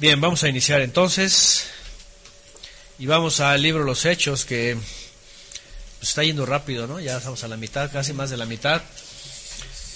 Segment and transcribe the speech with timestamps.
[0.00, 1.66] Bien, vamos a iniciar entonces
[2.98, 4.74] y vamos al libro Los Hechos que
[5.98, 7.00] pues, está yendo rápido, ¿no?
[7.00, 8.80] Ya estamos a la mitad, casi más de la mitad,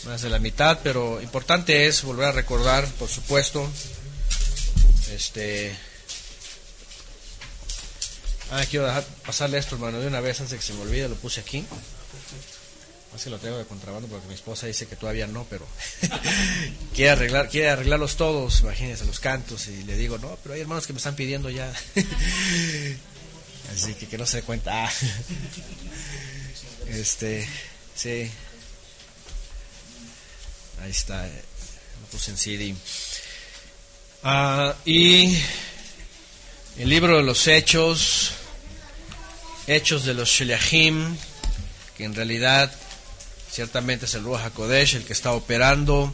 [0.05, 3.67] más de la mitad, pero importante es volver a recordar, por supuesto,
[5.11, 5.75] este...
[8.51, 11.09] Ah, quiero dejar, pasarle esto, hermano, de una vez antes de que se me olvide,
[11.09, 11.65] lo puse aquí.
[13.15, 15.65] Así lo traigo de contrabando porque mi esposa dice que todavía no, pero
[16.95, 20.87] quiere arreglar, quiere arreglarlos todos, imagínense los cantos y le digo, no, pero hay hermanos
[20.87, 21.73] que me están pidiendo ya.
[23.73, 24.91] Así que que no se dé cuenta.
[26.87, 27.49] Este,
[27.97, 28.31] sí.
[30.83, 31.43] Ahí está, eh,
[32.03, 32.75] lo puse en CD.
[34.23, 35.37] Ah, y
[36.79, 38.33] el libro de los Hechos,
[39.67, 41.17] Hechos de los Sheliachim,
[41.97, 42.71] que en realidad
[43.55, 46.13] ciertamente es el Ruach HaKodesh el que está operando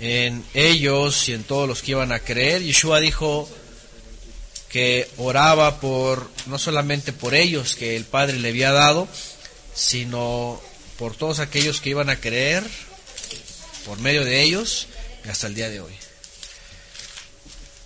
[0.00, 2.62] en ellos y en todos los que iban a creer.
[2.62, 3.48] Yeshua dijo
[4.68, 9.06] que oraba por no solamente por ellos que el Padre le había dado,
[9.72, 10.60] sino
[10.98, 12.64] por todos aquellos que iban a creer
[13.86, 14.88] por medio de ellos
[15.30, 15.92] hasta el día de hoy.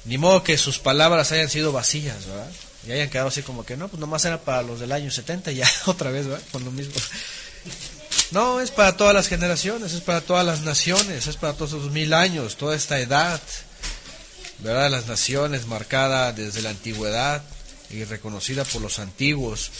[0.07, 2.51] Ni modo que sus palabras hayan sido vacías, ¿verdad?
[2.87, 5.53] Y hayan quedado así como que no, pues nomás era para los del año 70
[5.53, 6.43] y ya otra vez, ¿verdad?
[6.53, 6.95] Con lo mismo.
[8.33, 11.93] No, es para todas las generaciones, es para todas las naciones, es para todos esos
[11.93, 13.41] mil años, toda esta edad,
[14.59, 14.91] ¿verdad?
[14.91, 17.43] Las naciones marcada desde la antigüedad
[17.91, 19.71] y reconocida por los antiguos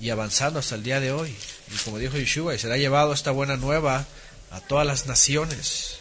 [0.00, 1.34] y avanzando hasta el día de hoy.
[1.72, 4.06] Y como dijo Yeshua, y será llevado esta buena nueva
[4.52, 5.96] a todas las naciones.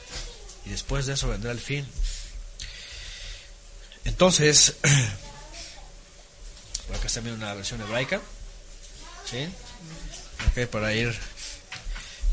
[0.66, 1.88] Y después de eso vendrá el fin.
[4.03, 4.75] Entonces,
[6.88, 8.22] por acá está una versión hebraica.
[9.29, 9.47] ¿Sí?
[10.52, 11.17] Ok, para ir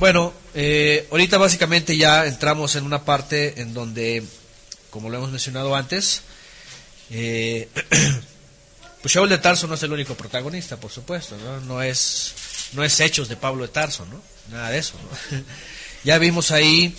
[0.03, 4.25] bueno, eh, ahorita básicamente ya entramos en una parte en donde,
[4.91, 6.23] como lo hemos mencionado antes,
[7.09, 7.69] eh,
[9.01, 11.61] pues Shaul de Tarso no es el único protagonista, por supuesto, ¿no?
[11.61, 12.35] No es,
[12.73, 14.21] no es hechos de Pablo de Tarso, ¿no?
[14.51, 14.95] Nada de eso,
[16.03, 16.97] ya vimos ahí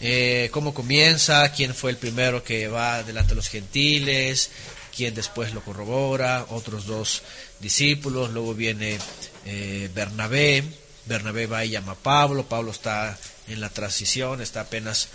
[0.00, 4.50] eh, cómo comienza, quién fue el primero que va delante de los gentiles,
[4.96, 7.24] quién después lo corrobora, otros dos
[7.58, 9.00] discípulos, luego viene
[9.44, 10.62] eh, Bernabé,
[11.06, 15.08] Bernabé va y llama a Pablo, Pablo está en la transición, está apenas...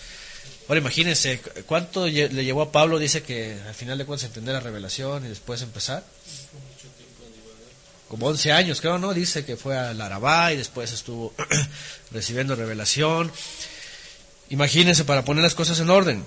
[0.68, 3.00] Ahora imagínense, ¿cuánto le llevó a Pablo?
[3.00, 6.04] Dice que al final de cuentas entender la revelación y después empezar.
[8.08, 9.14] Como 11 años, creo, ¿no?
[9.14, 11.34] Dice que fue al Arabá y después estuvo
[12.12, 13.32] recibiendo revelación.
[14.50, 16.24] Imagínense para poner las cosas en orden.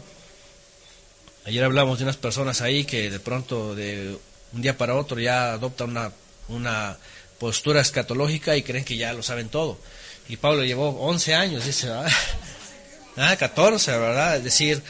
[1.44, 4.16] Ayer hablamos de unas personas ahí que de pronto, de
[4.52, 6.12] un día para otro, ya adoptan una,
[6.48, 6.98] una
[7.42, 9.76] postura escatológica y creen que ya lo saben todo.
[10.28, 11.88] Y Pablo llevó 11 años, dice,
[13.16, 14.36] ah, 14, ¿verdad?
[14.36, 14.80] Es decir,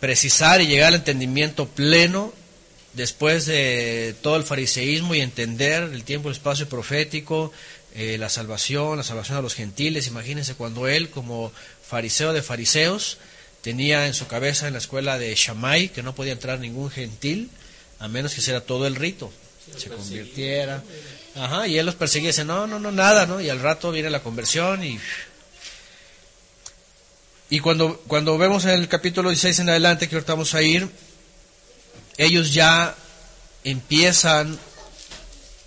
[0.00, 2.32] precisar y llegar al entendimiento pleno
[2.94, 7.52] después de todo el fariseísmo y entender el tiempo, el espacio profético,
[7.94, 10.08] eh, la salvación, la salvación a los gentiles.
[10.08, 11.52] Imagínense cuando él, como
[11.86, 13.18] fariseo de fariseos,
[13.60, 17.48] tenía en su cabeza en la escuela de Shammai que no podía entrar ningún gentil
[18.00, 19.32] a menos que hiciera todo el rito,
[19.76, 20.82] se convirtiera,
[21.34, 23.40] Ajá, y él los persigue y dice, no, no, no, nada, ¿no?
[23.40, 25.00] Y al rato viene la conversión y...
[27.48, 30.88] Y cuando, cuando vemos en el capítulo 16 en adelante, que ahorita vamos a ir,
[32.16, 32.94] ellos ya
[33.62, 34.58] empiezan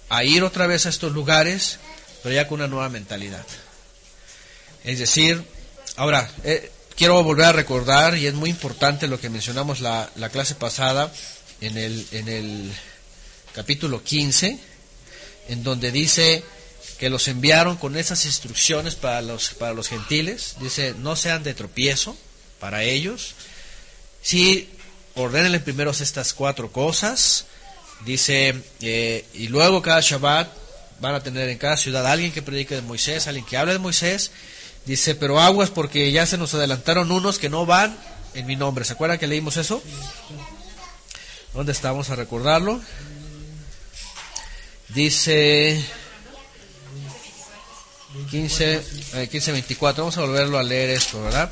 [0.09, 1.77] a ir otra vez a estos lugares,
[2.23, 3.45] pero ya con una nueva mentalidad.
[4.83, 5.43] Es decir,
[5.95, 10.29] ahora, eh, quiero volver a recordar, y es muy importante lo que mencionamos la, la
[10.29, 11.11] clase pasada,
[11.61, 12.71] en el, en el
[13.53, 14.59] capítulo 15,
[15.47, 16.43] en donde dice
[16.97, 20.55] que los enviaron con esas instrucciones para los, para los gentiles.
[20.59, 22.15] Dice, no sean de tropiezo
[22.59, 23.35] para ellos.
[24.21, 24.69] Sí,
[25.15, 27.45] ordénenle primero estas cuatro cosas.
[28.05, 30.49] Dice, eh, y luego cada Shabbat
[30.99, 33.79] van a tener en cada ciudad alguien que predique de Moisés, alguien que hable de
[33.79, 34.31] Moisés.
[34.85, 37.97] Dice, pero aguas porque ya se nos adelantaron unos que no van
[38.33, 38.85] en mi nombre.
[38.85, 39.81] ¿Se acuerdan que leímos eso?
[41.53, 42.81] ¿Dónde estamos a recordarlo?
[44.89, 45.83] Dice
[48.29, 51.51] 15, 15, 24, vamos a volverlo a leer esto, ¿verdad?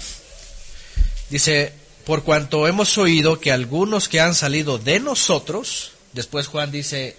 [1.29, 1.73] Dice,
[2.05, 7.17] por cuanto hemos oído que algunos que han salido de nosotros, después Juan dice,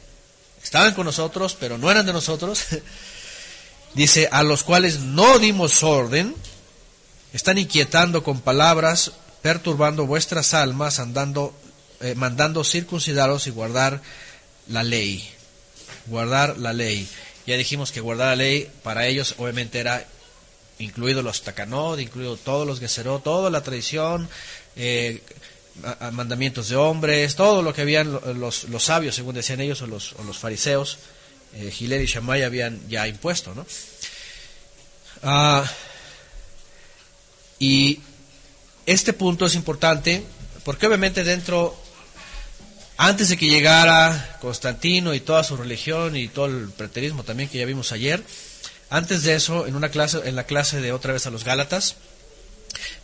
[0.63, 2.65] estaban con nosotros, pero no eran de nosotros,
[3.95, 6.35] dice, a los cuales no dimos orden,
[7.33, 9.13] están inquietando con palabras,
[9.43, 11.53] perturbando vuestras almas, andando,
[12.01, 14.01] eh, mandando circuncidaros y guardar
[14.69, 15.34] la ley
[16.07, 17.09] guardar la ley.
[17.47, 20.07] Ya dijimos que guardar la ley para ellos obviamente era
[20.79, 24.29] incluido los takanot, incluido todos los geserot, toda la tradición,
[24.77, 25.23] eh,
[26.13, 30.13] mandamientos de hombres, todo lo que habían los, los sabios, según decían ellos, o los,
[30.15, 30.99] o los fariseos,
[31.55, 33.67] eh, y Shammai habían ya impuesto, ¿no?
[35.23, 35.65] Ah,
[37.59, 38.01] y
[38.87, 40.23] este punto es importante
[40.65, 41.77] porque obviamente dentro,
[42.97, 47.59] antes de que llegara Constantino y toda su religión y todo el preterismo también que
[47.59, 48.23] ya vimos ayer,
[48.91, 51.97] antes de eso, en una clase, en la clase de otra vez a los Gálatas,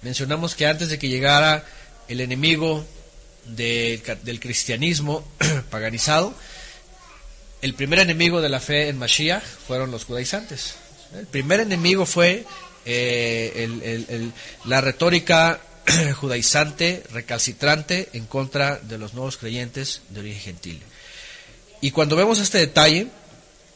[0.02, 1.64] mencionamos que antes de que llegara
[2.08, 2.84] el enemigo
[3.46, 5.26] del cristianismo
[5.70, 6.34] paganizado,
[7.62, 10.74] el primer enemigo de la fe en Mashiach fueron los judaizantes.
[11.18, 12.44] El primer enemigo fue
[12.86, 14.30] eh,
[14.64, 15.60] la retórica
[16.16, 20.82] judaizante, recalcitrante en contra de los nuevos creyentes de origen gentil.
[21.80, 23.08] Y cuando vemos este detalle,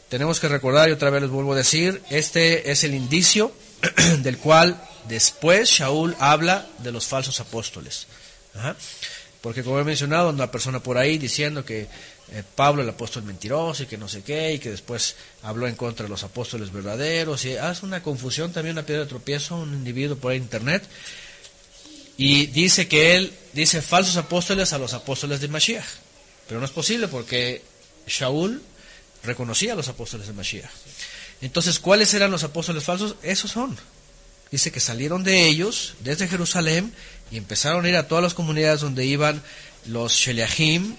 [0.08, 3.52] tenemos que recordar, y otra vez les vuelvo a decir, este es el indicio
[4.18, 8.06] del cual después Shaul habla de los falsos apóstoles.
[9.40, 11.88] Porque como he mencionado, una persona por ahí diciendo que
[12.32, 15.74] eh, Pablo el apóstol mentiroso y que no sé qué, y que después habló en
[15.74, 19.74] contra de los apóstoles verdaderos, y hace una confusión también, una piedra de tropiezo, un
[19.74, 20.84] individuo por ahí en internet,
[22.16, 25.84] y dice que él dice falsos apóstoles a los apóstoles de Mashiach.
[26.48, 27.62] Pero no es posible porque
[28.06, 28.62] Shaul
[29.22, 30.70] reconocía a los apóstoles de Mashiach.
[31.40, 33.16] Entonces, ¿cuáles eran los apóstoles falsos?
[33.22, 33.76] Esos son.
[34.50, 36.94] Dice que salieron de ellos, desde Jerusalén,
[37.30, 39.42] y empezaron a ir a todas las comunidades donde iban
[39.86, 40.96] los Sheliahim,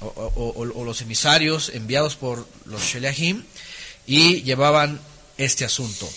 [0.00, 3.44] o, los emisarios enviados por los Sheliahim,
[4.06, 5.00] y llevaban
[5.38, 6.08] este asunto.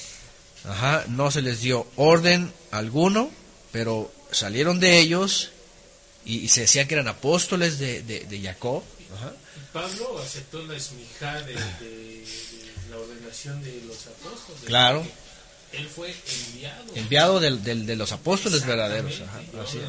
[0.65, 3.31] Ajá, no se les dio orden alguno,
[3.71, 5.49] pero salieron de ellos
[6.25, 8.83] y, se decían que eran apóstoles de, de, Jacob.
[9.71, 11.55] Pablo aceptó la esmijá de,
[12.89, 14.63] la ordenación de los apóstoles.
[14.65, 15.05] Claro.
[15.73, 16.13] Él fue
[16.51, 16.95] enviado.
[16.95, 19.21] Enviado de los apóstoles verdaderos.
[19.63, 19.79] así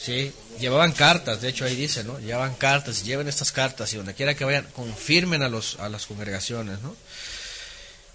[0.00, 2.18] Sí, llevaban cartas, de hecho ahí dice, ¿no?
[2.20, 6.06] Llevaban cartas, lleven estas cartas y donde quiera que vayan, confirmen a, los, a las
[6.06, 6.96] congregaciones, ¿no?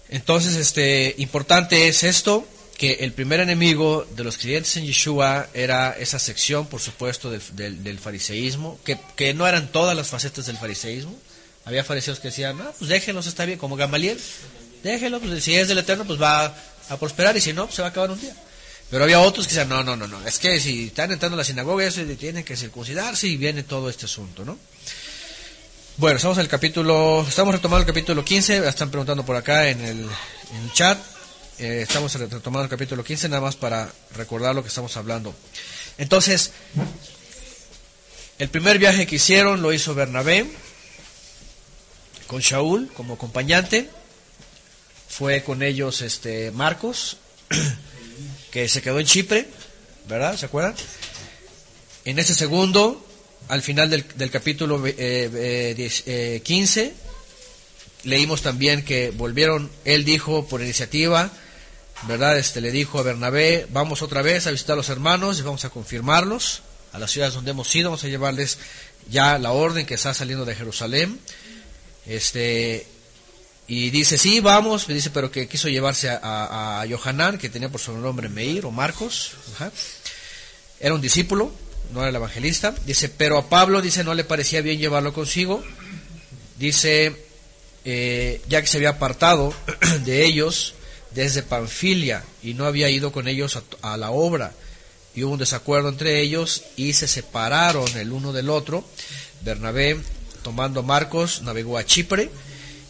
[0.08, 2.46] Entonces, este, importante es esto,
[2.76, 7.82] que el primer enemigo de los creyentes en Yeshua era esa sección, por supuesto, del,
[7.82, 11.16] del, fariseísmo, que, que, no eran todas las facetas del fariseísmo.
[11.64, 14.20] Había fariseos que decían, no, pues déjenlos, está bien, como Gamaliel,
[14.82, 16.54] déjenlos, pues si es del Eterno, pues va
[16.88, 18.36] a prosperar, y si no, pues se va a acabar un día.
[18.90, 21.38] Pero había otros que decían, no, no, no, no, es que si están entrando a
[21.38, 24.58] la sinagoga, eso tienen que circuncidarse y viene todo este asunto, ¿no?
[25.96, 29.80] Bueno, estamos en el capítulo, estamos retomando el capítulo 15, están preguntando por acá en
[29.80, 30.06] el
[30.74, 30.98] chat.
[31.58, 35.34] Eh, estamos retomando el capítulo 15 nada más para recordar lo que estamos hablando.
[35.96, 36.52] Entonces,
[38.38, 40.46] el primer viaje que hicieron lo hizo Bernabé
[42.26, 43.88] con Shaul como acompañante.
[45.08, 47.16] Fue con ellos este Marcos,
[48.50, 49.48] que se quedó en Chipre,
[50.08, 50.36] ¿verdad?
[50.36, 50.74] ¿Se acuerdan?
[52.04, 53.02] En ese segundo,
[53.48, 56.94] al final del, del capítulo 15, eh, eh,
[58.04, 61.32] leímos también que volvieron, él dijo por iniciativa,
[62.02, 62.38] ¿verdad?
[62.38, 65.64] Este le dijo a Bernabé, vamos otra vez a visitar a los hermanos y vamos
[65.64, 66.62] a confirmarlos
[66.92, 68.58] a las ciudades donde hemos ido, vamos a llevarles
[69.08, 71.20] ya la orden que está saliendo de Jerusalén.
[72.06, 72.86] Este
[73.68, 77.92] y dice, sí, vamos, dice, pero que quiso llevarse a, a, que tenía por su
[77.98, 79.32] nombre Meir o Marcos.
[80.78, 81.52] Era un discípulo,
[81.92, 82.74] no era el evangelista.
[82.84, 85.64] Dice, pero a Pablo, dice, no le parecía bien llevarlo consigo.
[86.58, 87.16] Dice,
[87.84, 89.52] eh, ya que se había apartado
[90.04, 90.74] de ellos,
[91.16, 94.52] desde Panfilia y no había ido con ellos a, la obra.
[95.14, 98.84] Y hubo un desacuerdo entre ellos y se separaron el uno del otro.
[99.40, 99.98] Bernabé,
[100.42, 102.30] tomando Marcos, navegó a Chipre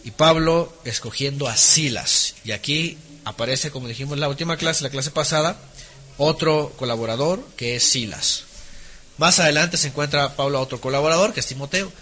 [0.04, 2.34] y Pablo escogiendo a Silas.
[2.44, 5.56] Y aquí aparece, como dijimos en la última clase, la clase pasada,
[6.18, 8.42] otro colaborador que es Silas.
[9.18, 11.92] Más adelante se encuentra Pablo otro colaborador que es Timoteo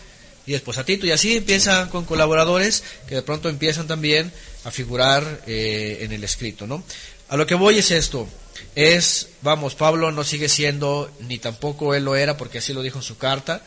[0.46, 1.04] y después a Tito.
[1.04, 4.32] Y así empiezan con colaboradores que de pronto empiezan también
[4.64, 6.82] a figurar eh, en el escrito, ¿no?
[7.28, 8.28] A lo que voy es esto,
[8.74, 12.98] es, vamos, Pablo no sigue siendo, ni tampoco él lo era, porque así lo dijo
[12.98, 13.62] en su carta,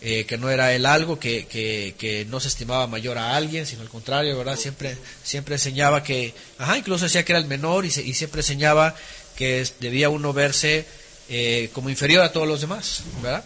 [0.00, 3.82] eh, que no era él algo, que, que, no se estimaba mayor a alguien, sino
[3.82, 4.56] al contrario, ¿verdad?
[4.56, 8.96] Siempre, siempre enseñaba que, ajá, incluso decía que era el menor y, y siempre enseñaba
[9.36, 10.86] que debía uno verse
[11.28, 13.44] eh, como inferior a todos los demás, ¿verdad?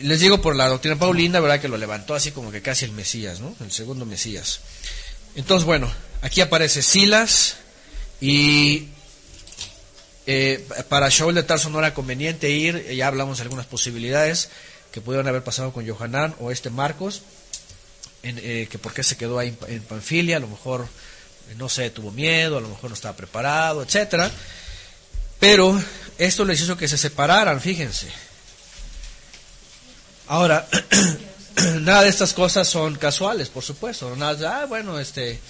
[0.00, 1.60] Les digo por la doctrina paulina, ¿verdad?
[1.60, 3.54] Que lo levantó así como que casi el Mesías, ¿no?
[3.60, 4.60] El segundo Mesías.
[5.38, 5.88] Entonces, bueno,
[6.20, 7.58] aquí aparece Silas
[8.20, 8.88] y
[10.26, 14.50] eh, para Shaul de Tarso no era conveniente ir, ya hablamos de algunas posibilidades
[14.90, 17.22] que pudieron haber pasado con Johanán o este Marcos,
[18.24, 20.88] en, eh, que por qué se quedó ahí en, Panfilia, a lo mejor,
[21.56, 24.32] no sé, tuvo miedo, a lo mejor no estaba preparado, etcétera.
[25.38, 25.80] Pero
[26.18, 28.08] esto les hizo que se separaran, fíjense.
[30.26, 30.66] Ahora,
[31.80, 34.14] nada de estas cosas son casuales, por supuesto.
[34.16, 35.40] Nada ah, bueno, este,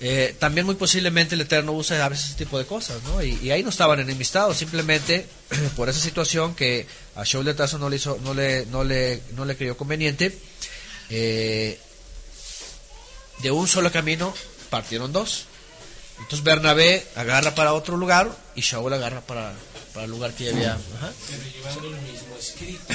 [0.00, 3.22] eh, también muy posiblemente el Eterno usa a veces ese tipo de cosas, ¿no?
[3.22, 5.26] Y, ahí no estaban enemistados, simplemente
[5.76, 6.86] por esa situación que
[7.16, 10.36] a Shaul de Tarso no le hizo, no le, no le, no le creyó conveniente.
[11.10, 11.80] Eh,
[13.42, 14.34] de un solo camino
[14.70, 15.46] partieron dos.
[16.18, 19.52] Entonces Bernabé agarra para otro lugar y Shaul agarra para,
[19.94, 20.78] para el lugar que ya había.
[21.28, 22.94] Pero llevando el mismo escrito.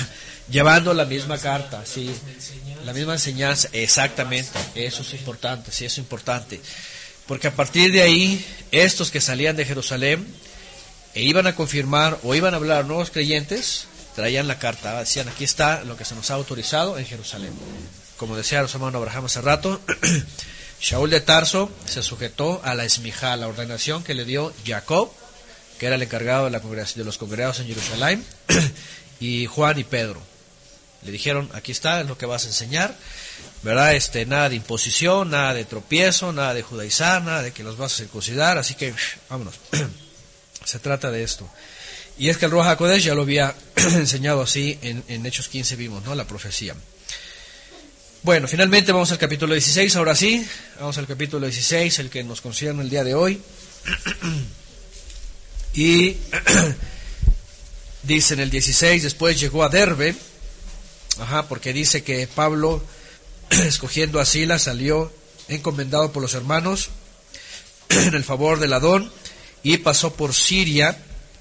[0.49, 2.13] Llevando la misma carta, sí.
[2.85, 4.51] La misma enseñanza, exactamente.
[4.75, 6.59] Eso es importante, sí, eso es importante.
[7.27, 10.27] Porque a partir de ahí, estos que salían de Jerusalén
[11.13, 13.85] e iban a confirmar o iban a hablar nuevos creyentes,
[14.15, 17.53] traían la carta, decían, aquí está lo que se nos ha autorizado en Jerusalén.
[18.17, 19.81] Como decía los hermanos Abraham hace rato,
[20.81, 25.11] Shaul de Tarso se sujetó a la esmija, la ordenación que le dio Jacob,
[25.79, 28.25] que era el encargado de, la de los congregados en Jerusalén,
[29.19, 30.32] y Juan y Pedro.
[31.05, 32.95] Le dijeron, aquí está, es lo que vas a enseñar,
[33.61, 33.95] ¿verdad?
[33.95, 37.93] Este, nada de imposición, nada de tropiezo, nada de judaizar, nada de que los vas
[37.93, 38.93] a circuncidar, así que
[39.29, 39.55] vámonos.
[40.65, 41.49] Se trata de esto.
[42.17, 45.75] Y es que el Ruach HaKodesh ya lo había enseñado así en, en, Hechos 15
[45.75, 46.15] vimos, ¿no?
[46.15, 46.75] La profecía.
[48.21, 50.47] Bueno, finalmente vamos al capítulo 16, ahora sí,
[50.79, 53.41] vamos al capítulo 16, el que nos concierne el día de hoy.
[55.73, 56.15] y
[58.03, 60.15] dice en el 16, después llegó a Derbe,
[61.19, 62.83] Ajá, porque dice que Pablo,
[63.49, 65.11] escogiendo a Silas, salió
[65.47, 66.89] encomendado por los hermanos
[67.89, 69.11] en el favor del Adón
[69.61, 70.97] y pasó por Siria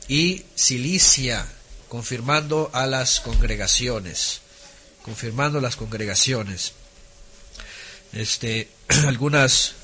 [0.09, 1.47] y Cilicia,
[1.89, 4.41] confirmando a las congregaciones,
[5.03, 6.73] confirmando las congregaciones.
[8.13, 8.69] Este,
[9.07, 9.75] algunas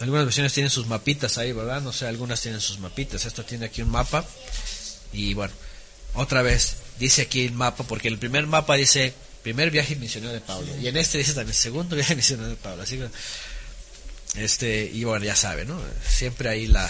[0.00, 1.82] algunas versiones tienen sus mapitas ahí, ¿verdad?
[1.82, 3.26] No sé, algunas tienen sus mapitas.
[3.26, 4.24] Esta tiene aquí un mapa
[5.12, 5.52] y bueno,
[6.14, 10.40] otra vez dice aquí el mapa, porque el primer mapa dice primer viaje misionero de
[10.40, 12.82] Pablo, y en este dice también segundo viaje misionero de Pablo.
[12.82, 13.08] Así que,
[14.40, 15.80] este, y bueno, ya sabe, ¿no?
[16.08, 16.88] Siempre ahí la,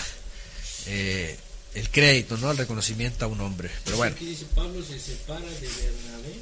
[0.86, 1.38] eh,
[1.74, 2.50] el crédito, ¿no?
[2.50, 3.70] El reconocimiento a un hombre.
[3.84, 4.14] Pero bueno.
[4.16, 6.34] Aquí dice Pablo se separa de Bernabé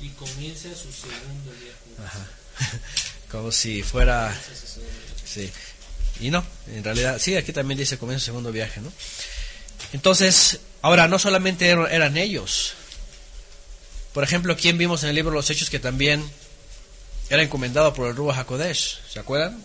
[0.00, 2.06] y comienza su segundo viaje.
[2.06, 2.26] Ajá.
[3.30, 4.34] Como si fuera.
[5.24, 5.50] Sí.
[6.20, 8.92] Y no, en realidad, sí, aquí también dice comienza su segundo viaje, ¿no?
[9.92, 12.74] Entonces, ahora no solamente eran ellos,
[14.12, 16.24] por ejemplo, ¿quién vimos en el libro de los Hechos que también
[17.30, 19.00] era encomendado por el Ruach HaKodesh?
[19.10, 19.62] ¿Se acuerdan?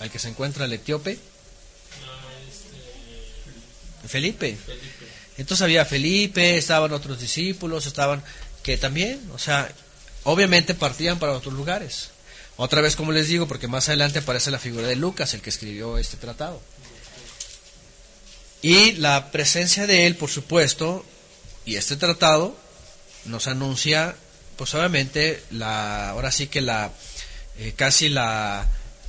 [0.00, 1.18] Al que se encuentra el etíope.
[4.06, 4.56] Felipe.
[5.38, 8.22] Entonces había Felipe, estaban otros discípulos, estaban
[8.62, 9.70] que también, o sea,
[10.22, 12.10] obviamente partían para otros lugares.
[12.56, 15.50] Otra vez, como les digo, porque más adelante aparece la figura de Lucas, el que
[15.50, 16.60] escribió este tratado.
[18.62, 21.04] Y la presencia de él, por supuesto,
[21.66, 22.56] y este tratado,
[23.26, 24.14] nos anuncia,
[24.56, 26.90] pues obviamente, la, ahora sí que la,
[27.58, 28.66] eh, casi la,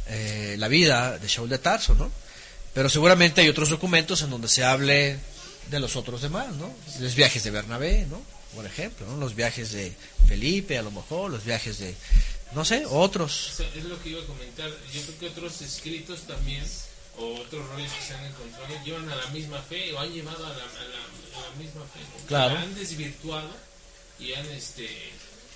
[0.07, 2.11] eh, la vida de Shaul de Tarso, ¿no?
[2.73, 5.17] Pero seguramente hay otros documentos en donde se hable
[5.69, 6.73] de los otros demás, ¿no?
[6.99, 8.21] Los viajes de Bernabé, ¿no?
[8.53, 9.17] Por ejemplo, ¿no?
[9.17, 9.93] Los viajes de
[10.27, 11.95] Felipe, a lo mejor, los viajes de,
[12.53, 13.59] no sé, otros.
[13.75, 14.69] es lo que iba a comentar.
[14.93, 16.63] Yo creo que otros escritos también,
[17.17, 20.45] o otros rollos que se han encontrado, llevan a la misma fe o han llevado
[20.45, 21.99] a la, a la, misma fe.
[22.27, 22.57] Claro.
[22.57, 23.49] Han desvirtuado
[24.19, 24.87] y han este,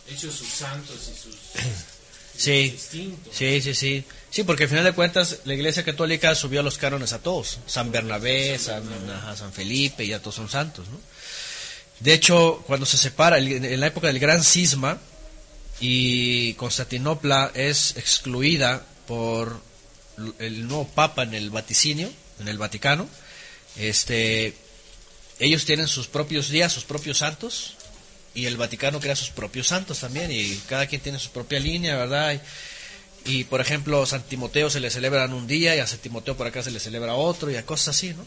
[0.08, 1.36] hecho sus santos y sus...
[2.40, 3.18] Sí, sí,
[3.62, 4.04] sí, sí.
[4.30, 7.60] Sí, porque al final de cuentas la Iglesia Católica subió los cánones a todos.
[7.66, 8.82] San Bernabé, San,
[9.36, 10.98] San, Felipe, ya todos son santos, ¿no?
[12.00, 15.00] De hecho, cuando se separa, en la época del Gran Cisma,
[15.82, 19.62] y Constantinopla es excluida por
[20.40, 23.08] el nuevo Papa en el Vaticinio, en el Vaticano,
[23.78, 24.54] este,
[25.40, 27.76] ellos tienen sus propios días, sus propios santos,
[28.40, 31.98] y el Vaticano crea sus propios santos también y cada quien tiene su propia línea,
[31.98, 32.42] ¿verdad?
[33.26, 36.38] Y, por ejemplo, a San Timoteo se le celebran un día y a San Timoteo
[36.38, 38.26] por acá se le celebra otro y a cosas así, ¿no?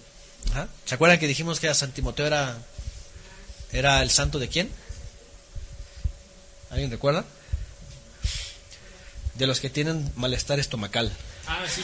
[0.84, 2.58] ¿Se acuerdan que dijimos que a San Timoteo era,
[3.72, 4.68] era el santo de quién?
[6.68, 7.24] ¿Alguien recuerda?
[9.42, 11.10] De los que tienen malestar estomacal.
[11.48, 11.82] Ah, sí,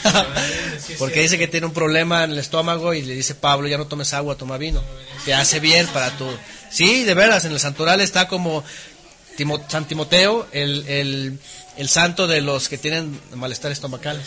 [1.01, 3.89] Porque dice que tiene un problema en el estómago y le dice Pablo, ya no
[3.89, 4.81] tomes agua, toma vino.
[5.25, 6.25] Te hace bien para tu
[6.71, 8.63] Sí, de veras, en el santoral está como
[9.67, 11.41] San Timoteo, el,
[11.77, 14.23] el, santo de los que tienen malestar estomacal.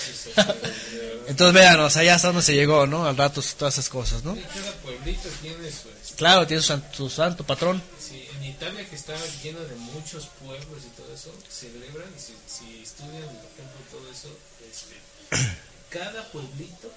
[1.29, 3.05] Entonces vean, o sea, ya hasta donde se llegó, ¿no?
[3.05, 4.35] Al rato todas esas cosas, ¿no?
[4.35, 6.15] Cada pueblito tiene su...
[6.17, 7.81] Claro, tiene su, santo patrón.
[7.97, 8.27] Sí,
[8.61, 13.23] Italia que está lleno de muchos pueblos y todo eso, celebran, y si, si estudian,
[13.23, 14.29] por ejemplo, todo eso,
[14.69, 15.47] este,
[15.89, 16.93] cada pueblito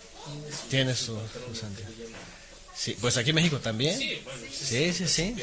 [0.69, 1.81] tiene su, tiene su, santo.
[2.77, 3.99] Sí, pues aquí en México también.
[3.99, 5.37] Sí, bueno, Sí, sí, sí.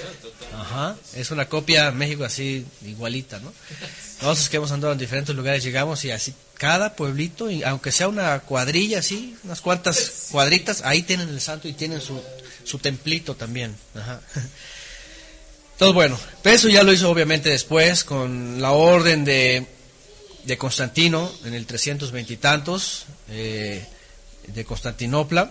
[0.53, 3.51] Ajá, es una copia México así igualita, ¿no?
[4.21, 8.07] Nosotros que hemos andado en diferentes lugares llegamos y así cada pueblito, y aunque sea
[8.07, 12.21] una cuadrilla así, unas cuantas cuadritas, ahí tienen el santo y tienen su,
[12.63, 13.75] su templito también.
[13.95, 14.21] Ajá.
[15.81, 19.65] Entonces bueno, pero eso ya lo hizo obviamente después con la orden de,
[20.43, 23.83] de Constantino en el 320 y tantos eh,
[24.45, 25.49] de Constantinopla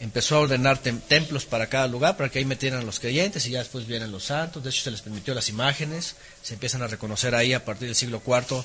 [0.00, 3.52] empezó a ordenar tem- templos para cada lugar, para que ahí metieran los creyentes y
[3.52, 4.62] ya después vienen los santos.
[4.62, 7.96] De hecho, se les permitió las imágenes, se empiezan a reconocer ahí a partir del
[7.96, 8.62] siglo IV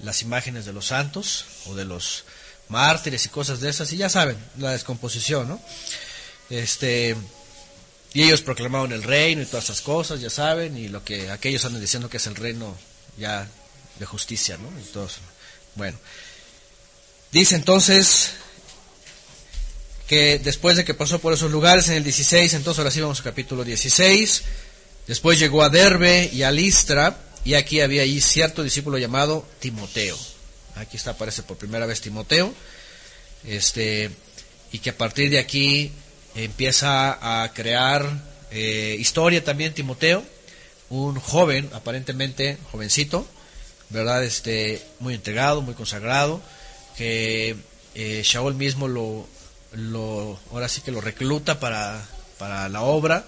[0.00, 2.24] las imágenes de los santos o de los
[2.68, 5.60] mártires y cosas de esas, y ya saben, la descomposición, ¿no?
[6.50, 7.14] Este,
[8.16, 11.66] y ellos proclamaron el reino y todas esas cosas, ya saben, y lo que aquellos
[11.66, 12.74] andan diciendo que es el reino
[13.18, 13.46] ya
[13.98, 14.70] de justicia, ¿no?
[14.80, 15.06] Y todo.
[15.74, 15.98] Bueno,
[17.30, 18.30] dice entonces
[20.06, 23.18] que después de que pasó por esos lugares en el 16, entonces ahora sí vamos
[23.18, 24.44] al capítulo 16,
[25.06, 30.16] después llegó a Derbe y a Listra, y aquí había allí cierto discípulo llamado Timoteo.
[30.76, 32.54] Aquí está, aparece por primera vez Timoteo,
[33.44, 34.10] este,
[34.72, 35.92] y que a partir de aquí
[36.36, 38.08] empieza a crear
[38.50, 40.22] eh, historia también Timoteo,
[40.88, 43.26] un joven, aparentemente jovencito,
[43.90, 44.24] ¿verdad?
[44.24, 46.40] Este, muy entregado, muy consagrado,
[46.96, 47.56] que
[47.94, 49.26] eh, Shaul mismo lo,
[49.72, 52.04] lo, ahora sí que lo recluta para,
[52.38, 53.24] para la obra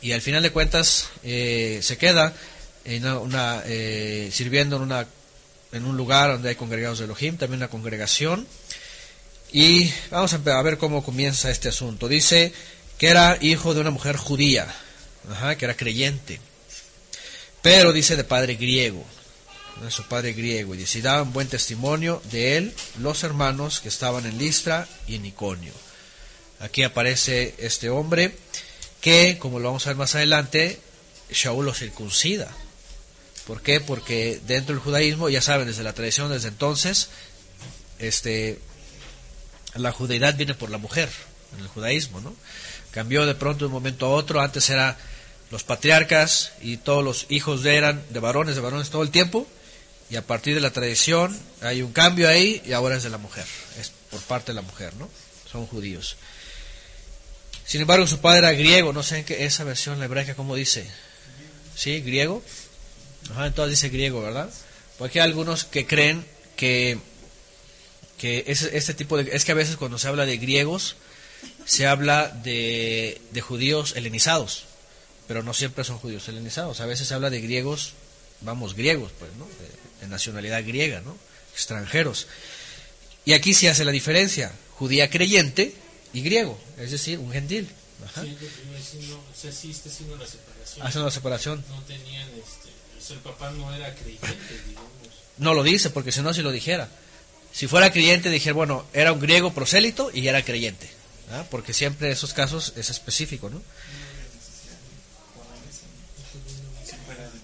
[0.00, 2.34] y al final de cuentas eh, se queda
[2.84, 5.06] en una, eh, sirviendo en, una,
[5.72, 8.46] en un lugar donde hay congregados de Elohim, también una congregación.
[9.56, 12.08] Y vamos a ver cómo comienza este asunto.
[12.08, 12.52] Dice
[12.98, 14.66] que era hijo de una mujer judía,
[15.30, 16.40] ajá, que era creyente,
[17.62, 19.04] pero dice de padre griego,
[19.80, 23.90] de su padre griego, y dice, y daban buen testimonio de él los hermanos que
[23.90, 25.72] estaban en Listra y en Iconio.
[26.58, 28.36] Aquí aparece este hombre
[29.00, 30.80] que, como lo vamos a ver más adelante,
[31.30, 32.50] Shaul lo circuncida.
[33.46, 33.78] ¿Por qué?
[33.78, 37.10] Porque dentro del judaísmo, ya saben, desde la tradición, desde entonces,
[38.00, 38.58] este,
[39.74, 41.08] la judeidad viene por la mujer,
[41.56, 42.34] en el judaísmo, ¿no?
[42.90, 44.96] Cambió de pronto de un momento a otro, antes era
[45.50, 49.46] los patriarcas y todos los hijos eran de varones, de varones todo el tiempo,
[50.10, 53.18] y a partir de la tradición hay un cambio ahí y ahora es de la
[53.18, 53.46] mujer,
[53.80, 55.08] es por parte de la mujer, ¿no?
[55.50, 56.16] Son judíos.
[57.64, 60.54] Sin embargo, su padre era griego, no sé en qué esa versión la hebraica cómo
[60.54, 60.88] dice.
[61.74, 62.00] ¿Sí?
[62.02, 62.42] ¿Griego?
[63.30, 64.50] Ajá, entonces dice griego, ¿verdad?
[64.98, 66.24] Porque hay algunos que creen
[66.56, 66.98] que
[68.18, 69.34] que es, este tipo de...
[69.34, 70.96] Es que a veces cuando se habla de griegos,
[71.64, 74.64] se habla de, de judíos helenizados,
[75.26, 76.80] pero no siempre son judíos helenizados.
[76.80, 77.92] A veces se habla de griegos,
[78.40, 79.46] vamos, griegos, pues, ¿no?
[79.46, 81.16] De, de nacionalidad griega, ¿no?
[81.52, 82.26] Extranjeros.
[83.24, 85.74] Y aquí se hace la diferencia, judía creyente
[86.12, 87.68] y griego, es decir, un gentil.
[88.04, 88.22] Ajá.
[88.22, 88.36] Sí,
[89.12, 90.86] o sea, sí está haciendo la separación.
[90.86, 91.64] Hacen la separación.
[91.68, 94.28] No tenían, este, o sea, el papá no era creyente,
[94.66, 94.90] digamos.
[95.38, 96.88] No lo dice, porque si no, si lo dijera.
[97.54, 100.90] Si fuera creyente, dijera, bueno, era un griego prosélito y era creyente.
[101.30, 101.44] ¿ah?
[101.50, 103.62] Porque siempre en esos casos es específico, ¿no?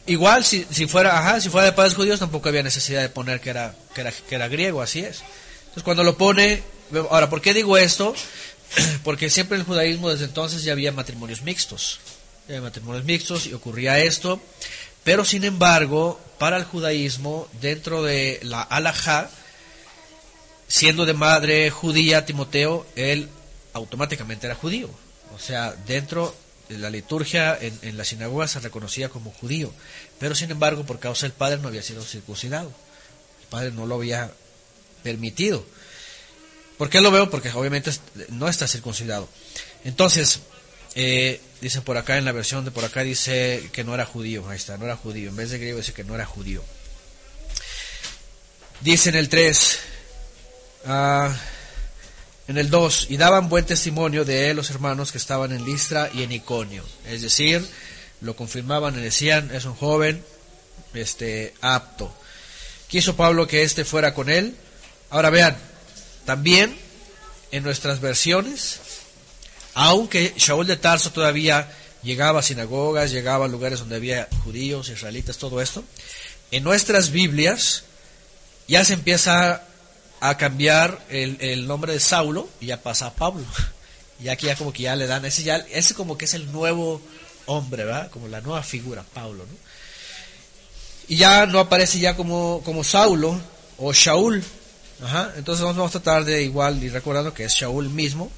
[0.07, 3.41] Igual, si, si fuera ajá, si fuera de padres judíos, tampoco había necesidad de poner
[3.41, 5.23] que era, que era, que era griego, así es.
[5.61, 6.65] Entonces, cuando lo pone.
[7.11, 8.13] Ahora, ¿por qué digo esto?
[9.05, 12.01] Porque siempre en el judaísmo, desde entonces, ya había matrimonios mixtos.
[12.49, 14.43] Ya había matrimonios mixtos y ocurría esto.
[15.05, 19.31] Pero, sin embargo, para el judaísmo, dentro de la halajá,
[20.71, 23.29] siendo de madre judía, Timoteo, él
[23.73, 24.89] automáticamente era judío.
[25.35, 26.35] O sea, dentro
[26.69, 29.73] de la liturgia en, la sinagoga se reconocía como judío.
[30.21, 32.73] Pero sin embargo, por causa del padre no había sido circuncidado.
[33.41, 34.31] El padre no lo había
[35.03, 35.67] permitido.
[36.79, 37.29] ¿Por qué lo veo?
[37.31, 37.91] Porque obviamente
[38.29, 39.29] no está circuncidado.
[39.85, 40.39] Entonces,
[40.95, 44.49] eh, dicen por acá en la versión de por acá dice que no era judío.
[44.49, 45.31] Ahí está, no era judío.
[45.31, 46.63] En vez de griego dice que no era judío.
[48.83, 49.81] Dice en el 3,
[50.87, 51.35] ah,
[52.49, 56.11] en el 2, y daban buen testimonio de él los hermanos que estaban en Listra
[56.13, 56.85] y en Iconio.
[57.07, 57.65] Es decir,
[58.21, 60.25] lo confirmaban y decían, es un joven
[60.95, 62.13] este, apto.
[62.89, 64.57] Quiso Pablo que éste fuera con él.
[65.11, 65.57] Ahora vean,
[66.25, 66.77] también
[67.53, 68.81] en nuestras versiones,
[69.75, 71.71] aunque Shaul de Tarso todavía
[72.03, 75.85] llegaba a sinagogas, llegaba a lugares donde había judíos, israelitas, todo esto,
[76.51, 77.85] en nuestras Biblias
[78.67, 79.65] ya se empieza
[80.21, 83.45] a cambiar el, el, nombre de Saulo y ya pasa a Pablo.
[84.23, 86.53] Y aquí ya como que ya le dan, ese ya, ese como que es el
[86.53, 87.01] nuevo
[87.47, 88.11] hombre, ¿verdad?
[88.11, 89.57] Como la nueva figura, Pablo, ¿no?
[91.09, 93.41] Y ya no aparece ya como, como Saulo
[93.79, 94.45] o Shaul.
[95.03, 95.33] Ajá.
[95.37, 98.31] Entonces vamos a tratar de igual y recordando que es Shaul mismo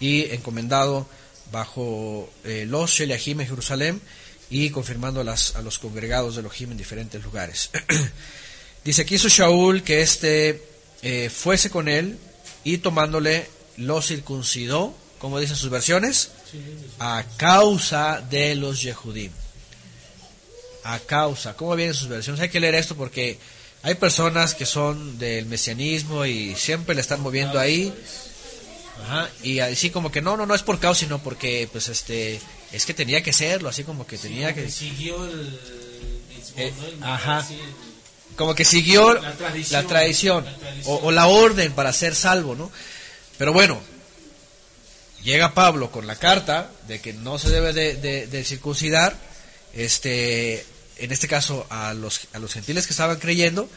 [0.00, 1.06] y encomendado
[1.52, 4.00] bajo eh, los Sheliahim en Jerusalén
[4.48, 7.70] y confirmando a, los congregados de Elohim en diferentes lugares.
[8.84, 10.69] Dice, quiso Shaul que éste
[11.02, 12.18] eh, fuese con él
[12.64, 16.30] y tomándole lo circuncidó, como dicen sus versiones,
[16.98, 19.32] a causa de los Yehudim.
[20.84, 21.54] A causa.
[21.56, 22.40] ¿Cómo vienen sus versiones?
[22.40, 23.38] Hay que leer esto porque
[23.82, 27.92] hay personas que son del mesianismo y siempre le están moviendo ahí.
[29.04, 32.40] Ajá, y así como que no, no, no es por causa, sino porque pues este
[32.72, 35.58] es que tenía que serlo, así como que tenía que Siguió el.
[36.56, 36.86] Eh, ¿no?
[36.86, 37.42] El- ajá.
[37.46, 37.58] sí,
[38.40, 39.82] como que siguió La tradición.
[39.82, 40.94] la tradición, La tradición.
[40.96, 42.72] O, o la orden para ser salvo, ¿no?
[43.36, 43.78] Pero bueno,
[45.22, 49.14] llega Pablo con la carta de que no se debe de, de- de circuncidar,
[49.74, 50.64] este,
[50.96, 53.68] en este caso a los, a los gentiles que estaban creyendo,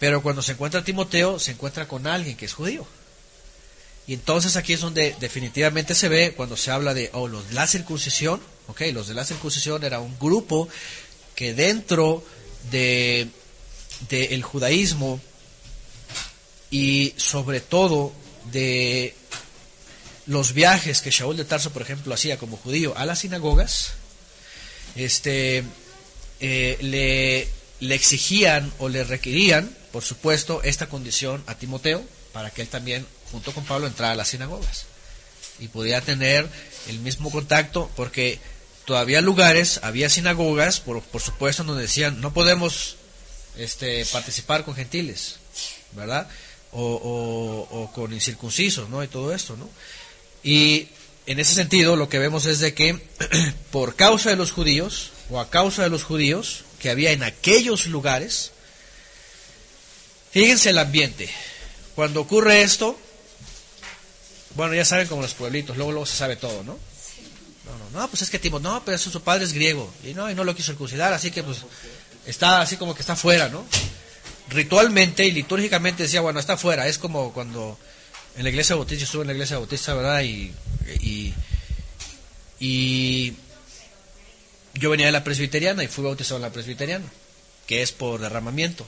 [0.00, 2.84] pero cuando se encuentra Timoteo, se encuentra con alguien que es judío.
[4.08, 7.54] Y entonces aquí es donde definitivamente se ve cuando se habla de oh, los de
[7.54, 10.68] la circuncisión, ok, los de la circuncisión era un grupo
[11.36, 12.24] que dentro
[12.72, 13.28] de
[14.08, 15.20] del judaísmo
[16.70, 18.12] y sobre todo
[18.52, 19.14] de
[20.26, 23.92] los viajes que Shaul de Tarso, por ejemplo, hacía como judío a las sinagogas,
[24.94, 25.64] este,
[26.40, 32.68] eh, le, exigían o le requerían, por supuesto, esta condición a Timoteo para que él
[32.68, 34.84] también, junto con Pablo, entrara a las sinagogas
[35.58, 36.48] y podía tener
[36.88, 38.38] el mismo contacto, porque
[38.84, 42.96] todavía lugares, había sinagogas, por, por supuesto, donde decían, no podemos
[43.56, 45.36] este, participar con gentiles,
[45.92, 46.28] ¿verdad?
[46.72, 46.82] O,
[47.70, 49.02] o- o con incircuncisos, ¿no?
[49.02, 49.68] Y todo esto, ¿no?
[50.42, 50.88] Y
[51.26, 52.98] en ese sentido lo que vemos es de que
[53.70, 57.86] por causa de los judíos, o a causa de los judíos que había en aquellos
[57.86, 58.52] lugares,
[60.32, 61.28] fíjense el ambiente.
[61.94, 62.98] Cuando ocurre esto,
[64.54, 66.78] bueno, ya saben como los pueblitos, luego, luego se sabe todo, ¿no?
[67.66, 70.14] No, no, no, pues es que Timo, no, pero eso, su padre es griego, y
[70.14, 71.58] no, y no lo quiso circuncidar, así que pues
[72.26, 73.64] está así como que está fuera, ¿no?
[74.48, 77.78] Ritualmente y litúrgicamente decía, bueno, está fuera, es como cuando
[78.36, 80.22] en la iglesia bautista, yo estuve en la iglesia bautista, ¿verdad?
[80.22, 80.52] Y,
[81.00, 81.34] y,
[82.58, 83.34] y
[84.74, 87.04] yo venía de la presbiteriana y fui bautizado en la presbiteriana,
[87.66, 88.86] que es por derramamiento.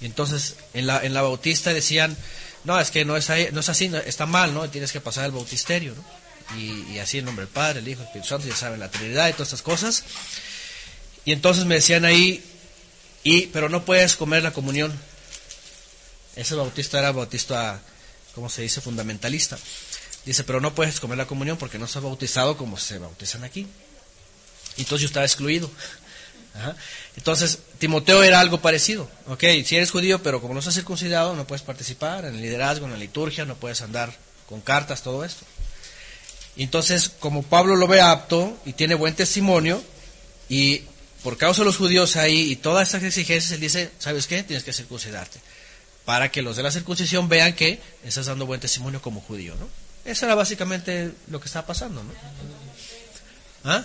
[0.00, 2.16] Y entonces en la, en la bautista decían,
[2.64, 4.68] no, es que no es, ahí- no es así, está mal, ¿no?
[4.68, 6.04] Tienes que pasar el bautisterio, ¿no?
[6.58, 8.90] Y, y así en nombre del Padre, el Hijo, el Espíritu Santo, ya saben, la
[8.90, 10.04] Trinidad y todas estas cosas.
[11.26, 12.42] Y entonces me decían ahí,
[13.24, 14.96] y, pero no puedes comer la comunión.
[16.36, 17.82] Ese bautista era bautista,
[18.34, 18.80] ¿cómo se dice?
[18.80, 19.58] Fundamentalista.
[20.24, 23.66] Dice, pero no puedes comer la comunión porque no estás bautizado como se bautizan aquí.
[24.76, 25.68] Y entonces yo estaba excluido.
[27.16, 29.10] Entonces, Timoteo era algo parecido.
[29.26, 32.86] Ok, si eres judío, pero como no estás circuncidado, no puedes participar en el liderazgo,
[32.86, 34.14] en la liturgia, no puedes andar
[34.48, 35.44] con cartas, todo esto.
[36.56, 39.82] Entonces, como Pablo lo ve apto y tiene buen testimonio,
[40.48, 40.82] y
[41.26, 44.44] por causa de los judíos ahí y todas estas exigencias, él dice, ¿sabes qué?
[44.44, 45.40] Tienes que circuncidarte.
[46.04, 49.68] Para que los de la circuncisión vean que estás dando buen testimonio como judío, ¿no?
[50.04, 52.12] Eso era básicamente lo que estaba pasando, ¿no?
[53.64, 53.84] ¿Ah?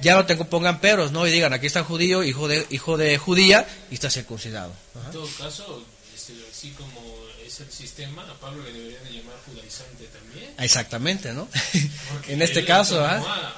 [0.00, 1.24] Ya no tengo, pongan peros, ¿no?
[1.24, 4.72] Y digan, aquí está judío, hijo de, hijo de judía, y está circuncidado.
[4.96, 5.06] Ajá.
[5.06, 7.00] En todo caso, este, así como
[7.46, 10.50] es el sistema, a Pablo le deberían de llamar judaizante también.
[10.58, 11.48] Exactamente, ¿no?
[12.26, 13.54] En este caso, ¿ah?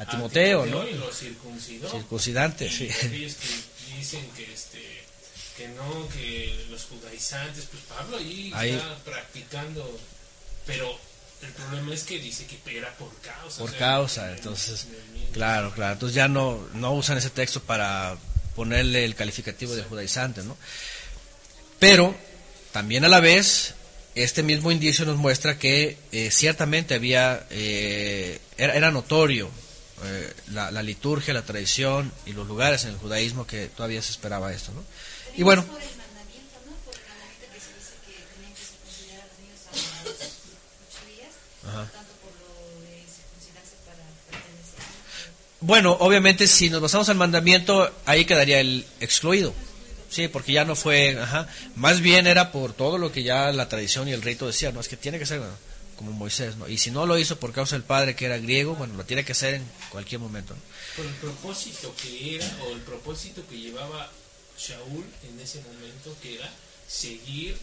[0.00, 0.88] A, A Timoteo, ¿no?
[0.88, 1.90] Y lo circuncidó.
[1.90, 2.88] Circuncidante, Y sí.
[2.90, 5.00] aquellos que dicen que este
[5.56, 8.70] que no, que los judaizantes, pues Pablo ahí, Ahí.
[8.70, 10.00] está practicando,
[10.64, 10.98] pero
[11.42, 13.58] el problema es que dice que era por causa.
[13.58, 14.86] Por o sea, causa, entonces,
[15.34, 15.92] claro, claro.
[15.92, 18.16] Entonces ya no, no usan ese texto para
[18.56, 20.56] ponerle el calificativo de judaizante, ¿no?
[21.78, 22.14] Pero
[22.72, 23.74] también a la vez,
[24.14, 29.50] este mismo indicio nos muestra que eh, ciertamente había, eh, era, era notorio
[30.04, 34.12] eh, la, la liturgia, la tradición y los lugares en el judaísmo que todavía se
[34.12, 34.82] esperaba esto, ¿no?
[35.36, 35.64] Y bueno.
[45.62, 49.52] Bueno, obviamente si nos basamos al mandamiento, ahí quedaría el excluido.
[50.08, 53.68] Sí, porque ya no fue, ajá, más bien era por todo lo que ya la
[53.68, 55.40] tradición y el rito decía, no, es que tiene que ser
[56.00, 56.66] como Moisés, ¿no?
[56.66, 59.22] Y si no lo hizo por causa del padre que era griego, bueno, lo tiene
[59.22, 60.54] que hacer en cualquier momento.
[60.54, 60.60] ¿no?
[60.96, 64.10] por el propósito que era o el propósito que llevaba
[64.58, 66.50] Shaul en ese momento que era
[66.88, 67.56] seguir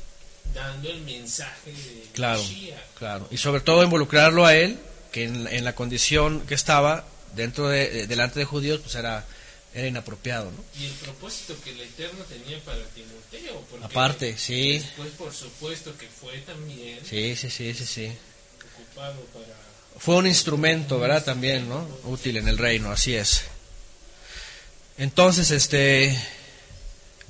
[0.54, 2.80] dando el mensaje de Claro, Mashiach.
[3.00, 3.28] claro.
[3.32, 4.78] Y sobre todo involucrarlo a él,
[5.12, 9.26] que en, en la condición que estaba dentro de, de- delante de judíos, pues era,
[9.74, 10.64] era inapropiado, ¿no?
[10.80, 14.80] y el propósito que el Eterno tenía para Timoteo Aparte, sí.
[14.80, 18.12] después por supuesto que fue también Sí, sí, sí, sí, sí.
[20.00, 21.24] Fue un instrumento, ¿verdad?
[21.24, 21.88] También, ¿no?
[22.06, 23.44] Útil en el reino, así es.
[24.98, 26.18] Entonces, este,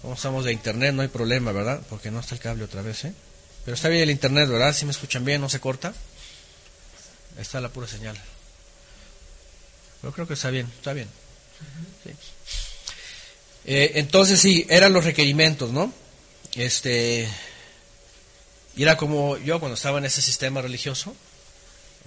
[0.01, 1.81] como estamos de internet, no hay problema, ¿verdad?
[1.89, 3.13] Porque no está el cable otra vez, ¿eh?
[3.65, 4.73] Pero está bien el internet, ¿verdad?
[4.73, 5.93] Si me escuchan bien, no se corta.
[7.37, 8.17] Está la pura señal.
[10.03, 11.07] Yo creo que está bien, está bien.
[13.65, 15.91] Eh, entonces sí, eran los requerimientos, ¿no?
[16.55, 17.27] Este,
[18.75, 21.15] y era como yo cuando estaba en ese sistema religioso,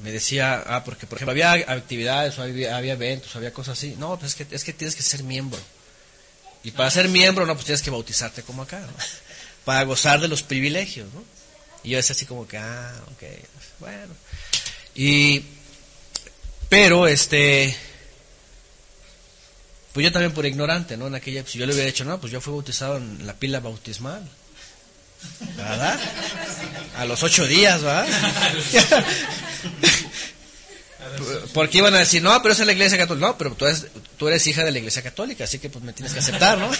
[0.02, 3.96] me decía, ah, porque por ejemplo había actividades, o había, había eventos, había cosas así.
[3.98, 5.60] No, pues es que, es que tienes que ser miembro.
[6.62, 8.82] Y para ser miembro, no, pues tienes que bautizarte como acá.
[9.64, 11.22] Para gozar de los privilegios, ¿no?
[11.82, 13.22] Y yo decía así como que, ah, ok,
[13.78, 14.14] bueno.
[14.94, 15.44] Y,
[16.68, 17.74] pero, este,
[19.92, 21.06] pues yo también por ignorante, ¿no?
[21.08, 23.60] En aquella, si yo le hubiera dicho, no, pues yo fui bautizado en la pila
[23.60, 24.28] bautismal.
[25.56, 26.00] ¿Verdad?
[26.96, 28.06] A los ocho días, ¿verdad?
[31.52, 33.26] Porque iban a decir, no, pero esa es la iglesia católica.
[33.26, 35.92] No, pero tú eres, tú eres hija de la iglesia católica, así que pues me
[35.92, 36.70] tienes que aceptar, ¿no?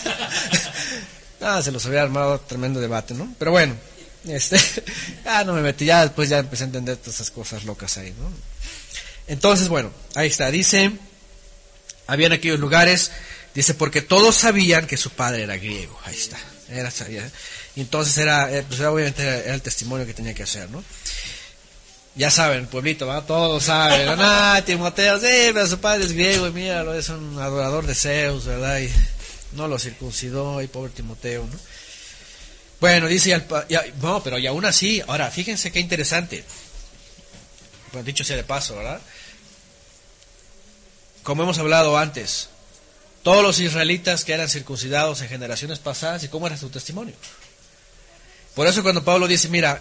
[1.41, 3.35] ah, se los había armado tremendo debate, ¿no?
[3.39, 3.75] Pero bueno,
[4.27, 4.59] este,
[5.27, 8.15] ah, no me metí, ya después ya empecé a entender todas esas cosas locas ahí,
[8.19, 8.31] ¿no?
[9.27, 10.93] Entonces, bueno, ahí está, dice,
[12.07, 13.13] habían aquellos lugares,
[13.55, 17.31] dice, porque todos sabían que su padre era griego, ahí está, era, sabía,
[17.77, 20.83] entonces era, eh, pues obviamente era el testimonio que tenía que hacer, ¿no?
[22.17, 23.25] Ya saben, pueblito, ¿va?
[23.25, 27.87] Todos saben, ah, Timoteo, sí, pero su padre es griego y míralo, es un adorador
[27.87, 28.81] de Zeus, ¿verdad?
[28.81, 28.91] Y
[29.53, 31.59] no lo circuncidó, y pobre Timoteo, ¿no?
[32.81, 36.45] Bueno, dice, al, ya, no, pero y aún así, ahora, fíjense qué interesante.
[37.93, 39.01] Bueno, dicho sea de paso, ¿verdad?
[41.23, 42.49] Como hemos hablado antes,
[43.23, 47.15] todos los israelitas que eran circuncidados en generaciones pasadas, ¿y cómo era su testimonio?
[48.55, 49.81] Por eso cuando Pablo dice, mira,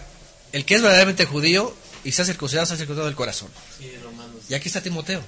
[0.52, 3.48] el que es verdaderamente judío y se ha circuncidado, se ha circuncidado del corazón.
[4.48, 5.22] Y aquí está Timoteo.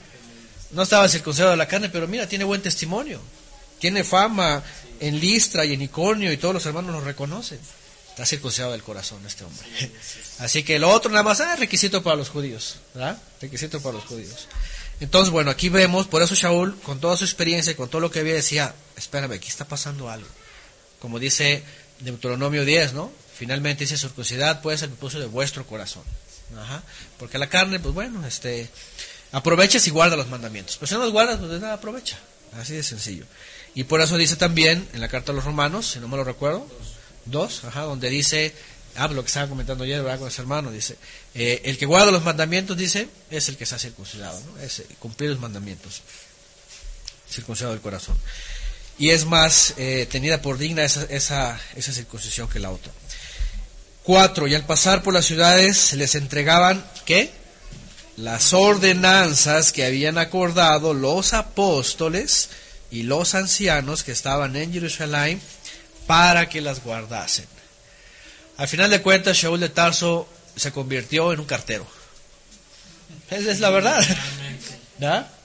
[0.72, 3.20] No estaba circuncidado de la carne, pero mira, tiene buen testimonio.
[3.78, 4.62] Tiene fama
[5.00, 7.58] en Listra y en Iconio y todos los hermanos lo reconocen.
[8.10, 9.66] Está circuncidado del corazón este hombre.
[10.38, 12.76] Así que lo otro nada más, ah, requisito para los judíos.
[12.94, 13.20] ¿verdad?
[13.40, 14.48] Requisito para los judíos.
[15.00, 18.10] Entonces, bueno, aquí vemos, por eso Shaul, con toda su experiencia y con todo lo
[18.10, 20.28] que había, decía, espérame, aquí está pasando algo.
[21.00, 21.64] Como dice
[22.00, 23.10] Deuteronomio 10, ¿no?
[23.36, 26.04] Finalmente dice, circuncidad puede ser el propósito de vuestro corazón.
[26.58, 26.82] Ajá.
[27.18, 28.70] Porque la carne, pues bueno, este,
[29.32, 30.76] aprovechas y guarda los mandamientos.
[30.76, 32.18] Pero si no los guardas, pues nada aprovecha.
[32.58, 33.24] Así de sencillo.
[33.74, 36.24] Y por eso dice también en la carta a los romanos, si no me lo
[36.24, 36.66] recuerdo,
[37.24, 38.54] dos, ajá, donde dice,
[38.96, 40.02] ah, lo que estaba comentando ayer.
[40.18, 40.96] Con ese hermano, dice,
[41.34, 44.40] eh, el que guarda los mandamientos, dice, es el que se ha circuncidado.
[44.60, 46.02] Es cumplir los mandamientos.
[47.30, 48.16] Circuncidado del corazón.
[48.98, 52.92] Y es más eh, tenida por digna esa, esa, esa circuncisión que la otra.
[54.02, 57.30] Cuatro, y al pasar por las ciudades se les entregaban, ¿qué?
[58.16, 62.50] Las ordenanzas que habían acordado los apóstoles
[62.90, 65.40] y los ancianos que estaban en Jerusalén
[66.06, 67.46] para que las guardasen.
[68.56, 71.86] Al final de cuentas, Shaul de Tarso se convirtió en un cartero.
[73.30, 74.04] Esa es la verdad.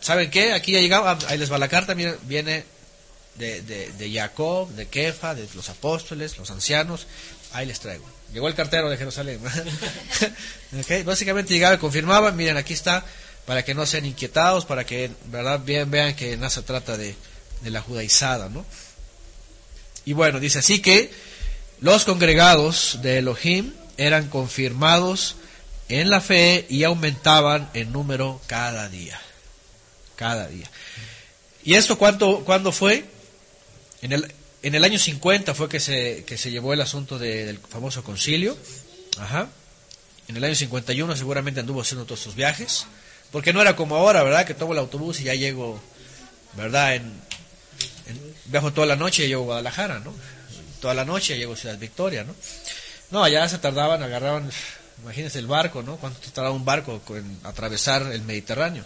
[0.02, 0.54] ¿Saben qué?
[0.54, 2.65] Aquí ya llegaba, ahí les va la carta, viene
[3.36, 7.08] de, de, de Jacob, de Kefa, de los apóstoles, los ancianos,
[7.54, 8.16] ahí les traigo.
[8.33, 9.39] Llegó el cartero de Jerusalén.
[10.81, 11.03] okay.
[11.03, 13.05] Básicamente llegaba y confirmaba, miren, aquí está,
[13.45, 17.15] para que no sean inquietados, para que verdad bien vean que no se trata de,
[17.61, 18.65] de la judaizada, ¿no?
[20.05, 21.11] Y bueno, dice así que
[21.79, 25.35] los congregados de Elohim eran confirmados
[25.89, 29.19] en la fe y aumentaban en número cada día.
[30.15, 30.69] Cada día.
[31.63, 33.05] ¿Y esto cuánto, cuándo fue?
[34.01, 34.33] En el,
[34.63, 38.04] en el año 50 fue que se, que se llevó el asunto de, del famoso
[38.04, 38.58] concilio.
[39.20, 39.50] Ajá.
[40.28, 42.86] En el año 51 seguramente anduvo haciendo todos sus viajes.
[43.32, 44.46] Porque no era como ahora, ¿verdad?
[44.46, 45.80] Que tomo el autobús y ya llego,
[46.54, 46.96] ¿verdad?
[46.96, 47.28] En,
[48.46, 50.13] viajo toda la noche y llego a Guadalajara, ¿no?
[50.82, 52.34] Toda la noche y llego a Ciudad Victoria, ¿no?
[53.12, 54.50] No, allá se tardaban, agarraban,
[55.02, 55.98] imagínense el barco, ¿no?
[55.98, 58.86] ¿Cuánto tardaba un barco en atravesar el Mediterráneo?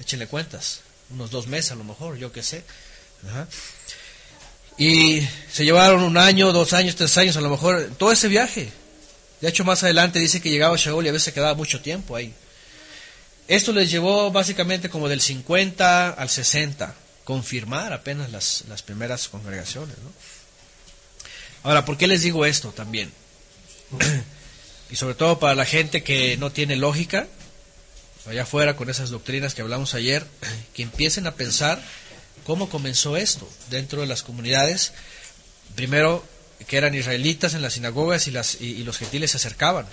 [0.00, 2.64] Échenle cuentas, unos dos meses a lo mejor, yo qué sé.
[3.28, 3.46] Ajá.
[4.76, 8.72] Y se llevaron un año, dos años, tres años, a lo mejor, todo ese viaje.
[9.40, 12.16] De hecho, más adelante dice que llegaba a Shaul y a veces quedaba mucho tiempo
[12.16, 12.34] ahí.
[13.46, 19.96] Esto les llevó básicamente como del 50 al 60, confirmar apenas las, las primeras congregaciones.
[21.62, 23.12] Ahora, ¿por qué les digo esto también?
[24.90, 27.26] y sobre todo para la gente que no tiene lógica,
[28.26, 30.26] allá afuera con esas doctrinas que hablamos ayer,
[30.74, 31.82] que empiecen a pensar
[32.44, 34.92] cómo comenzó esto dentro de las comunidades.
[35.74, 36.24] Primero,
[36.66, 39.86] que eran israelitas en las sinagogas y, las, y, los gentiles se acercaban.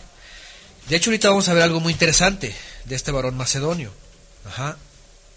[0.88, 3.92] De hecho, ahorita vamos a ver algo muy interesante de este varón macedonio,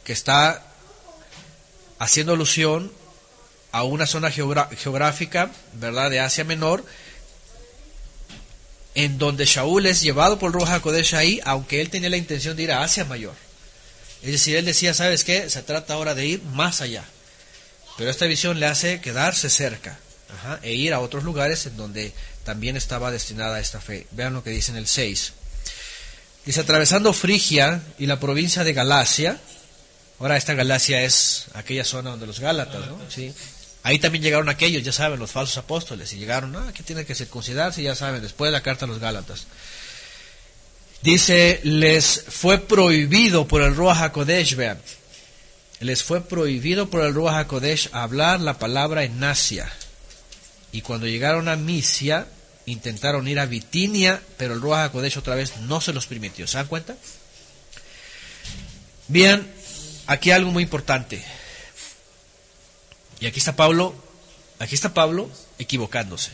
[0.05, 0.63] que está
[1.99, 2.93] haciendo alusión
[3.73, 6.85] a una zona geográfica, ¿verdad?, de Asia Menor,
[8.95, 12.63] en donde Shaul es llevado por Ruach HaKodesh ahí, aunque él tenía la intención de
[12.63, 13.35] ir a Asia Mayor.
[14.25, 15.51] Es decir, él decía, ¿sabes qué?
[15.51, 17.05] Se trata ahora de ir más allá.
[17.99, 19.99] Pero esta visión le hace quedarse cerca
[20.35, 24.07] ajá, e ir a otros lugares en donde también estaba destinada esta fe.
[24.13, 25.33] Vean lo que dice en el 6.
[26.47, 29.39] Dice, atravesando Frigia y la provincia de Galacia,
[30.19, 32.99] ahora esta Galacia es aquella zona donde los Gálatas, ¿no?
[33.09, 33.33] Sí.
[33.83, 37.15] Ahí también llegaron aquellos, ya saben, los falsos apóstoles, y llegaron, ah, que tiene que
[37.15, 39.47] circuncidarse, ya saben, después de la carta a los Gálatas.
[41.05, 44.81] Dice, les fue prohibido por el Ruach HaKodesh, vean,
[45.81, 49.71] les fue prohibido por el Ruach HaKodesh hablar la palabra en Asia.
[50.73, 52.27] Y cuando llegaron a Misia,
[52.65, 56.47] intentaron ir a Bitinia, pero el Ruach HaKodesh otra vez no se los permitió.
[56.47, 56.97] ¿Se dan cuenta?
[59.07, 59.47] Bien,
[60.07, 61.23] aquí algo muy importante.
[63.21, 63.95] Y aquí está Pablo,
[64.59, 66.31] aquí está Pablo equivocándose.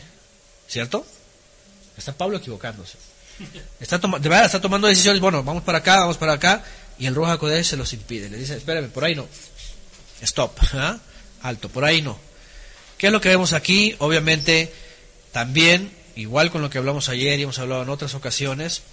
[0.69, 1.05] ¿Cierto?
[1.97, 3.10] Está Pablo equivocándose.
[3.79, 6.63] Está de verdad, está tomando decisiones, bueno, vamos para acá, vamos para acá,
[6.99, 8.29] y el Ruach HaKodesh se los impide.
[8.29, 9.27] Le dice, espérame, por ahí no.
[10.21, 10.99] Stop, ¿ah?
[11.41, 12.17] alto, por ahí no.
[12.97, 13.95] ¿Qué es lo que vemos aquí?
[13.97, 14.71] Obviamente,
[15.31, 18.83] también, igual con lo que hablamos ayer y hemos hablado en otras ocasiones,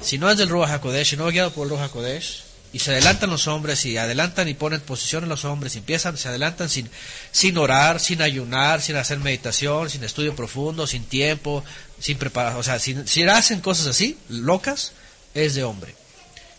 [0.00, 2.78] si no es del Ruach HaKodesh, si no es guiado por el Ruach HaKodesh, y
[2.78, 6.28] se adelantan los hombres, y adelantan y ponen posición en los hombres, y empiezan, se
[6.28, 6.88] adelantan sin,
[7.32, 11.64] sin orar, sin ayunar, sin hacer meditación, sin estudio profundo, sin tiempo,
[12.00, 14.92] sin preparación, o sea, si, si hacen cosas así, locas,
[15.34, 15.94] es de hombre.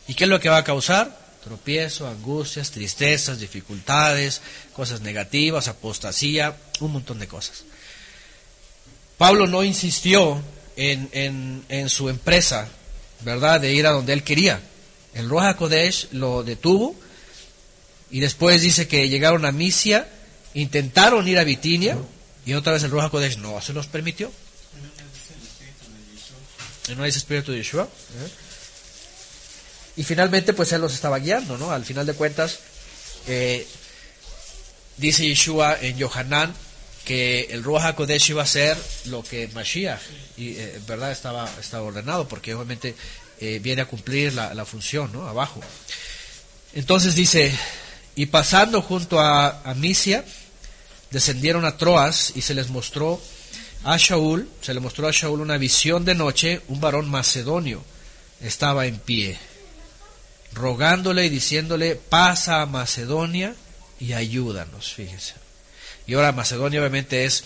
[0.08, 1.20] ¿Y qué es lo que va a causar?
[1.44, 4.42] Tropiezo, angustias, tristezas, dificultades,
[4.74, 7.64] cosas negativas, apostasía, un montón de cosas.
[9.18, 10.42] Pablo no insistió
[10.76, 12.68] en, en, en su empresa,
[13.22, 14.62] ¿verdad?, de ir a donde él quería.
[15.14, 16.96] El Roja Kodesh lo detuvo
[18.10, 20.08] y después dice que llegaron a Misia,
[20.54, 21.98] intentaron ir a Bitinia
[22.46, 24.32] y otra vez el Roja Kodesh no se los permitió.
[26.96, 27.84] No es espíritu de Yeshua.
[27.84, 28.30] ¿eh?
[29.98, 31.72] Y finalmente, pues él los estaba guiando, ¿no?
[31.72, 32.60] Al final de cuentas,
[33.28, 33.68] eh,
[34.98, 36.54] dice Yeshua en Yohanan
[37.06, 40.00] que el Ruach HaKodesh iba a ser lo que Mashiach,
[40.38, 42.96] y eh, en verdad estaba, estaba ordenado, porque obviamente
[43.60, 45.28] viene a cumplir la, la función, ¿no?
[45.28, 45.60] Abajo.
[46.74, 47.52] Entonces dice,
[48.16, 50.24] y pasando junto a, a Misia,
[51.10, 53.20] descendieron a Troas y se les mostró
[53.84, 57.84] a Shaul, se le mostró a Shaul una visión de noche, un varón macedonio
[58.42, 59.38] estaba en pie,
[60.54, 63.56] rogándole y diciéndole, pasa a Macedonia
[64.00, 65.36] y ayúdanos, fíjense.
[66.08, 67.44] Y ahora Macedonia obviamente es,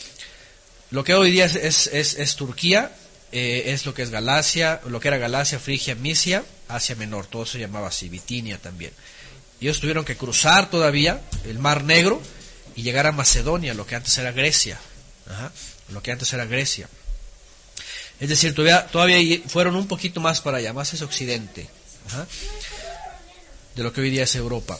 [0.91, 2.91] lo que hoy día es, es Turquía,
[3.31, 7.45] eh, es lo que es Galacia, lo que era Galacia, Frigia, Misia, Asia Menor, todo
[7.45, 8.93] se llamaba así, Bitinia también.
[9.59, 12.21] Ellos tuvieron que cruzar todavía el Mar Negro
[12.75, 14.79] y llegar a Macedonia, lo que antes era Grecia.
[15.29, 15.51] Ajá,
[15.89, 16.89] lo que antes era Grecia.
[18.19, 21.67] Es decir, todavía, todavía fueron un poquito más para allá, más es Occidente,
[23.75, 24.79] de lo que hoy día es Europa.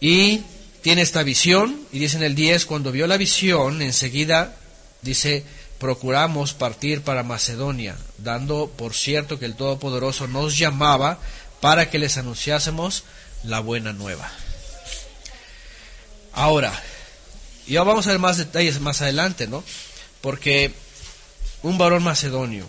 [0.00, 0.42] Y
[0.82, 4.56] tiene esta visión, y dice en el 10, cuando vio la visión, enseguida
[5.02, 5.44] dice,
[5.78, 11.18] procuramos partir para Macedonia, dando por cierto que el Todopoderoso nos llamaba
[11.60, 13.04] para que les anunciásemos
[13.44, 14.30] la buena nueva.
[16.32, 16.72] Ahora,
[17.66, 19.62] ya vamos a ver más detalles más adelante, ¿no?
[20.24, 20.72] Porque
[21.62, 22.66] un varón macedonio,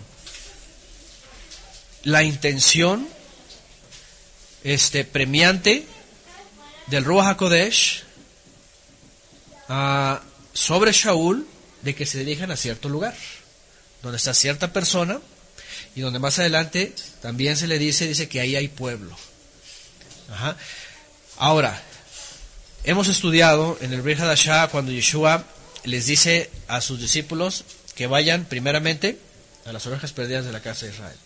[2.02, 3.08] la intención
[4.62, 5.86] este, premiante
[6.88, 8.02] del Ruach HaKodesh
[9.70, 10.20] ah,
[10.52, 11.46] sobre Shaul
[11.80, 13.16] de que se dirijan a cierto lugar,
[14.02, 15.18] donde está cierta persona
[15.94, 19.16] y donde más adelante también se le dice, dice que ahí hay pueblo.
[21.38, 21.82] Ahora,
[22.84, 25.42] hemos estudiado en el Brit Hadashah cuando Yeshua
[25.86, 29.18] les dice a sus discípulos que vayan primeramente
[29.64, 31.16] a las ovejas perdidas de la casa de Israel.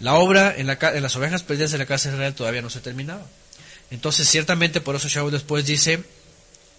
[0.00, 2.70] La obra en, la, en las ovejas perdidas de la casa de Israel todavía no
[2.70, 3.26] se terminaba.
[3.90, 6.02] Entonces, ciertamente, por eso Shaul después dice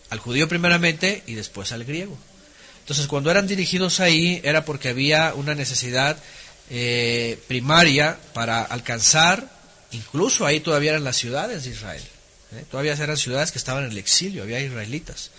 [0.09, 2.17] al judío primeramente y después al griego.
[2.79, 6.17] Entonces, cuando eran dirigidos ahí, era porque había una necesidad
[6.69, 9.47] eh, primaria para alcanzar,
[9.91, 12.03] incluso ahí todavía eran las ciudades de Israel.
[12.55, 12.65] ¿eh?
[12.69, 15.31] Todavía eran ciudades que estaban en el exilio, había israelitas.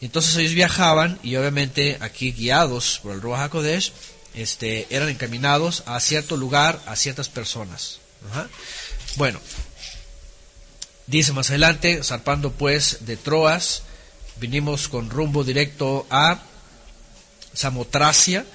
[0.00, 3.92] Entonces ellos viajaban y obviamente aquí guiados por el Ruach HaKodesh,
[4.34, 7.98] este, eran encaminados a cierto lugar, a ciertas personas.
[9.16, 9.40] Bueno,
[11.06, 13.82] dice más adelante, zarpando pues de Troas,
[14.40, 16.40] vinimos con rumbo directo a
[17.52, 18.46] Samotracia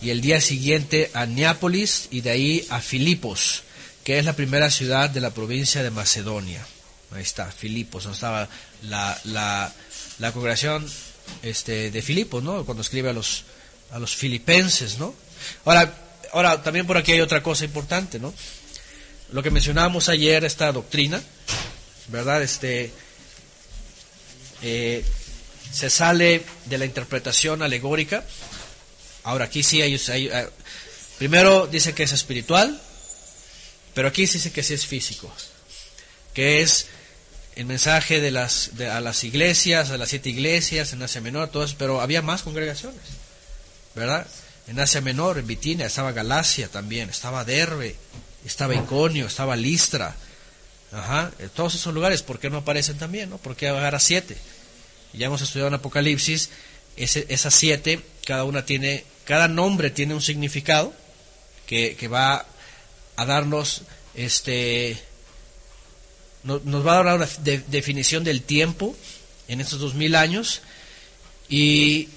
[0.00, 3.62] y el día siguiente a Neápolis y de ahí a Filipos,
[4.04, 6.64] que es la primera ciudad de la provincia de Macedonia.
[7.10, 8.48] Ahí está, Filipos, donde estaba
[8.82, 9.72] la, la,
[10.18, 10.86] la congregación
[11.42, 12.64] este, de Filipos, ¿no?
[12.64, 13.44] Cuando escribe a los,
[13.90, 15.14] a los filipenses, ¿no?
[15.64, 15.94] Ahora,
[16.32, 18.34] ahora, también por aquí hay otra cosa importante, ¿no?
[19.30, 21.22] Lo que mencionábamos ayer, esta doctrina,
[22.08, 22.42] ¿verdad?
[22.42, 22.90] Este,
[24.62, 25.04] eh,
[25.72, 28.24] se sale de la interpretación alegórica.
[29.24, 30.30] Ahora aquí sí hay, hay-
[31.18, 32.80] primero dice que es espiritual,
[33.94, 35.30] pero aquí sí dice que sí es físico,
[36.32, 36.86] que es
[37.58, 41.48] el mensaje de las de- a las iglesias, a las siete iglesias en Asia Menor,
[41.48, 43.00] todo eso, pero había más congregaciones,
[43.94, 44.26] ¿verdad?
[44.68, 47.96] En Asia Menor, en Bitinia, estaba Galacia también, estaba Derbe,
[48.46, 50.14] estaba Iconio, estaba Listra,
[50.92, 53.38] ajá, en todos esos lugares, ¿por qué no aparecen también, no?
[53.38, 54.36] ¿Por qué agarra siete?
[55.12, 56.50] Ya hemos estudiado en Apocalipsis,
[56.96, 60.92] ese- esas siete, cada una tiene, cada nombre tiene un significado
[61.66, 62.46] que, que va
[63.16, 63.82] a darnos,
[64.14, 64.96] este,
[66.44, 68.96] no- nos va a dar una de- definición del tiempo
[69.48, 70.60] en estos dos mil años
[71.48, 72.08] y,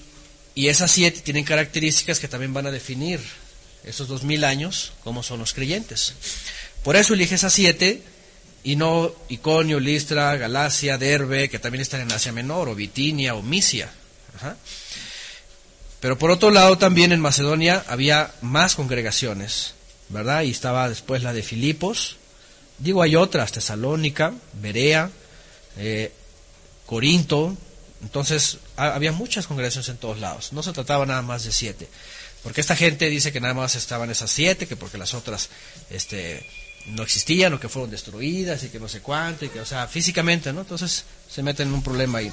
[0.54, 3.20] y esas siete tienen características que también van a definir
[3.84, 6.14] esos dos mil años como son los creyentes.
[6.84, 8.02] Por eso elige esas siete
[8.64, 13.42] y no Iconio, Listra, Galacia, Derbe, que también están en Asia Menor, o Bitinia, o
[13.42, 13.90] Misia.
[16.00, 19.74] Pero por otro lado también en Macedonia había más congregaciones,
[20.08, 20.42] ¿verdad?
[20.42, 22.16] Y estaba después la de Filipos,
[22.82, 25.10] digo hay otras, Tesalónica, Berea,
[25.78, 26.12] eh,
[26.86, 27.56] Corinto,
[28.02, 31.88] entonces ha- había muchas congregaciones en todos lados, no se trataba nada más de siete,
[32.42, 35.48] porque esta gente dice que nada más estaban esas siete, que porque las otras
[35.90, 36.44] este,
[36.86, 39.86] no existían o que fueron destruidas y que no sé cuánto, y que, o sea,
[39.86, 40.62] físicamente, ¿no?
[40.62, 42.32] Entonces se meten en un problema ahí.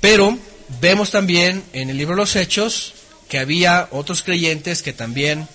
[0.00, 0.38] Pero
[0.80, 2.94] vemos también en el libro de los Hechos
[3.28, 5.46] que había otros creyentes que también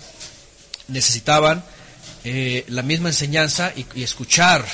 [0.86, 1.64] necesitaban
[2.24, 4.64] eh, la misma enseñanza y, escuchar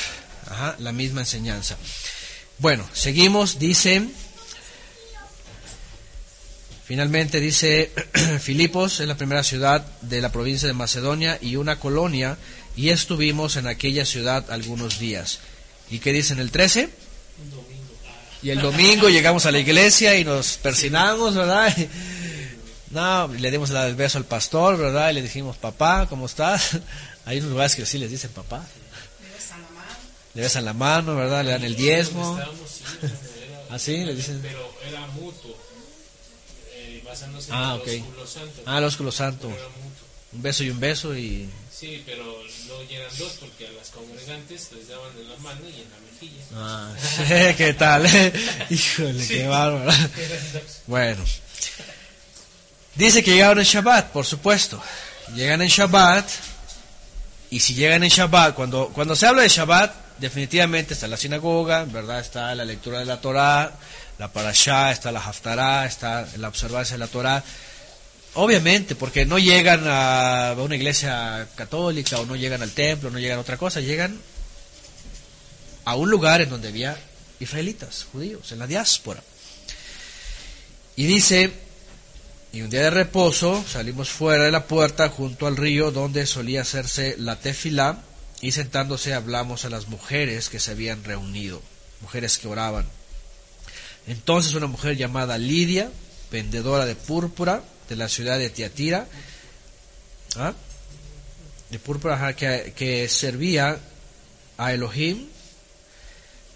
[0.78, 1.76] la misma enseñanza.
[2.58, 4.02] Bueno, seguimos, dice,
[6.84, 7.92] finalmente dice,
[8.40, 12.36] Filipos es la primera ciudad de la provincia de Macedonia y una colonia,
[12.76, 15.40] y estuvimos en aquella ciudad algunos días.
[15.90, 16.90] ¿Y qué dice en el 13?
[18.42, 21.76] Y el domingo llegamos a la iglesia y nos persinamos, ¿verdad?
[22.90, 25.10] No, le dimos el beso al pastor, ¿verdad?
[25.10, 26.80] Y le dijimos, papá, ¿cómo estás?
[27.30, 28.66] Hay unos lugares que sí les dicen papá.
[30.34, 31.44] Le besan la mano, ¿verdad?
[31.44, 32.36] Le dan el diezmo.
[32.36, 32.82] Estábamos, sí,
[33.46, 34.04] era- ¿Ah, sí?
[34.04, 34.40] Le dicen.
[34.42, 35.56] Pero era mutuo,
[36.72, 38.04] eh, basándose Ah, en.
[38.66, 39.46] Ah, el ósculo santo.
[39.48, 40.06] Pero era mutuo.
[40.32, 41.48] Un beso y un beso y...
[41.72, 42.24] Sí, pero
[42.66, 45.98] no eran dos porque a las congregantes les daban en la mano y en la
[46.12, 46.44] mejilla.
[46.54, 48.06] Ah, sí, ¿qué tal?
[48.70, 49.92] Híjole, qué bárbaro.
[50.88, 51.24] Bueno.
[52.96, 54.82] Dice que llegaron en Shabbat, por supuesto.
[55.36, 56.28] Llegan en Shabbat.
[57.50, 61.84] Y si llegan en Shabbat, cuando, cuando se habla de Shabbat, definitivamente está la sinagoga,
[61.84, 62.20] ¿verdad?
[62.20, 63.72] Está la lectura de la Torah,
[64.18, 67.42] la Parashá, está la Haftarah, está la observancia de la Torah.
[68.34, 73.38] Obviamente, porque no llegan a una iglesia católica o no llegan al templo, no llegan
[73.38, 74.20] a otra cosa, llegan
[75.84, 76.96] a un lugar en donde había
[77.40, 79.22] israelitas, judíos, en la diáspora.
[80.94, 81.52] Y dice,
[82.52, 86.62] y un día de reposo salimos fuera de la puerta junto al río donde solía
[86.62, 88.02] hacerse la tefilá
[88.40, 91.62] y sentándose hablamos a las mujeres que se habían reunido,
[92.00, 92.86] mujeres que oraban.
[94.08, 95.90] Entonces una mujer llamada Lidia,
[96.32, 99.06] vendedora de púrpura de la ciudad de Tiatira,
[100.36, 100.54] ¿ah?
[101.70, 103.78] de púrpura que, que servía
[104.58, 105.28] a Elohim,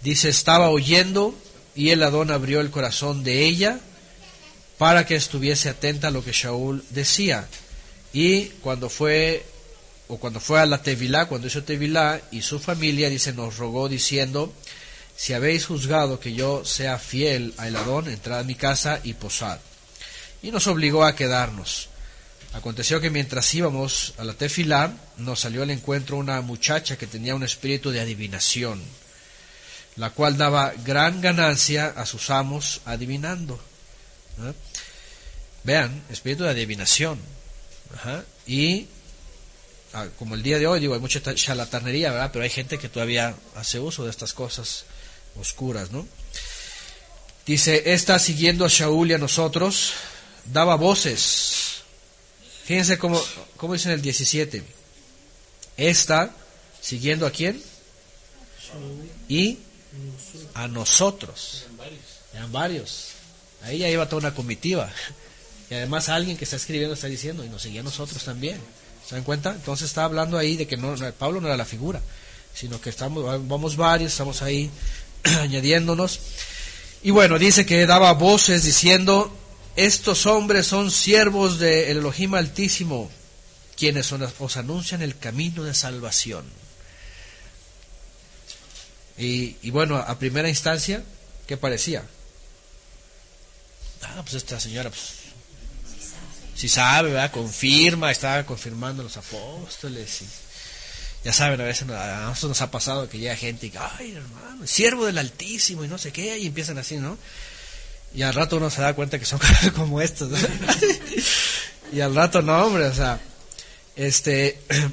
[0.01, 1.33] dice, estaba oyendo
[1.73, 3.79] y el Adón abrió el corazón de ella
[4.77, 7.47] para que estuviese atenta a lo que Shaul decía.
[8.13, 9.45] Y cuando fue,
[10.07, 13.87] o cuando fue a la Tevilá, cuando hizo Tevilá, y su familia, dice, nos rogó
[13.89, 14.53] diciendo,
[15.15, 19.13] si habéis juzgado que yo sea fiel a el Adón, entrad a mi casa y
[19.13, 19.59] posad.
[20.41, 21.89] Y nos obligó a quedarnos.
[22.53, 27.35] Aconteció que mientras íbamos a la Tefilá, nos salió al encuentro una muchacha que tenía
[27.35, 28.81] un espíritu de adivinación,
[29.97, 33.59] la cual daba gran ganancia a sus amos adivinando.
[35.65, 37.19] Vean, espíritu de adivinación.
[38.47, 38.87] Y
[39.93, 42.29] ah, como el día de hoy, digo, hay mucha ta- charlatanería, ¿verdad?
[42.31, 44.85] Pero hay gente que todavía hace uso de estas cosas
[45.39, 46.07] oscuras, ¿no?
[47.45, 49.93] Dice, esta siguiendo a Shaul y a nosotros,
[50.45, 51.81] daba voces.
[52.65, 53.21] Fíjense cómo,
[53.57, 54.63] cómo dice en el 17.
[55.77, 56.31] Esta,
[56.81, 57.61] siguiendo a quién?
[59.29, 59.59] Y
[60.55, 61.65] a nosotros.
[62.33, 63.09] Eran varios.
[63.63, 64.91] Ahí ya iba toda una comitiva.
[65.69, 68.59] Y además alguien que está escribiendo está diciendo, y nos seguía a nosotros también.
[69.07, 69.51] ¿Se dan cuenta?
[69.51, 72.01] Entonces está hablando ahí de que no, Pablo no era la figura,
[72.53, 74.69] sino que estamos, vamos varios, estamos ahí
[75.23, 76.19] añadiéndonos.
[77.03, 79.35] Y bueno, dice que daba voces diciendo,
[79.75, 83.11] estos hombres son siervos del Elohim Altísimo,
[83.77, 86.45] quienes os anuncian el camino de salvación.
[89.17, 91.03] Y, y bueno, a primera instancia,
[91.47, 92.03] ¿qué parecía?
[94.01, 95.24] Ah, pues esta señora, pues,
[96.55, 97.29] si sabe.
[97.31, 100.21] Confirma, está confirmando los apóstoles.
[100.21, 100.25] y
[101.25, 104.13] ya saben, a veces a nosotros nos ha pasado que llega gente y que, ay,
[104.15, 107.17] hermano, siervo del Altísimo y no sé qué, y empiezan así, ¿no?
[108.13, 109.39] Y al rato uno se da cuenta que son
[109.75, 110.29] como estos.
[110.29, 110.37] ¿no?
[111.91, 113.19] y al rato no, hombre, o sea,
[113.95, 114.59] este.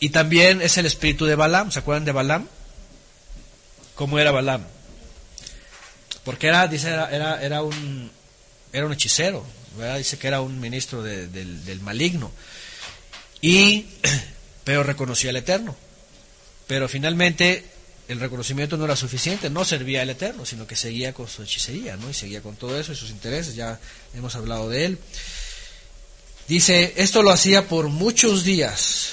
[0.00, 2.48] Y también es el espíritu de Balaam, ¿se acuerdan de Balaam?
[3.94, 4.64] ¿Cómo era Balaam?
[6.24, 8.10] Porque era, dice, era, era, era un,
[8.72, 9.46] era un hechicero,
[9.98, 12.30] Dice que era un ministro de- del, del maligno.
[13.40, 13.86] Y,
[14.64, 15.76] pero reconocía al Eterno.
[16.66, 17.64] Pero finalmente
[18.08, 21.96] el reconocimiento no era suficiente, no servía al Eterno, sino que seguía con su hechicería,
[21.96, 22.10] ¿no?
[22.10, 23.78] Y seguía con todo eso y sus intereses, ya
[24.14, 24.98] hemos hablado de él.
[26.48, 29.10] Dice, esto lo hacía por muchos días,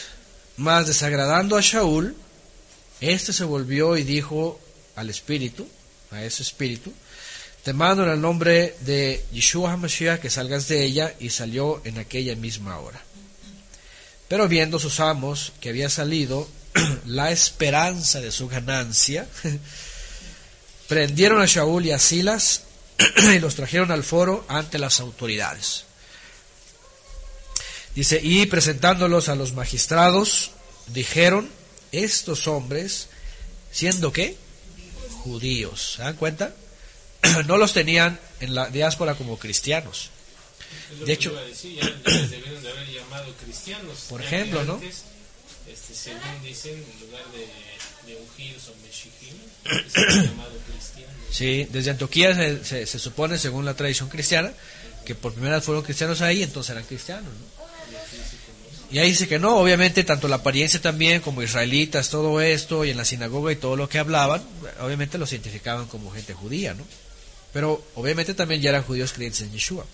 [0.58, 2.16] mas desagradando a Shaul,
[3.02, 4.60] este se volvió y dijo
[4.96, 5.68] al espíritu,
[6.12, 6.92] a ese espíritu,
[7.64, 11.98] te mando en el nombre de Yeshua HaMashiach que salgas de ella, y salió en
[11.98, 13.02] aquella misma hora.
[14.28, 16.48] Pero viendo sus amos que había salido
[17.06, 19.28] la esperanza de su ganancia,
[20.88, 22.64] prendieron a Shaul y a Silas
[23.36, 25.86] y los trajeron al foro ante las autoridades.
[27.96, 30.52] Dice, y presentándolos a los magistrados,
[30.88, 31.50] dijeron,
[31.92, 33.08] estos hombres,
[33.72, 34.38] siendo qué?
[35.24, 35.96] Judíos.
[35.96, 36.54] ¿Se dan cuenta?
[37.48, 40.10] no los tenían en la diáspora como cristianos.
[41.06, 44.06] De hecho- iba a decir, ya les debieron de haber llamado cristianos.
[44.10, 44.82] Por ejemplo, ¿no?
[44.82, 49.38] Este, según dicen, en lugar de, de ungidos o meshijim,
[49.92, 51.16] se han llamado cristianos.
[51.32, 54.52] Sí, desde Antioquía se, se- se supone, según la tradición cristiana,
[55.06, 57.26] que por primera vez fueron cristianos ahí, entonces eran cristianos.
[57.32, 57.60] ¿no?
[58.92, 62.90] Y ahí dice que no, obviamente tanto la apariencia también como israelitas, todo esto, y
[62.90, 64.42] en la sinagoga y todo lo que hablaban,
[64.82, 66.84] obviamente los identificaban como gente judía, ¿no?
[67.54, 69.86] Pero obviamente también ya eran judíos creyentes en Yeshua.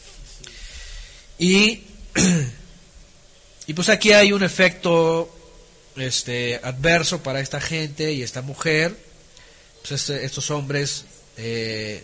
[1.37, 1.83] Y,
[3.67, 5.33] y pues aquí hay un efecto
[5.95, 8.95] este, adverso para esta gente y esta mujer.
[9.81, 11.05] Pues este- estos hombres
[11.37, 12.03] eh,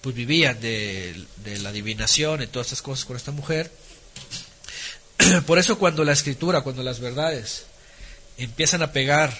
[0.00, 3.70] pues vivían de, de la adivinación y todas estas cosas con esta mujer.
[5.46, 7.64] Por eso cuando la escritura, cuando las verdades
[8.38, 9.36] empiezan a pegar,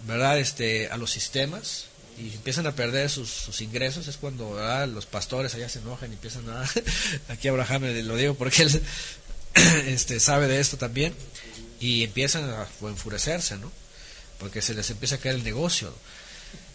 [0.00, 0.38] ¿verdad?
[0.38, 1.86] Este, a los sistemas
[2.22, 4.88] y empiezan a perder sus, ingresos, es cuando ¿verdad?
[4.88, 6.68] los pastores allá se enojan y empiezan a...
[7.28, 8.82] Aquí Abraham le- lo digo porque él
[9.86, 11.14] este, sabe de esto también
[11.80, 13.70] y empiezan a enfurecerse, ¿no?
[14.38, 15.92] Porque se les empieza a caer el negocio.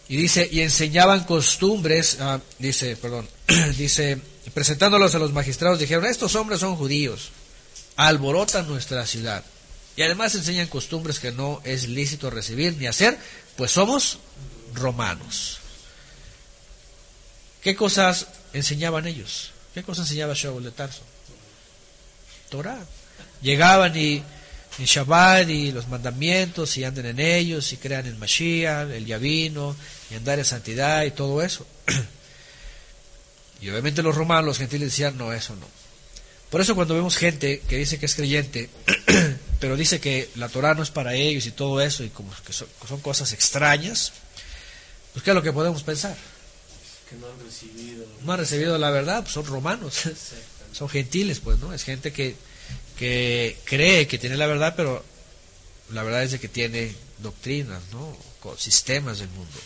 [0.08, 3.28] Y dice, y enseñaban costumbres, ah, dice, perdón,
[3.76, 4.18] dice,
[4.54, 7.30] presentándolos a los magistrados, dijeron, estos hombres son judíos,
[7.96, 9.44] alborotan nuestra ciudad.
[9.96, 13.18] Y además enseñan costumbres que no es lícito recibir ni hacer,
[13.56, 14.18] pues somos
[14.74, 15.58] romanos.
[17.62, 19.50] ¿Qué cosas enseñaban ellos?
[19.74, 21.02] ¿Qué cosas enseñaba Shaul de Tarso?
[22.50, 22.84] Torah.
[23.42, 24.22] Llegaban y
[24.78, 29.76] en Shabbat y los mandamientos y anden en ellos y crean en Mashiach, el Yavino
[30.10, 31.66] y andar en santidad y todo eso.
[33.60, 35.66] Y obviamente los romanos, los gentiles decían, no, eso no.
[36.48, 38.70] Por eso cuando vemos gente que dice que es creyente,
[39.60, 42.52] pero dice que la Torah no es para ellos y todo eso, y como que
[42.52, 44.12] son, son cosas extrañas,
[45.12, 46.16] pues ¿qué es lo que podemos pensar?
[47.08, 48.06] Que no han recibido.
[48.24, 49.94] No han recibido la verdad, pues son romanos,
[50.72, 51.72] son gentiles, pues, ¿no?
[51.72, 52.36] Es gente que,
[52.98, 55.04] que cree que tiene la verdad, pero
[55.92, 58.16] la verdad es de que tiene doctrinas, ¿no?
[58.40, 59.58] Con sistemas del mundo.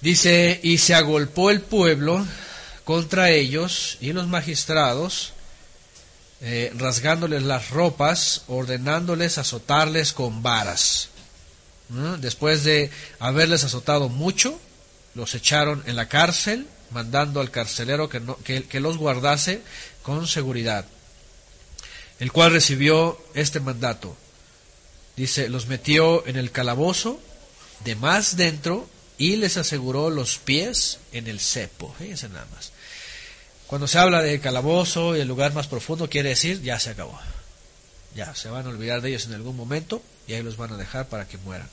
[0.00, 2.26] Dice, y se agolpó el pueblo
[2.84, 5.32] contra ellos y los magistrados,
[6.40, 11.10] eh, rasgándoles las ropas, ordenándoles azotarles con varas.
[12.18, 14.60] Después de haberles azotado mucho,
[15.14, 19.60] los echaron en la cárcel, mandando al carcelero que, no- que- que los guardase
[20.02, 20.84] con seguridad,
[22.20, 24.16] el cual recibió este mandato.
[25.16, 27.20] Dice, los metió en el calabozo,
[27.84, 28.88] de más dentro,
[29.18, 31.94] y les aseguró los pies en el cepo.
[31.98, 32.72] Fíjense nada más.
[33.66, 37.18] Cuando se habla de calabozo y el lugar más profundo, quiere decir, ya se acabó.
[38.14, 40.76] Ya, se van a olvidar de ellos en algún momento y ahí los van a
[40.76, 41.68] dejar para que mueran.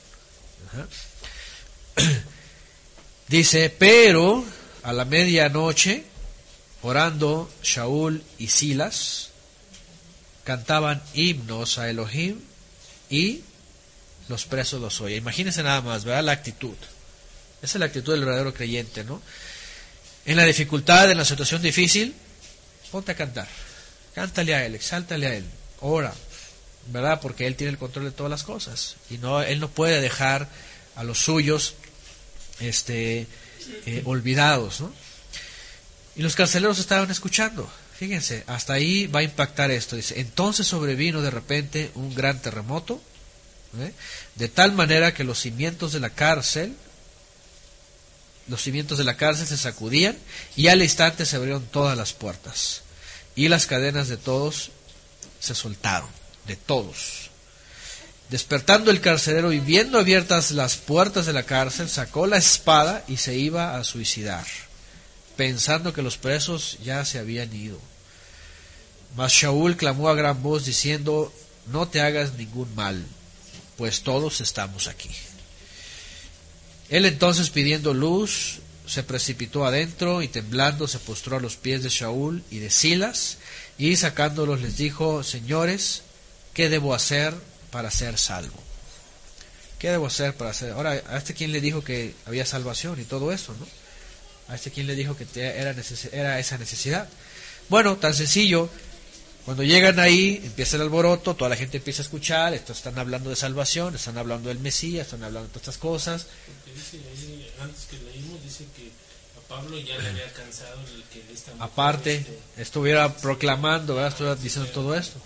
[3.28, 4.44] Dice, pero
[4.82, 6.04] a la medianoche
[6.82, 9.30] orando Shaul y Silas,
[10.44, 12.40] cantaban himnos a Elohim
[13.10, 13.42] y
[14.28, 15.18] los presos los oyen.
[15.18, 16.24] Imagínense nada más, ¿verdad?
[16.24, 16.76] La actitud.
[17.60, 19.20] Esa es la actitud del verdadero creyente, ¿no?
[20.24, 22.14] En la dificultad, en la situación difícil,
[22.90, 23.48] ponte a cantar.
[24.14, 25.44] Cántale a Él, exáltale a Él,
[25.80, 26.14] ora,
[26.88, 27.20] ¿verdad?
[27.20, 28.96] Porque Él tiene el control de todas las cosas.
[29.10, 30.48] Y no, Él no puede dejar
[30.96, 31.74] a los suyos
[32.60, 33.26] este,
[33.86, 34.92] eh, olvidados, ¿no?
[36.16, 37.70] Y los carceleros estaban escuchando.
[37.96, 39.96] Fíjense, hasta ahí va a impactar esto.
[39.96, 43.00] Dice, entonces sobrevino de repente un gran terremoto,
[43.78, 43.92] ¿eh?
[44.34, 46.74] de tal manera que los cimientos de la cárcel,
[48.48, 50.16] los cimientos de la cárcel se sacudían
[50.56, 52.82] y al instante se abrieron todas las puertas
[53.36, 54.70] y las cadenas de todos
[55.38, 56.08] se soltaron,
[56.48, 57.30] de todos.
[58.30, 63.18] Despertando el carcelero y viendo abiertas las puertas de la cárcel, sacó la espada y
[63.18, 64.44] se iba a suicidar,
[65.36, 67.78] pensando que los presos ya se habían ido.
[69.16, 71.32] Mas Shaul clamó a gran voz diciendo,
[71.68, 73.02] no te hagas ningún mal,
[73.76, 75.10] pues todos estamos aquí.
[76.90, 81.90] Él entonces pidiendo luz, se precipitó adentro y temblando se postró a los pies de
[81.90, 83.38] Shaul y de Silas,
[83.78, 86.02] y sacándolos les dijo, señores,
[86.58, 87.32] ¿qué debo hacer
[87.70, 88.58] para ser salvo?
[89.78, 90.72] ¿Qué debo hacer para ser?
[90.72, 93.64] Ahora, a este quien le dijo que había salvación y todo eso, ¿no?
[94.52, 95.70] A este quien le dijo que era,
[96.10, 97.08] era esa necesidad.
[97.68, 98.68] Bueno, tan sencillo,
[99.44, 103.30] cuando llegan ahí, empieza el alboroto, toda la gente empieza a escuchar, estos están hablando
[103.30, 106.26] de salvación, están hablando del Mesías, están hablando de todas estas cosas.
[106.44, 108.90] Porque dice ahí, antes que leímos, dice que
[109.38, 114.10] a Pablo ya le había el que esta mujer, Aparte, este, estuviera proclamando, ¿verdad?
[114.10, 115.20] estuviera diciendo todo esto.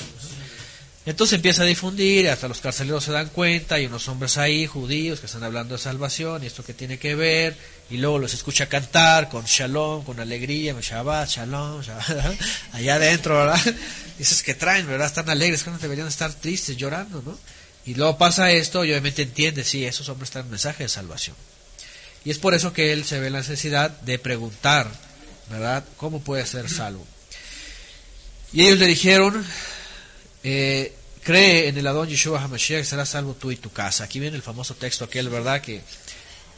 [1.05, 5.19] Entonces empieza a difundir, hasta los carceleros se dan cuenta, hay unos hombres ahí, judíos,
[5.19, 7.57] que están hablando de salvación, y esto que tiene que ver,
[7.91, 12.41] y luego los escucha cantar con shalom, con alegría, Shabbat, shalom, Shabbat,
[12.73, 13.61] allá adentro, ¿verdad?
[14.19, 15.09] Dices que traen, ¿verdad?
[15.09, 17.37] Están alegres, que no deberían estar tristes, llorando, ¿no?
[17.85, 21.35] Y luego pasa esto, y obviamente entiende, sí, esos hombres traen un mensaje de salvación.
[22.25, 24.89] Y es por eso que él se ve la necesidad de preguntar,
[25.51, 25.85] ¿verdad?
[25.97, 27.05] ¿Cómo puede ser salvo?
[28.53, 29.45] Y ellos le dijeron,
[30.43, 34.05] eh, cree en el Adón Yeshua HaMashiach, serás salvo tú y tu casa.
[34.05, 35.61] Aquí viene el famoso texto aquel, ¿verdad?
[35.61, 35.83] Que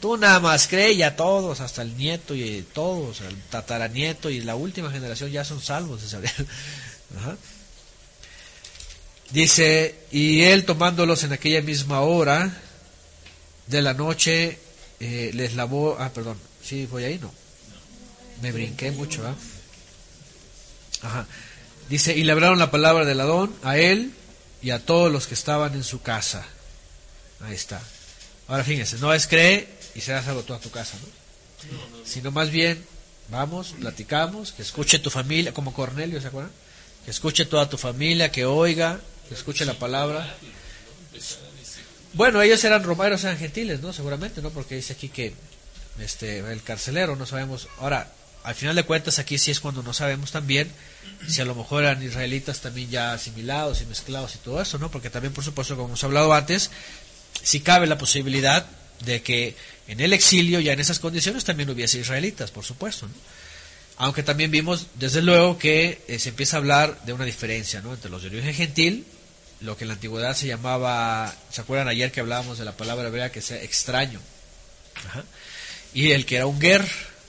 [0.01, 4.41] tú nada más cree y a todos, hasta el nieto y todos, el tataranieto y
[4.41, 6.01] la última generación ya son salvos.
[7.17, 7.37] Ajá.
[9.31, 12.61] Dice, y él tomándolos en aquella misma hora
[13.67, 14.59] de la noche,
[14.99, 17.33] eh, les lavó, ah, perdón, sí, voy ahí, no.
[18.41, 19.35] Me brinqué mucho, ¿ah?
[21.01, 21.27] Ajá.
[21.89, 24.11] Dice, y le hablaron la palabra del Adón a él
[24.61, 26.45] y a todos los que estaban en su casa.
[27.41, 27.81] Ahí está.
[28.47, 32.05] Ahora fíjense, no es cree y será salvo toda tu casa, ¿no?
[32.05, 32.83] Sino más bien,
[33.29, 36.51] vamos, platicamos, que escuche tu familia, como Cornelio, ¿se acuerdan?
[37.05, 40.35] Que escuche toda tu familia, que oiga, que escuche la palabra.
[42.13, 43.93] Bueno, ellos eran romanos, eran gentiles, ¿no?
[43.93, 44.49] Seguramente, ¿no?
[44.49, 45.33] Porque dice aquí que
[45.99, 47.67] este el carcelero, no sabemos.
[47.79, 48.11] Ahora,
[48.45, 50.69] al final de cuentas, aquí sí es cuando no sabemos también
[51.27, 54.91] si a lo mejor eran israelitas también ya asimilados y mezclados y todo eso, ¿no?
[54.91, 56.69] Porque también, por supuesto, como hemos hablado antes,
[57.41, 58.65] si cabe la posibilidad
[59.03, 59.55] de que
[59.87, 63.13] en el exilio, ya en esas condiciones, también hubiese israelitas, por supuesto, ¿no?
[63.97, 67.93] Aunque también vimos, desde luego, que eh, se empieza a hablar de una diferencia, ¿no?
[67.93, 69.05] Entre los de origen gentil,
[69.61, 73.07] lo que en la antigüedad se llamaba, ¿se acuerdan ayer que hablábamos de la palabra
[73.07, 74.19] hebrea que sea extraño?
[75.93, 76.85] Y el que era un ger,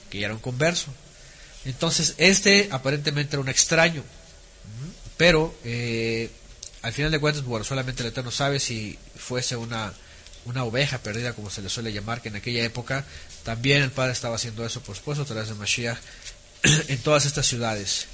[0.09, 0.93] que ya era un converso.
[1.67, 4.01] Entonces, este aparentemente era un extraño,
[5.17, 6.31] pero eh,
[6.81, 9.91] al final de cuentas, bueno, solamente el Eterno sabe si fuese una,
[10.45, 13.03] una oveja perdida, como se le suele llamar, que en aquella época
[13.43, 15.97] también el Padre estaba haciendo eso, por supuesto, a través de Mashiach,
[16.87, 18.05] en todas estas ciudades.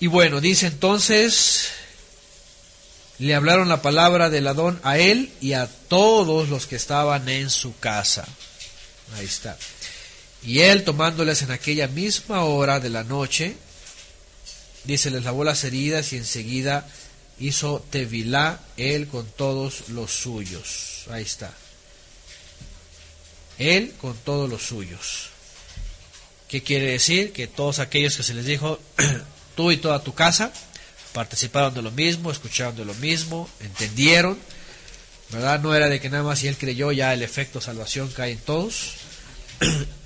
[0.00, 1.68] Y bueno, dice entonces,
[3.18, 7.50] le hablaron la palabra del Adón a él y a todos los que estaban en
[7.50, 8.26] su casa.
[9.16, 9.58] Ahí está.
[10.46, 13.56] Y él, tomándoles en aquella misma hora de la noche,
[14.84, 16.88] dice, les lavó las heridas y enseguida
[17.40, 21.04] hizo Tevilá él con todos los suyos.
[21.10, 21.52] Ahí está.
[23.58, 25.30] Él con todos los suyos.
[26.48, 27.32] ¿Qué quiere decir?
[27.32, 28.78] Que todos aquellos que se les dijo,
[29.56, 30.52] tú y toda tu casa,
[31.12, 34.38] participaron de lo mismo, escucharon de lo mismo, entendieron,
[35.30, 35.60] ¿verdad?
[35.60, 38.38] No era de que nada más si él creyó ya el efecto salvación cae en
[38.38, 38.92] todos,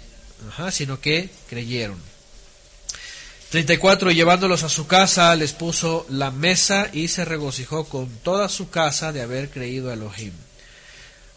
[0.70, 1.98] Sino que creyeron.
[3.50, 4.12] 34.
[4.12, 9.12] Llevándolos a su casa, les puso la mesa y se regocijó con toda su casa
[9.12, 10.32] de haber creído a Elohim.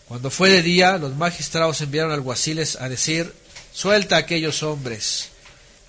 [0.07, 3.33] Cuando fue de día, los magistrados enviaron alguaciles a decir,
[3.73, 5.29] suelta a aquellos hombres.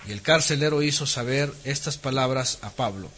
[0.07, 3.11] Y el carcelero hizo saber estas palabras a Pablo.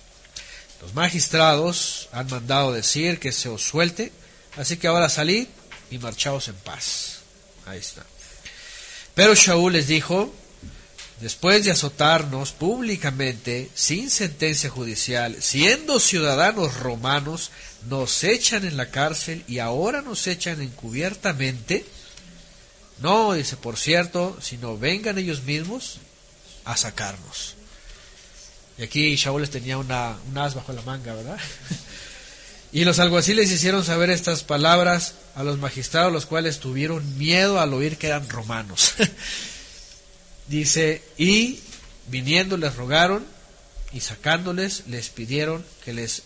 [0.81, 4.11] Los magistrados han mandado decir que se os suelte,
[4.57, 5.47] así que ahora salid
[5.89, 7.19] y marchaos en paz.
[7.65, 8.05] Ahí está.
[9.17, 10.31] Pero Shaul les dijo,
[11.21, 17.49] después de azotarnos públicamente, sin sentencia judicial, siendo ciudadanos romanos,
[17.89, 21.83] nos echan en la cárcel y ahora nos echan encubiertamente.
[22.99, 25.97] No, dice, por cierto, sino vengan ellos mismos
[26.63, 27.55] a sacarnos.
[28.77, 31.39] Y aquí Shaul les tenía una, un as bajo la manga, ¿verdad?
[32.73, 37.73] Y los alguaciles hicieron saber estas palabras a los magistrados, los cuales tuvieron miedo al
[37.73, 38.93] oír que eran romanos.
[40.47, 41.59] Dice, y
[42.07, 43.25] viniendo les rogaron
[43.93, 46.23] y sacándoles les pidieron que les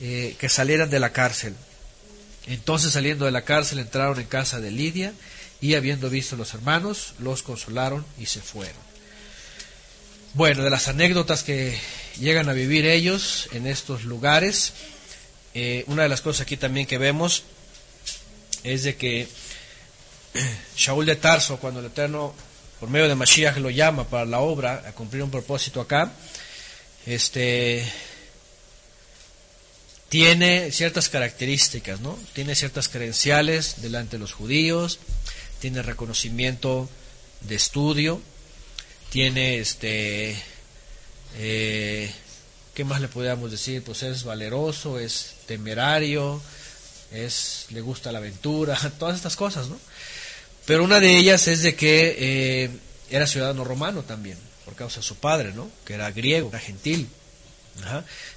[0.00, 1.54] eh, que salieran de la cárcel.
[2.46, 5.12] Entonces saliendo de la cárcel entraron en casa de Lidia
[5.60, 8.86] y habiendo visto a los hermanos los consolaron y se fueron.
[10.34, 11.76] Bueno, de las anécdotas que
[12.20, 14.74] llegan a vivir ellos en estos lugares,
[15.58, 17.44] eh, una de las cosas aquí también que vemos
[18.62, 19.26] es de que
[20.76, 22.34] Shaul de Tarso, cuando el Eterno,
[22.78, 26.12] por medio de Mashiach, lo llama para la obra, a cumplir un propósito acá,
[27.06, 27.90] este,
[30.10, 32.18] tiene ciertas características, ¿no?
[32.34, 34.98] Tiene ciertas credenciales delante de los judíos,
[35.58, 36.86] tiene reconocimiento
[37.40, 38.20] de estudio,
[39.08, 40.36] tiene este,
[41.38, 42.12] eh,
[42.76, 43.82] ¿qué más le podríamos decir?
[43.82, 46.42] Pues es valeroso, es temerario,
[47.10, 49.80] es le gusta la aventura, todas estas cosas, ¿no?
[50.66, 52.70] Pero una de ellas es de que eh,
[53.10, 55.70] era ciudadano romano también, por causa de su padre, ¿no?
[55.86, 57.08] Que era griego, era gentil.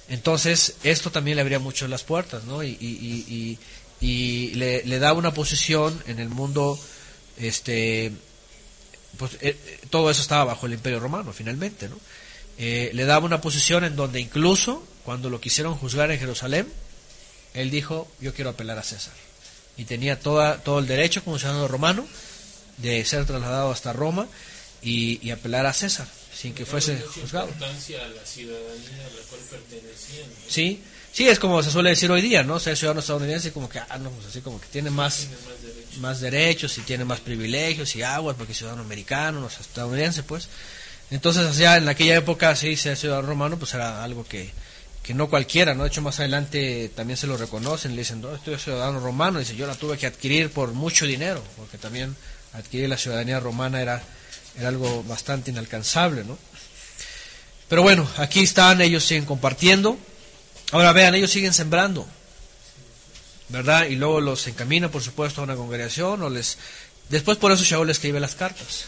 [0.08, 2.62] Entonces, esto también le abría mucho las puertas, ¿no?
[2.62, 3.58] Y, y,
[4.00, 6.78] y, le, le, daba una posición en el mundo,
[7.38, 8.12] este,
[9.18, 9.56] pues eh,
[9.90, 11.96] todo eso estaba bajo el imperio romano, finalmente, ¿no?
[12.62, 16.70] Eh, le daba una posición en donde incluso cuando lo quisieron juzgar en Jerusalén,
[17.54, 19.14] él dijo, yo quiero apelar a César.
[19.78, 22.06] Y tenía toda, todo el derecho como ciudadano romano
[22.76, 24.26] de ser trasladado hasta Roma
[24.82, 27.48] y, y apelar a César, sin que fuese juzgado.
[27.48, 27.74] A la
[28.26, 30.34] ciudadanía a la cual pertenecían, ¿no?
[30.46, 30.82] Sí,
[31.12, 32.60] sí, es como se suele decir hoy día, ¿no?
[32.60, 35.62] Ser ciudadano estadounidense como que, ah, no, pues así como que tiene más, Tiene más
[35.62, 35.98] derechos.
[35.98, 40.22] más derechos y tiene más privilegios y aguas porque es ciudadano americano, no es estadounidense,
[40.24, 40.48] pues.
[41.10, 44.50] Entonces, sea, en aquella época, sí, ser ciudadano romano, pues era algo que,
[45.02, 45.82] que no cualquiera, ¿no?
[45.82, 49.56] De hecho, más adelante también se lo reconocen, le dicen, no, estoy ciudadano romano, dice,
[49.56, 52.14] yo la tuve que adquirir por mucho dinero, porque también
[52.52, 54.02] adquirir la ciudadanía romana era,
[54.56, 56.38] era algo bastante inalcanzable, ¿no?
[57.68, 59.96] Pero bueno, aquí están, ellos siguen compartiendo.
[60.72, 62.06] Ahora vean, ellos siguen sembrando,
[63.48, 63.86] ¿verdad?
[63.86, 66.58] Y luego los encamina, por supuesto, a una congregación, o les...
[67.08, 68.86] Después por eso Shaul escribe las cartas.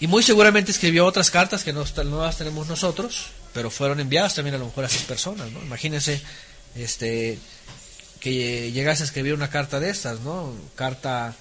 [0.00, 4.54] Y muy seguramente escribió otras cartas que no, las tenemos nosotros, pero fueron enviadas también
[4.54, 5.60] a lo mejor a esas personas, ¿no?
[5.60, 6.22] Imagínense
[6.74, 7.38] este,
[8.18, 10.54] que llegase a escribir una carta de estas, ¿no?
[10.74, 11.34] Carta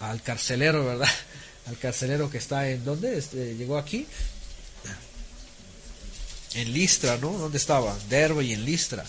[0.00, 1.08] al carcelero, ¿verdad?
[1.66, 3.18] Al carcelero que está en, ¿dónde?
[3.18, 4.06] Este, llegó aquí.
[6.54, 7.32] En Listra, ¿no?
[7.32, 7.96] ¿Dónde estaba?
[8.08, 9.04] Derbe y en Listra.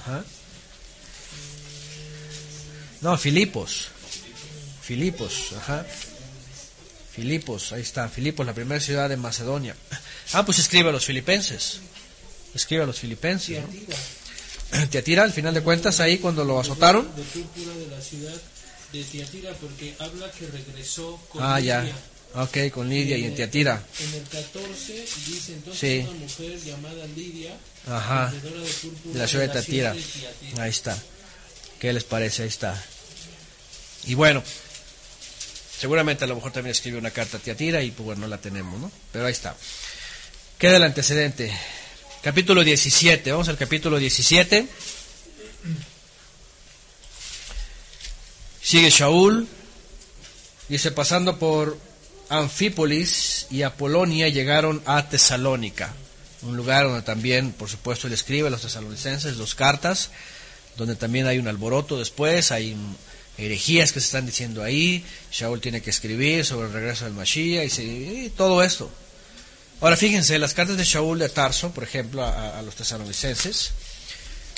[0.00, 0.24] Ajá.
[3.00, 3.90] No, Filipos.
[4.82, 5.86] Filipos, ajá.
[7.14, 9.76] Filipos, ahí está, Filipos, la primera ciudad de Macedonia.
[10.32, 11.78] Ah, pues escribe a los filipenses.
[12.54, 13.60] Escribe a los filipenses.
[13.60, 14.86] ¿no?
[14.90, 17.08] Teatira, al final de cuentas, ahí cuando lo azotaron.
[17.14, 18.34] De púrpura de la ciudad
[18.92, 21.86] de Tiatira, porque habla que regresó con Ah, ya.
[22.34, 23.80] Ok, con Lidia y en Teatira.
[24.00, 24.92] En el 14
[25.28, 25.98] dice entonces Sí.
[26.08, 27.56] una mujer llamada Lidia,
[27.86, 28.32] Ajá.
[28.32, 29.92] de De la ciudad de Tiatira.
[29.92, 30.64] Tiatira.
[30.64, 30.98] Ahí está.
[31.78, 32.42] ¿Qué les parece?
[32.42, 32.82] Ahí está.
[34.06, 34.42] Y bueno,
[35.84, 38.38] seguramente a lo mejor también escribió una carta a Tiatira y pues bueno, no la
[38.38, 38.90] tenemos, ¿no?
[39.12, 39.54] Pero ahí está.
[40.56, 41.54] Queda el antecedente.
[42.22, 43.30] Capítulo 17.
[43.30, 44.66] Vamos al capítulo 17.
[48.62, 49.46] Sigue Shaul.
[50.70, 51.76] Dice, pasando por
[52.30, 55.92] Anfípolis y Apolonia, llegaron a Tesalónica.
[56.40, 60.08] Un lugar donde también, por supuesto, él escribe a los tesalonicenses dos cartas,
[60.78, 62.74] donde también hay un alboroto después, hay
[63.38, 65.04] herejías que se están diciendo ahí.
[65.32, 68.90] Shaul tiene que escribir sobre el regreso del Mashiach y, todo esto.
[69.80, 73.72] Ahora fíjense, las cartas de Shaul de Tarso, por ejemplo, a, los tesalonicenses,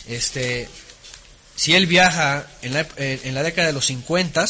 [0.09, 0.69] este,
[1.57, 4.45] si él viaja en la, eh, década de los 50,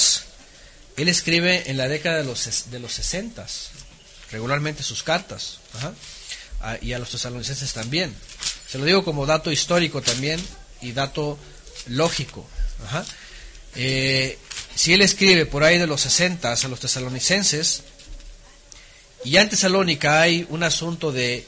[0.97, 3.47] él escribe en la década de los, de los 60,
[4.33, 5.61] regularmente sus cartas,
[6.83, 8.15] y a los tesalonicenses también.
[8.69, 10.45] Se lo digo como dato histórico también
[10.83, 11.39] y dato
[11.87, 12.47] lógico.
[13.77, 14.39] Eh,
[14.75, 17.83] si él escribe por ahí de los 60 a los tesalonicenses,
[19.25, 21.47] Y ya en Tesalónica hay un asunto de,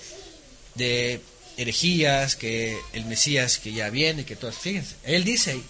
[0.74, 1.20] de
[1.57, 4.57] herejías, que el Mesías que ya viene, que todas.
[4.57, 5.61] Fíjense, él dice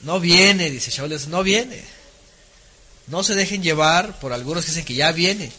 [0.00, 1.82] no viene, dice Shaul, no viene.
[3.08, 5.50] No se dejen llevar por algunos que dicen que ya viene.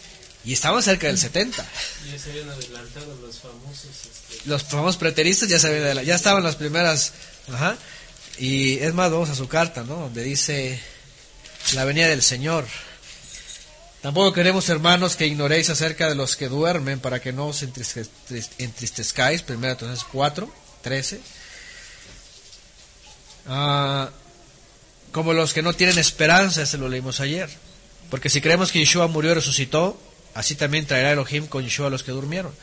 [0.45, 1.66] Y estaban cerca del 70.
[2.10, 3.86] Ya se habían adelantado los famosos.
[3.86, 7.12] Este, Los famosos preteristas ya, se habían ya estaban las primeras.
[7.52, 7.78] Ajá.
[8.40, 9.96] Y es más, vamos a su carta, ¿no?
[9.96, 10.80] Donde dice
[11.74, 12.66] la venida del Señor.
[14.02, 18.08] Tampoco queremos, hermanos, que ignoréis acerca de los que duermen para que no os entriste-
[18.58, 19.42] entristezcáis.
[19.42, 20.50] Primero, entonces 4,
[20.82, 21.20] 13.
[23.48, 24.10] Ah,
[25.12, 27.50] como los que no tienen esperanza, este lo leímos ayer.
[28.10, 30.00] Porque si creemos que Yeshua murió y resucitó,
[30.34, 32.54] así también traerá Elohim con Yeshua a los que durmieron.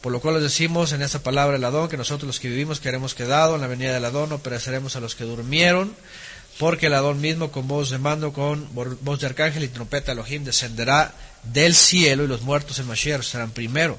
[0.00, 2.80] Por lo cual les decimos en esta palabra el Adón, que nosotros los que vivimos
[2.80, 5.94] queremos quedado en la venida del Adón, no pereceremos a los que durmieron,
[6.58, 10.44] porque el Adón mismo con voz de mando, con voz de arcángel y trompeta Elohim
[10.44, 13.98] descenderá del cielo y los muertos en Mashiach serán primero.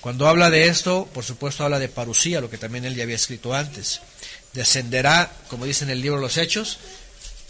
[0.00, 3.16] Cuando habla de esto, por supuesto habla de parusía, lo que también él ya había
[3.16, 4.02] escrito antes.
[4.52, 6.78] Descenderá, como dice en el libro de los Hechos,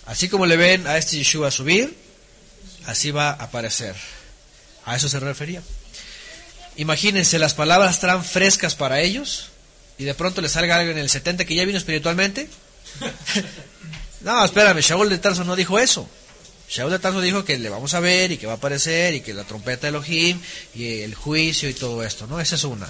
[0.07, 1.97] así como le ven a este Yeshua subir,
[2.87, 3.97] así va a aparecer.
[4.85, 5.63] A eso se refería.
[6.77, 9.51] Imagínense, las palabras estarán frescas para ellos
[9.99, 12.49] y de pronto le salga algo en el 70 que ya vino espiritualmente.
[14.23, 16.09] no, espérame, Shaul de Tarso no dijo eso.
[16.69, 19.21] Shaul de Tarso dijo que le vamos a ver y que va a aparecer y
[19.21, 20.41] que la trompeta de Elohim
[20.75, 22.41] y el juicio y todo esto, ¿no?
[22.41, 22.89] Esa es una.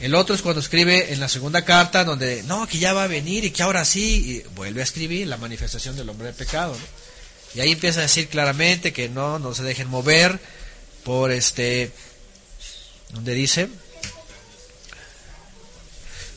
[0.00, 3.08] El otro es cuando escribe en la segunda carta donde, no, que ya va a
[3.08, 6.72] venir y que ahora sí, y vuelve a escribir la manifestación del hombre de pecado,
[6.72, 7.08] ¿no?
[7.54, 10.38] Y ahí empieza a decir claramente que no, no se dejen mover
[11.02, 11.90] por este,
[13.12, 13.68] donde dice,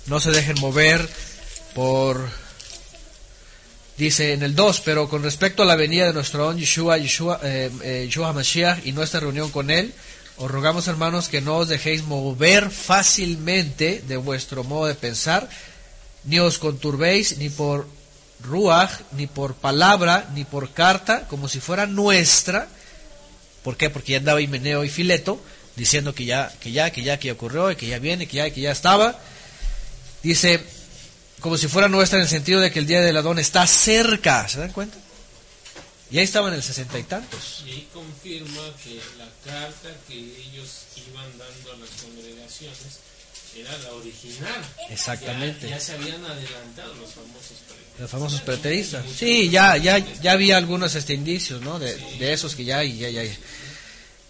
[0.07, 1.07] no se dejen mover
[1.73, 2.29] por,
[3.97, 7.39] dice en el 2, pero con respecto a la venida de nuestro don Yeshua, Yeshua,
[7.43, 9.93] eh, eh, Yeshua Mashiach y nuestra reunión con él,
[10.37, 15.49] os rogamos hermanos que no os dejéis mover fácilmente de vuestro modo de pensar,
[16.23, 17.87] ni os conturbéis ni por
[18.41, 22.67] ruaj, ni por palabra, ni por carta, como si fuera nuestra.
[23.63, 23.89] ¿Por qué?
[23.89, 25.39] Porque ya andaba Himeneo y Fileto
[25.75, 28.37] diciendo que ya, que ya, que ya, que ya ocurrió, y que ya viene, que
[28.37, 29.19] ya, que ya estaba.
[30.23, 30.61] Dice,
[31.39, 34.47] como si fuera nuestra en el sentido de que el día del Adón está cerca,
[34.47, 34.97] ¿se dan cuenta?
[36.11, 37.63] Y ahí estaban en el sesenta y tantos.
[37.65, 42.99] y ahí confirma que la carta que ellos iban dando a las congregaciones
[43.57, 44.61] era la original.
[44.89, 45.69] Exactamente.
[45.69, 47.99] Ya, ya se habían adelantado los famosos preteristas.
[47.99, 49.05] Los famosos preteristas.
[49.17, 51.79] Sí, ya, ya, ya había algunos este, indicios, ¿no?
[51.79, 53.23] De, de esos que ya, ya, ya.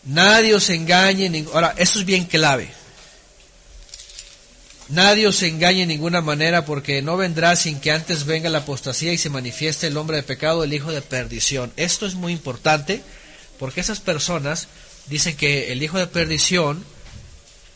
[0.04, 1.46] Nadie os engañe.
[1.54, 2.70] Ahora, esto es bien clave.
[4.90, 9.14] Nadie os engañe en ninguna manera porque no vendrá sin que antes venga la apostasía
[9.14, 11.72] y se manifieste el hombre de pecado, el hijo de perdición.
[11.78, 13.02] Esto es muy importante
[13.58, 14.68] porque esas personas
[15.08, 16.84] dicen que el hijo de perdición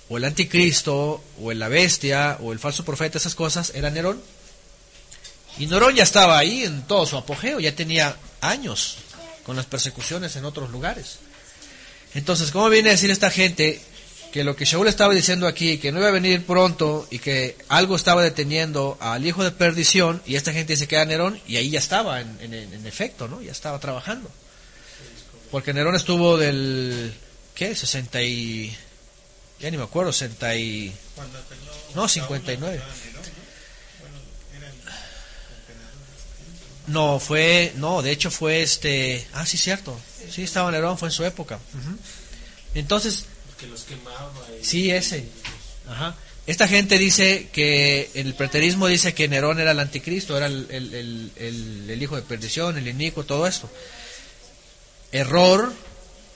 [0.10, 4.22] o el anticristo o la bestia o el falso profeta, esas cosas, era Nerón.
[5.58, 8.98] Y Nerón ya estaba ahí en todo su apogeo, ya tenía años
[9.46, 11.20] con las persecuciones en otros lugares.
[12.16, 13.80] Entonces, ¿cómo viene a decir esta gente
[14.32, 17.56] que lo que Shaul estaba diciendo aquí, que no iba a venir pronto y que
[17.70, 21.56] algo estaba deteniendo al hijo de perdición, y esta gente dice que era Nerón, y
[21.58, 23.42] ahí ya estaba en, en- en efecto, ¿no?
[23.42, 24.30] Ya estaba trabajando.
[25.52, 27.14] Porque Nerón estuvo del,
[27.54, 27.76] ¿qué?
[27.76, 28.76] 60 y...
[29.60, 30.94] Ya ni me acuerdo, 60 y...
[31.96, 32.76] No, 59.
[32.78, 33.20] Nerón, ¿no?
[34.02, 34.18] Bueno,
[34.58, 34.76] era el
[36.88, 40.00] No, fue, no, de hecho fue este, ah, sí, cierto,
[40.32, 41.60] sí, estaba Nerón, fue en su época.
[42.74, 43.26] Entonces,
[43.60, 44.32] Que los quemaba.
[44.62, 45.26] Y, sí, ese,
[45.90, 46.16] ajá.
[46.46, 50.94] Esta gente dice que el preterismo dice que Nerón era el anticristo, era el, el-
[50.94, 53.68] el- el- el hijo de perdición, el inicuo, todo esto.
[55.12, 55.74] Error,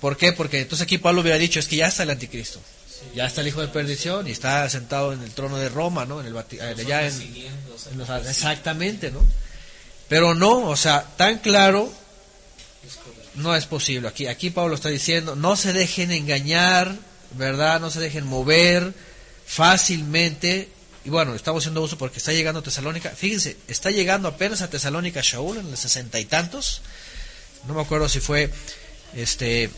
[0.01, 0.31] ¿por qué?
[0.33, 2.59] Porque entonces aquí Pablo hubiera dicho, es que ya está el anticristo,
[3.15, 6.21] ya está el hijo de perdición y está sentado en el trono de Roma, ¿no?
[6.21, 7.13] En el allá en,
[7.69, 7.87] los-
[8.27, 9.19] exactamente, ¿no?
[10.09, 11.89] Pero no, o sea, tan claro
[13.35, 14.07] no es posible.
[14.07, 16.95] Aquí, aquí Pablo está diciendo, no se dejen engañar,
[17.31, 17.79] ¿verdad?
[17.79, 18.93] No se dejen mover
[19.45, 20.69] fácilmente.
[21.05, 23.11] Y bueno, estamos haciendo uso porque está llegando a Tesalónica.
[23.11, 26.81] Fíjense, está llegando apenas a Tesalónica Shaul en los sesenta y tantos.
[27.67, 28.51] No me acuerdo si fue,
[29.15, 29.69] este,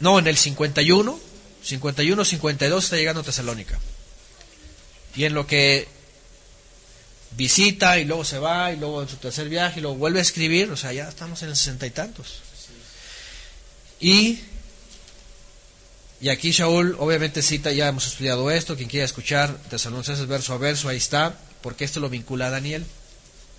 [0.00, 1.18] no, en el 51,
[1.62, 3.78] 51, 52 está llegando a Tesalónica.
[5.14, 5.88] Y en lo que
[7.36, 10.22] visita y luego se va y luego en su tercer viaje y luego vuelve a
[10.22, 12.40] escribir, o sea, ya estamos en el sesenta y tantos.
[14.00, 14.40] Y,
[16.20, 20.58] y aquí Shaul obviamente cita, ya hemos estudiado esto, quien quiera escuchar Tesalonicenses verso a
[20.58, 22.84] verso, ahí está, porque esto lo vincula a Daniel.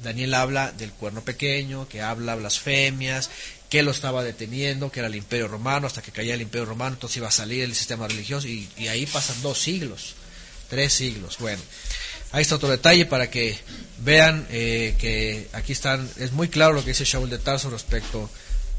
[0.03, 3.31] Daniel habla del cuerno pequeño, que habla blasfemias,
[3.69, 6.95] que lo estaba deteniendo, que era el imperio romano, hasta que caía el imperio romano,
[6.95, 10.13] entonces iba a salir el sistema religioso y, y ahí pasan dos siglos,
[10.69, 11.37] tres siglos.
[11.39, 11.61] Bueno,
[12.31, 13.57] ahí está otro detalle para que
[13.99, 18.29] vean eh, que aquí están, es muy claro lo que dice Shaul de Tarso respecto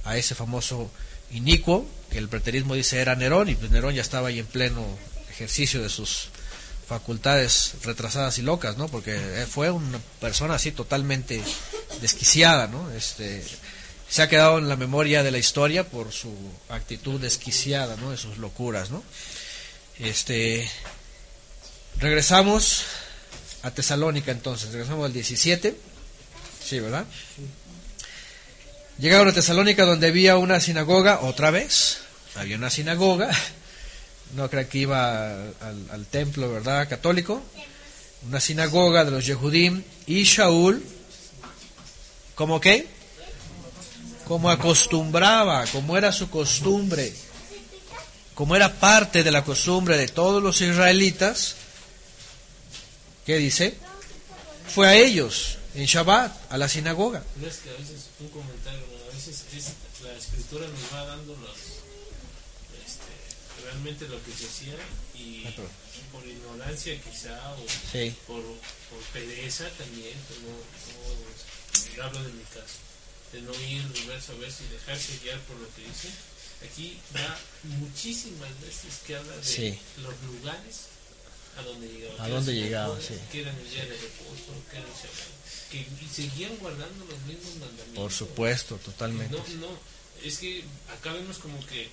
[0.05, 0.91] a ese famoso
[1.33, 4.87] inicuo, que el preterismo dice era Nerón, y pues Nerón ya estaba ahí en pleno
[5.31, 6.29] ejercicio de sus
[6.89, 8.89] facultades retrasadas y locas, ¿no?
[8.89, 11.43] Porque eh, fue una persona así totalmente
[12.01, 12.91] desquiciada, ¿no?
[12.93, 13.45] Este,
[14.09, 16.35] se ha quedado en la memoria de la historia por su
[16.71, 18.11] actitud desquiciada, ¿no?
[18.11, 19.03] De sus locuras, ¿no?
[19.99, 20.69] Este,
[21.99, 22.85] regresamos
[23.63, 25.77] a Tesalónica entonces, regresamos al 17,
[26.65, 27.05] sí, ¿verdad?
[28.99, 31.99] Llegaron a Tesalónica donde había una sinagoga, otra vez,
[32.35, 33.31] había una sinagoga,
[34.37, 36.89] no creo que iba al, al templo, ¿verdad?
[36.89, 37.43] Católico,
[38.27, 40.83] una sinagoga de los Yehudim, y Shaul,
[42.35, 42.87] ¿cómo qué?
[44.27, 47.13] Como acostumbraba, como era su costumbre,
[48.35, 51.57] como era parte de la costumbre de todos los israelitas,
[53.29, 53.77] ¿qué dice?
[54.75, 57.23] Fue a ellos en Shabbat, a la sinagoga.
[57.37, 59.67] No es que a veces, un comentario, a veces es,
[60.03, 61.59] la escritura nos va dando los,
[62.89, 63.13] este,
[63.65, 64.77] realmente lo que se hacía
[65.15, 65.45] y
[66.11, 68.15] por ignorancia quizá o Sí.
[68.27, 70.49] por, por pereza también, pues no,
[71.99, 72.81] no- hablo de mi caso,
[73.35, 76.09] de no ir verso a verso y dejarse guiar por lo que dice.
[76.65, 77.37] Aquí va
[77.77, 79.79] muchísimas veces que habla de Sí.
[79.99, 80.89] los lugares
[81.59, 82.23] a donde llegaba.
[82.23, 83.15] A que dónde llegaba, sí.
[83.33, 85.39] Que eran el día de reposo, que era el Shabbat,
[85.71, 87.95] que seguían guardando los mismos mandamientos.
[88.03, 89.37] Por supuesto, totalmente.
[89.37, 89.79] No, no,
[90.23, 90.65] es que
[90.97, 91.89] acá vemos como que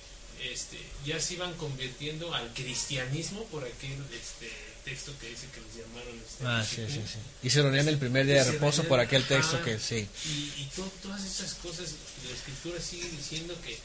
[0.52, 4.50] este, ya se iban convirtiendo al cristianismo por aquel este,
[4.84, 6.14] texto que dice que los llamaron.
[6.18, 7.18] Este, Ah, sí, sí, sí.
[7.42, 10.06] Y se reunían el primer día de reposo por aquel texto que sí.
[10.26, 11.90] Y, y to- todas esas cosas,
[12.28, 13.78] la escritura sigue diciendo que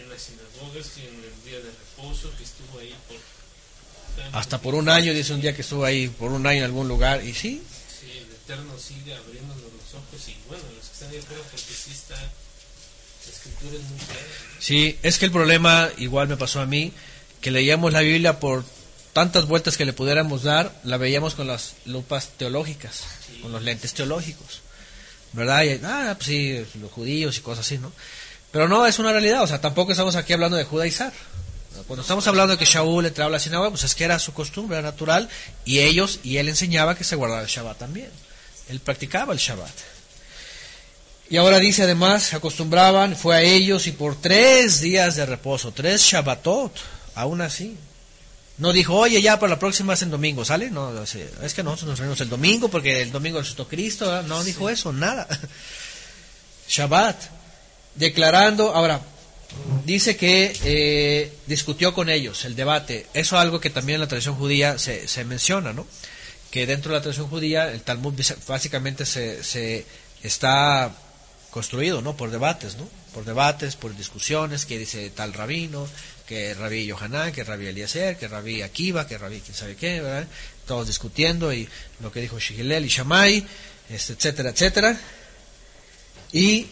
[0.00, 3.16] en las sinagogas, que en el día de reposo, que estuvo ahí por...
[4.32, 6.88] Hasta por un año, dice un día que estuvo ahí por un año en algún
[6.88, 7.24] lugar.
[7.24, 7.62] Y sí,
[8.00, 11.72] Sí, el Eterno sigue abriéndonos los ojos y bueno, los que están ahí afuera, porque
[11.72, 12.14] sí está...
[12.16, 14.20] La escritura es muy clara.
[14.20, 14.60] ¿no?
[14.60, 16.92] sí, es que el problema, igual me pasó a mí,
[17.40, 18.64] que leíamos la Biblia por
[19.12, 23.04] tantas vueltas que le pudiéramos dar, la veíamos con las lupas teológicas,
[23.40, 24.60] con los lentes teológicos.
[25.32, 25.64] ¿Verdad?
[25.64, 27.92] Y, ah, pues sí, los judíos y cosas así, ¿no?
[28.52, 31.12] Pero no, es una realidad, o sea, tampoco estamos aquí hablando de judaizar.
[31.86, 34.32] Cuando estamos hablando de que Shaul entraba a la sinagoga, pues es que era su
[34.32, 35.28] costumbre, era natural,
[35.64, 38.10] y ellos, y él enseñaba que se guardaba el Shabbat también.
[38.68, 39.72] Él practicaba el Shabbat.
[41.28, 45.72] Y ahora dice además, se acostumbraban, fue a ellos y por tres días de reposo,
[45.72, 46.72] tres Shabbatot,
[47.14, 47.76] aún así.
[48.58, 50.70] No dijo, oye, ya para la próxima es en domingo, ¿sale?
[50.70, 54.70] No, es que nosotros nos reunimos el domingo porque el domingo resucitó Cristo, no dijo
[54.70, 55.26] eso, nada.
[56.68, 57.16] Shabbat,
[57.96, 59.00] declarando, ahora,
[59.84, 63.06] dice que eh, discutió con ellos el debate.
[63.14, 65.86] Eso es algo que también en la tradición judía se, menciona, ¿no?
[66.50, 68.14] Que dentro de la tradición judía el Talmud
[68.46, 69.86] básicamente se, se
[70.22, 70.92] está
[71.50, 72.16] construido, ¿no?
[72.16, 72.88] Por debates, ¿no?
[73.14, 75.88] Por debates, por discusiones, que dice tal rabino,
[76.26, 80.26] que rabí Yohanan, que rabí Eliezer, que rabí Akiva, que rabí quién sabe qué, ¿verdad?
[80.66, 81.68] Todos discutiendo y
[82.00, 83.46] lo que dijo Shigilel y Shammai,
[83.88, 85.00] este, etcétera, etcétera.
[86.32, 86.66] Y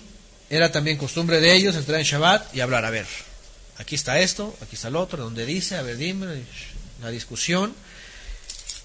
[0.55, 3.07] era también costumbre de ellos entrar en Shabbat y hablar, a ver,
[3.79, 6.45] aquí está esto, aquí está el otro, donde dice, a ver, dime,
[7.03, 7.75] la discusión.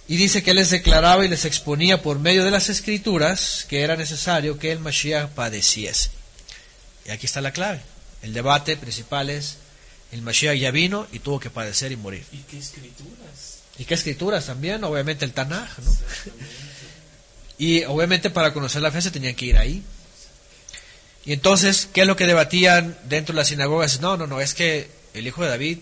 [0.08, 3.96] Y dice que les declaraba y les exponía por medio de las escrituras que era
[3.96, 6.10] necesario que el Mashiach padeciese.
[7.06, 7.82] Y aquí está la clave.
[8.24, 9.58] El debate principal es,
[10.12, 12.26] el Mashiach ya vino y tuvo que padecer y morir.
[12.32, 13.60] ¿Y qué escrituras?
[13.78, 14.84] ¿Y qué escrituras también?
[14.84, 15.96] Obviamente el Tanaj, ¿no?
[17.60, 19.84] Y obviamente para conocer la fe se tenían que ir ahí.
[21.30, 24.02] Y entonces, ¿qué es lo que debatían dentro de las sinagogas?
[24.02, 25.78] No, no, no, es que el hijo de David,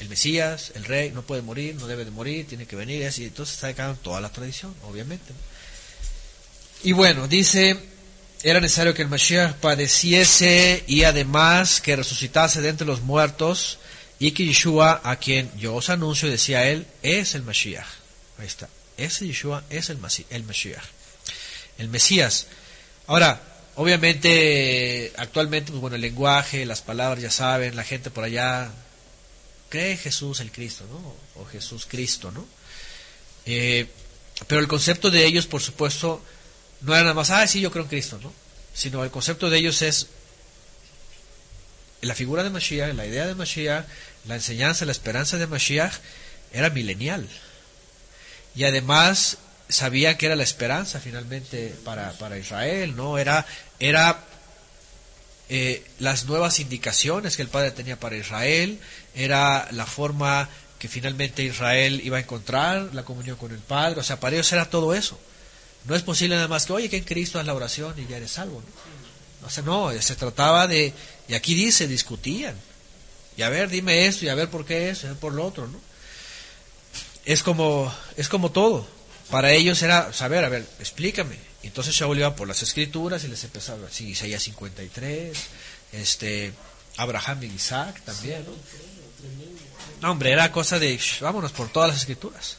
[0.00, 3.04] el Mesías, el rey, no puede morir, no debe de morir, tiene que venir, y
[3.04, 3.22] así.
[3.22, 5.32] Entonces está quedando toda la tradición, obviamente.
[6.82, 7.78] Y bueno, dice,
[8.42, 13.78] era necesario que el Mashiach padeciese y además que resucitase de entre los muertos
[14.18, 17.86] y que Yeshua, a quien yo os anuncio, decía él, es el Mashiach.
[18.40, 18.68] Ahí está.
[18.96, 20.84] Ese Yeshua es el Mashiach.
[21.78, 22.48] El Mesías.
[23.06, 28.70] Ahora, obviamente, actualmente, pues bueno, el lenguaje, las palabras, ya saben, la gente por allá
[29.68, 31.42] cree Jesús el Cristo, ¿no?
[31.42, 32.46] O Jesús Cristo, ¿no?
[33.46, 33.86] Eh,
[34.46, 36.22] pero el concepto de ellos, por supuesto,
[36.80, 38.32] no era nada más, ah, sí, yo creo en Cristo, ¿no?
[38.72, 40.08] Sino el concepto de ellos es
[42.02, 43.86] la figura de Mashiach, la idea de Mashiach,
[44.26, 45.94] la enseñanza, la esperanza de Mashiach
[46.52, 47.28] era milenial.
[48.54, 49.38] Y además
[49.68, 53.18] sabía que era la esperanza finalmente para, para Israel, ¿no?
[53.18, 53.46] Era,
[53.78, 54.24] era
[55.48, 58.78] eh, las nuevas indicaciones que el Padre tenía para Israel,
[59.14, 60.48] era la forma
[60.78, 64.52] que finalmente Israel iba a encontrar la comunión con el Padre, o sea, para ellos
[64.52, 65.18] era todo eso.
[65.84, 68.16] No es posible nada más que, oye, que en Cristo haz la oración y ya
[68.16, 68.62] eres salvo.
[68.62, 69.46] ¿no?
[69.46, 70.94] O sea, no, se trataba de,
[71.28, 72.56] y aquí dice, discutían.
[73.36, 75.34] Y a ver, dime esto, y a ver por qué eso, y a ver por
[75.34, 75.78] lo otro, ¿no?
[77.24, 78.86] Es como, es como todo.
[79.30, 81.36] Para ellos era saber, a ver, explícame.
[81.62, 85.36] Entonces Shaul iba por las escrituras y les empezaba, sí, Isaías 53,
[85.92, 86.52] este,
[86.98, 88.44] Abraham y Isaac también,
[90.00, 90.10] ¿no?
[90.10, 92.58] Hombre, era cosa de, "Shh, vámonos por todas las escrituras.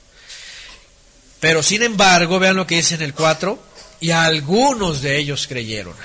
[1.39, 3.61] Pero sin embargo, vean lo que dice en el 4,
[3.99, 5.95] y algunos de ellos creyeron.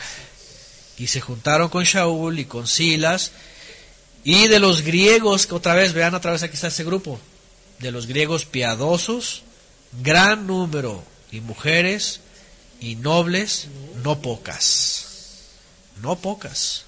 [0.98, 3.32] Y se juntaron con Shaul y con Silas,
[4.22, 7.18] y de los griegos, que otra vez, vean otra vez aquí está ese grupo,
[7.78, 9.44] de los griegos piadosos,
[9.92, 12.20] gran número, y mujeres
[12.80, 13.68] y nobles,
[14.02, 15.06] no pocas.
[16.02, 16.84] No pocas.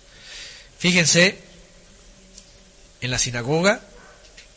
[0.78, 1.38] Fíjense,
[3.00, 3.80] en la sinagoga,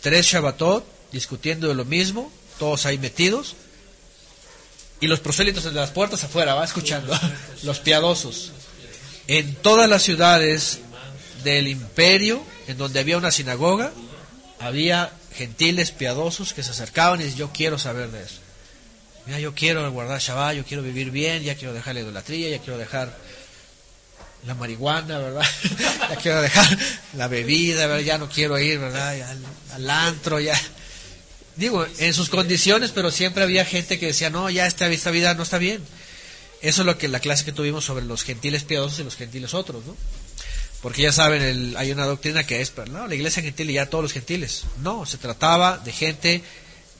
[0.01, 3.55] tres Shabbatot discutiendo de lo mismo, todos ahí metidos,
[5.01, 7.17] y los prosélitos de las puertas afuera, va escuchando,
[7.63, 8.51] los piadosos.
[9.27, 10.79] En todas las ciudades
[11.43, 13.91] del imperio, en donde había una sinagoga,
[14.59, 18.39] había gentiles piadosos que se acercaban y yo quiero saber de eso.
[19.25, 22.59] Mira, yo quiero guardar Shabbat, yo quiero vivir bien, ya quiero dejar la idolatría, ya
[22.59, 23.15] quiero dejar
[24.45, 25.45] la marihuana, ¿verdad?
[26.09, 26.77] ya quiero dejar
[27.17, 28.01] la bebida.
[28.01, 29.15] Ya no quiero ir, ¿verdad?
[29.73, 30.59] Al antro, ya.
[31.55, 35.33] Digo, en sus condiciones, pero siempre había gente que decía, no, ya esta, esta vida
[35.33, 35.81] no está bien.
[36.61, 39.53] Eso es lo que la clase que tuvimos sobre los gentiles piadosos y los gentiles
[39.53, 39.95] otros, ¿no?
[40.85, 43.89] Porque ya saben, el- hay una doctrina que es, no, la iglesia gentil y ya
[43.89, 44.65] todos los gentiles.
[44.83, 46.43] No, se trataba de gente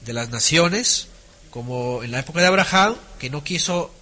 [0.00, 1.06] de las naciones,
[1.52, 3.94] como en la época de Abraham, que no quiso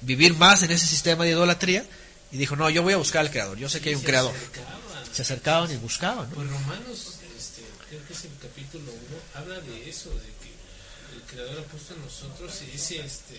[0.00, 1.84] vivir más en ese sistema de idolatría
[2.32, 4.06] y dijo, no, yo voy a buscar al Creador, yo sé que hay un Se
[4.06, 4.34] Creador.
[4.34, 5.14] acercaban.
[5.14, 6.36] Se acercaban y buscaban, ¿no?
[6.36, 9.00] Pues Romanos, este, creo que es el capítulo 1,
[9.34, 13.38] habla de eso, de que el Creador ha puesto en nosotros ese, este,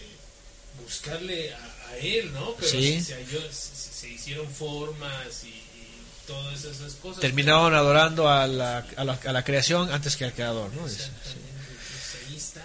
[0.79, 1.57] buscarle a,
[1.91, 2.53] a Él, ¿no?
[2.55, 3.01] Pero Sí.
[3.01, 5.87] se, se- se hicieron formas y, y
[6.27, 7.21] todas esas cosas.
[7.21, 10.87] Terminaban adorando a la, a la, a la creación antes que al Creador, ¿no?
[10.89, 10.95] Sí.
[10.97, 12.61] Pues ahí está.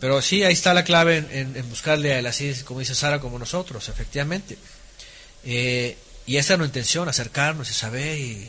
[0.00, 2.94] Pero sí, ahí está la clave en, en- en buscarle a él, así como dice
[2.94, 4.58] Sara, como nosotros, efectivamente.
[5.44, 5.96] Eh,
[6.26, 8.48] y esta es nuestra intención, acercarnos y saber y,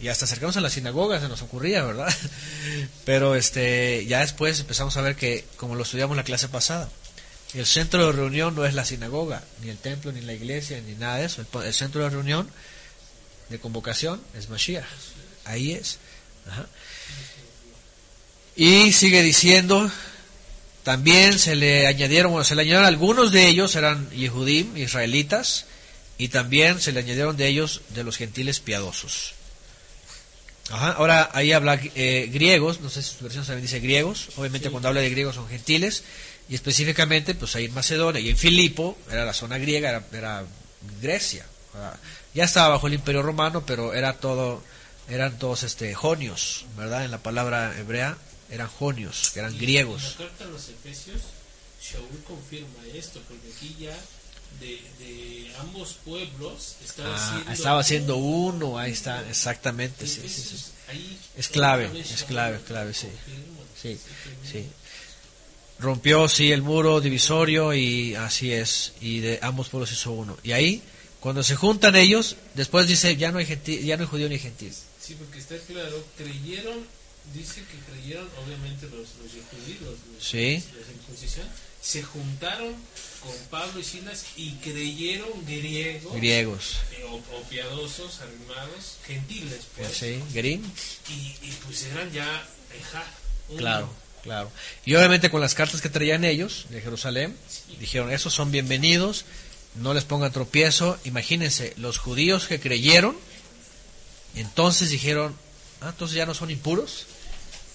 [0.00, 2.12] y hasta acercarnos a la sinagoga se nos ocurría, ¿verdad?
[3.04, 6.88] Pero este, ya después empezamos a ver que, como lo estudiamos en la clase pasada,
[7.54, 10.94] el centro de reunión no es la sinagoga, ni el templo, ni la iglesia, ni
[10.94, 11.44] nada de eso.
[11.62, 12.48] El, centro de reunión,
[13.50, 14.84] de convocación, es Mashiach.
[15.44, 15.98] Ahí es.
[16.48, 16.66] Ajá.
[18.56, 19.90] Y sigue diciendo,
[20.82, 25.66] también se le añadieron, bueno, se le añadieron algunos de ellos, eran Yehudim, israelitas,
[26.18, 29.34] y también se le añadieron de ellos de los gentiles piadosos.
[30.70, 34.70] Ajá, ahora ahí habla eh, griegos, no sé si su versión también dice griegos, obviamente
[34.70, 36.04] cuando habla de griegos son gentiles,
[36.48, 40.44] y específicamente pues ahí en Macedonia y en Filipo, era la zona griega, era, era
[41.00, 41.46] Grecia.
[42.34, 44.62] Ya estaba bajo el imperio romano, pero era todo,
[45.08, 47.04] eran todos este jonios, ¿verdad?
[47.04, 48.16] En la palabra hebrea
[48.50, 50.02] eran jonios, que eran Y griegos.
[50.02, 51.22] En la carta a los Efesios,
[51.82, 53.96] Shaul confirma esto, porque aquí ya
[54.60, 57.82] de, de ambos pueblos estaba Ah, estaba
[58.16, 60.56] uno, ahí está, exactamente, sí, sí,
[61.36, 63.08] Es clave, es clave, clave, sí.
[63.80, 63.98] Sí,
[64.50, 64.68] sí.
[65.78, 70.36] Rompió, sí, el muro divisorio y así es, y de ambos pueblos hizo uno.
[70.44, 70.82] Y ahí,
[71.20, 74.38] cuando se juntan ellos, después dice, ya no hay, gentil, ya no hay judío ni
[74.38, 74.72] gentil.
[75.00, 76.86] Sí, porque está claro, creyeron,
[77.34, 79.80] dice que creyeron, obviamente, los, los judíos,
[80.14, 80.62] los, Sí.
[80.76, 80.86] los
[81.82, 82.74] se juntaron
[83.22, 89.88] con Pablo y Silas y creyeron griegos, Griegos, eh, o, o piadosos, arrimados, gentiles, pues,
[89.96, 90.20] sí,
[91.08, 92.46] y, y pues eran ya
[93.48, 93.58] uno.
[93.58, 93.90] claro,
[94.22, 94.50] claro.
[94.84, 97.36] Y obviamente con las cartas que traían ellos de Jerusalén,
[97.78, 99.24] dijeron, esos son bienvenidos,
[99.76, 100.98] no les pongan tropiezo.
[101.04, 103.16] Imagínense, los judíos que creyeron,
[104.34, 105.36] entonces dijeron,
[105.80, 107.06] ah, entonces ya no son impuros,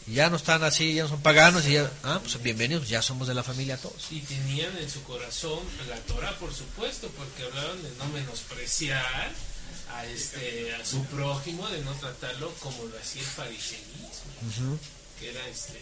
[0.08, 3.28] ya no están así, ya no son paganos, y ya, ah, pues bienvenidos, ya somos
[3.28, 4.08] de la familia todos.
[4.12, 5.60] Y tenían en su corazón
[5.90, 9.32] la Torah, por supuesto, porque hablaban de no menospreciar
[9.94, 14.80] a este a su prójimo, de no tratarlo como lo hacía el fariseísmo,
[15.20, 15.74] que era este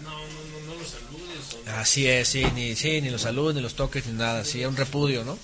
[0.00, 1.76] no, no, no, los saludes.
[1.76, 4.76] Así es, sí, ni, sí, ni los saludos, ni los toques, ni nada, sí, un
[4.76, 5.38] repudio, ¿no?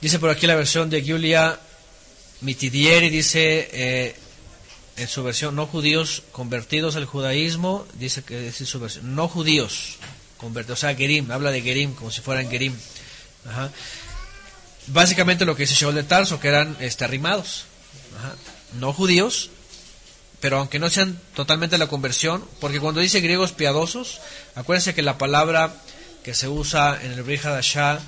[0.00, 1.58] Dice por aquí la versión de Giulia
[2.40, 4.16] Mitidieri, dice eh,
[4.96, 9.96] en su versión, no judíos convertidos al judaísmo, dice que es su versión, no judíos
[10.36, 12.74] convertidos, o sea, Gerim, habla de Gerim, como si fueran Gerim.
[14.88, 17.64] Básicamente lo que dice Shaul de Tarso, que eran este, arrimados,
[18.78, 19.50] no judíos,
[20.40, 24.20] pero aunque no sean totalmente la conversión, porque cuando dice griegos piadosos,
[24.54, 25.74] acuérdense que la palabra
[26.22, 28.00] que se usa en el Brihadashah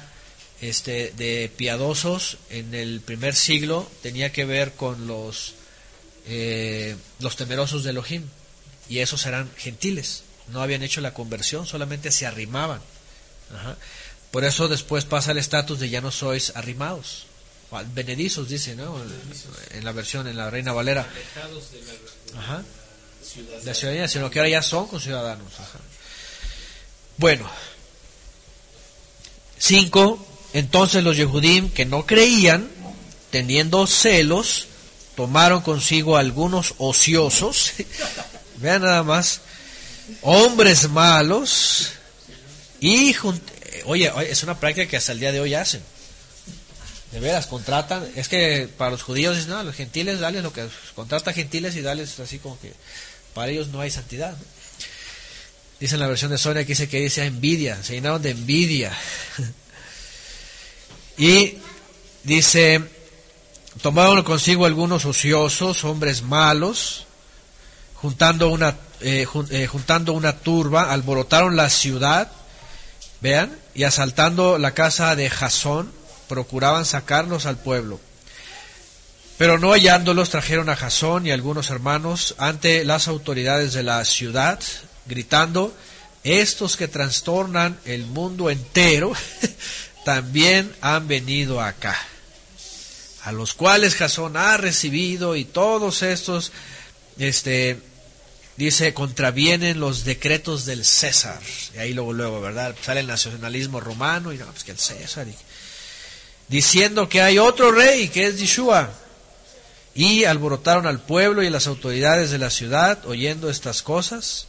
[0.61, 5.55] este, de piadosos en el primer siglo tenía que ver con los,
[6.27, 8.25] eh, los temerosos de Elohim,
[8.89, 12.81] y esos eran gentiles, no habían hecho la conversión, solamente se arrimaban.
[13.55, 13.77] Ajá.
[14.31, 17.27] Por eso después pasa el estatus de ya no sois arrimados,
[17.95, 18.97] benedizos dice, ¿no?
[19.71, 21.09] En la versión, en la Reina Valera.
[21.09, 22.63] alejados de la, de Ajá.
[23.65, 25.53] la ciudadanía, sino que ahora ya son conciudadanos.
[25.55, 25.79] Ajá.
[27.17, 27.49] Bueno,
[29.59, 32.71] cinco, entonces los Yehudim que no creían,
[33.31, 34.67] teniendo celos,
[35.17, 37.73] tomaron consigo algunos ociosos,
[38.57, 39.43] vean nada más,
[40.23, 41.91] hombres malos,
[42.81, 43.15] y eh,
[43.85, 45.83] oye, oye, es una práctica que hasta el día de hoy hacen.
[47.13, 50.67] De veras, contratan, es que para los judíos dicen, no, los gentiles, dales lo que
[50.95, 52.73] contrata gentiles y dales así como que
[53.35, 54.33] para ellos no hay santidad.
[54.33, 54.45] ¿no?
[55.81, 58.93] Dice en la versión de Sonia que dice que dice envidia, se llenaron de envidia.
[61.19, 61.55] y
[62.23, 62.85] dice,
[63.81, 67.07] tomaron consigo algunos ociosos, hombres malos,
[67.95, 72.31] juntando una, eh, eh, juntando una turba, alborotaron la ciudad,
[73.23, 75.91] vean, y asaltando la casa de Jasón,
[76.31, 77.99] procuraban sacarlos al pueblo.
[79.37, 84.61] Pero no hallándolos, trajeron a Jasón y algunos hermanos ante las autoridades de la ciudad,
[85.07, 85.75] gritando,
[86.23, 89.13] estos que trastornan el mundo entero,
[90.05, 91.99] también han venido acá,
[93.25, 96.53] a los cuales Jasón ha recibido y todos estos,
[97.19, 97.81] este,
[98.57, 101.41] dice, contravienen los decretos del César.
[101.75, 102.77] Y ahí luego, luego, ¿verdad?
[102.85, 105.27] Sale el nacionalismo romano y no, pues que el César.
[105.27, 105.35] y-
[106.51, 108.91] diciendo que hay otro rey, que es Yeshua.
[109.95, 114.47] Y alborotaron al pueblo y las autoridades de la ciudad oyendo estas cosas,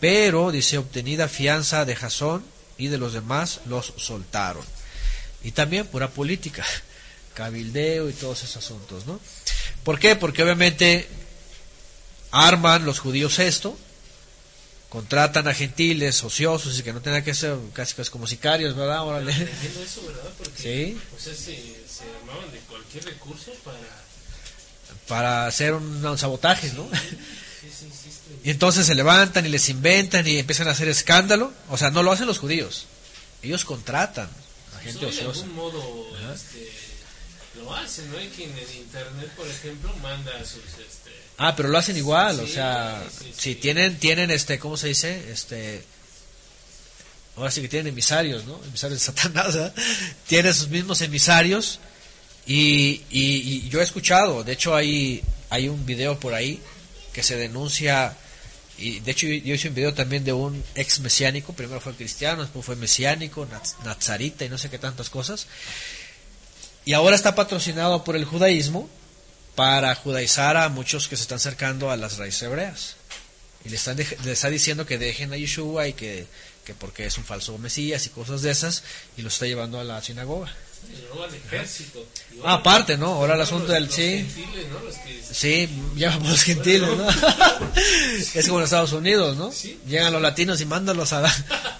[0.00, 2.44] pero, dice, obtenida fianza de Jasón
[2.78, 4.64] y de los demás, los soltaron.
[5.42, 6.64] Y también pura política,
[7.34, 9.20] cabildeo y todos esos asuntos, ¿no?
[9.84, 10.16] ¿Por qué?
[10.16, 11.08] Porque obviamente
[12.30, 13.76] arman los judíos esto,
[14.90, 19.02] contratan a gentiles, ociosos y que no tengan que ser casi, casi como sicarios, ¿verdad?
[19.06, 19.32] Órale.
[19.32, 20.30] Entiendo eso, ¿verdad?
[20.36, 21.00] Porque Sí.
[21.16, 21.54] o sea, se,
[21.88, 23.78] se armaban de cualquier recurso para...
[25.08, 26.88] Para hacer un, un sabotaje, ¿no?
[26.92, 27.68] Sí, sí,
[28.02, 28.40] sí, sí.
[28.44, 31.52] Y entonces se levantan y les inventan y empiezan a hacer escándalo.
[31.68, 32.86] O sea, no lo hacen los judíos.
[33.42, 34.28] Ellos contratan
[34.76, 35.40] a gente Pues, de ociosa.
[35.42, 36.68] algún modo este,
[37.56, 38.18] lo hacen, ¿no?
[38.18, 40.64] Hay quien en internet, por ejemplo, manda sus...
[40.64, 41.10] Este,
[41.42, 43.32] Ah, pero lo hacen igual, o sea, sí, sí.
[43.34, 45.32] si tienen, tienen este, ¿cómo se dice?
[45.32, 45.82] Este,
[47.36, 48.60] ahora sí que tienen emisarios, ¿no?
[48.68, 49.74] Emisarios de Satanás, ¿verdad?
[50.26, 51.78] Tienen sus mismos emisarios
[52.46, 56.60] y, y- y yo he escuchado, de hecho hay, hay un video por ahí
[57.14, 58.14] que se denuncia,
[58.76, 62.42] y de hecho yo, hice un video también de un ex mesiánico, primero fue cristiano,
[62.42, 65.46] después fue mesiánico, naz- nazarita y no sé qué tantas cosas,
[66.84, 68.90] y ahora está patrocinado por el judaísmo
[69.60, 72.94] para judaizar a muchos que se están acercando a las raíces hebreas.
[73.62, 76.26] Y le, están le está diciendo que dejen a Yeshua y que,
[76.64, 78.82] que porque es un falso Mesías y cosas de esas,
[79.18, 80.50] y los está llevando a la sinagoga.
[81.46, 82.06] ejército.
[82.42, 83.08] Ah, aparte, ¿no?
[83.08, 84.02] Ahora el los- asunto del los sí.
[84.32, 84.78] gentiles, ¿no?
[84.80, 85.68] Los que- Sí,
[86.24, 87.08] los gentiles, ¿no?
[88.34, 89.52] es como en Estados Unidos, ¿no?
[89.52, 89.78] Sí.
[89.86, 91.30] Llegan los latinos y mándalos a,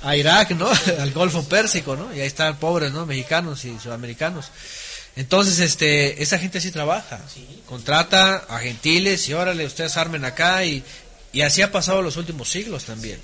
[0.03, 0.69] a Irak, ¿no?
[1.01, 2.15] Al Golfo Pérsico, ¿no?
[2.15, 3.07] Y ahí están pobres, ¿no?
[3.07, 4.49] Mexicanos y sudamericanos.
[5.17, 7.21] Entonces, este, esa gente sí trabaja.
[7.67, 10.83] Contrata a gentiles y órale, ustedes armen acá y,
[11.33, 13.21] y así ha pasado los últimos siglos también.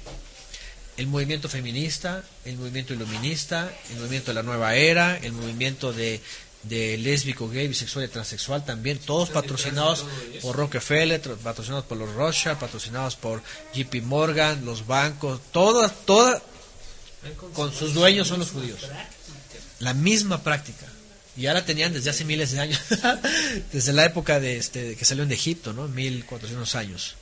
[0.97, 6.21] El movimiento feminista, el movimiento iluminista, el movimiento de la nueva era, el movimiento de,
[6.63, 10.05] de lésbico, gay, bisexual y transexual también, todos patrocinados
[10.43, 13.43] por Rockefeller, patrocinados por los Rothschild, patrocinados por
[13.75, 16.43] JP Morgan, los bancos, todas, todas
[17.55, 18.81] con sus dueños son los judíos.
[19.81, 20.87] La misma práctica.
[21.37, 22.81] Y ya la tenían desde hace miles de años,
[23.73, 25.87] desde la época de este que salieron de Egipto, ¿no?
[25.89, 27.17] 1400 años.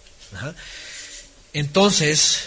[1.53, 2.41] Entonces,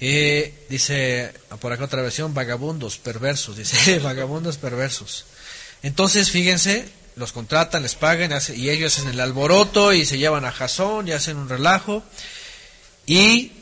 [0.00, 5.26] eh, dice por acá otra versión, vagabundos, perversos, dice, vagabundos perversos.
[5.82, 10.52] Entonces, fíjense, los contratan, les pagan, y ellos hacen el alboroto y se llevan a
[10.52, 12.02] Jasón y hacen un relajo.
[13.06, 13.52] Y,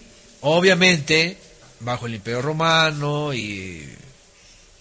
[0.43, 1.39] obviamente,
[1.81, 3.89] bajo el Imperio Romano y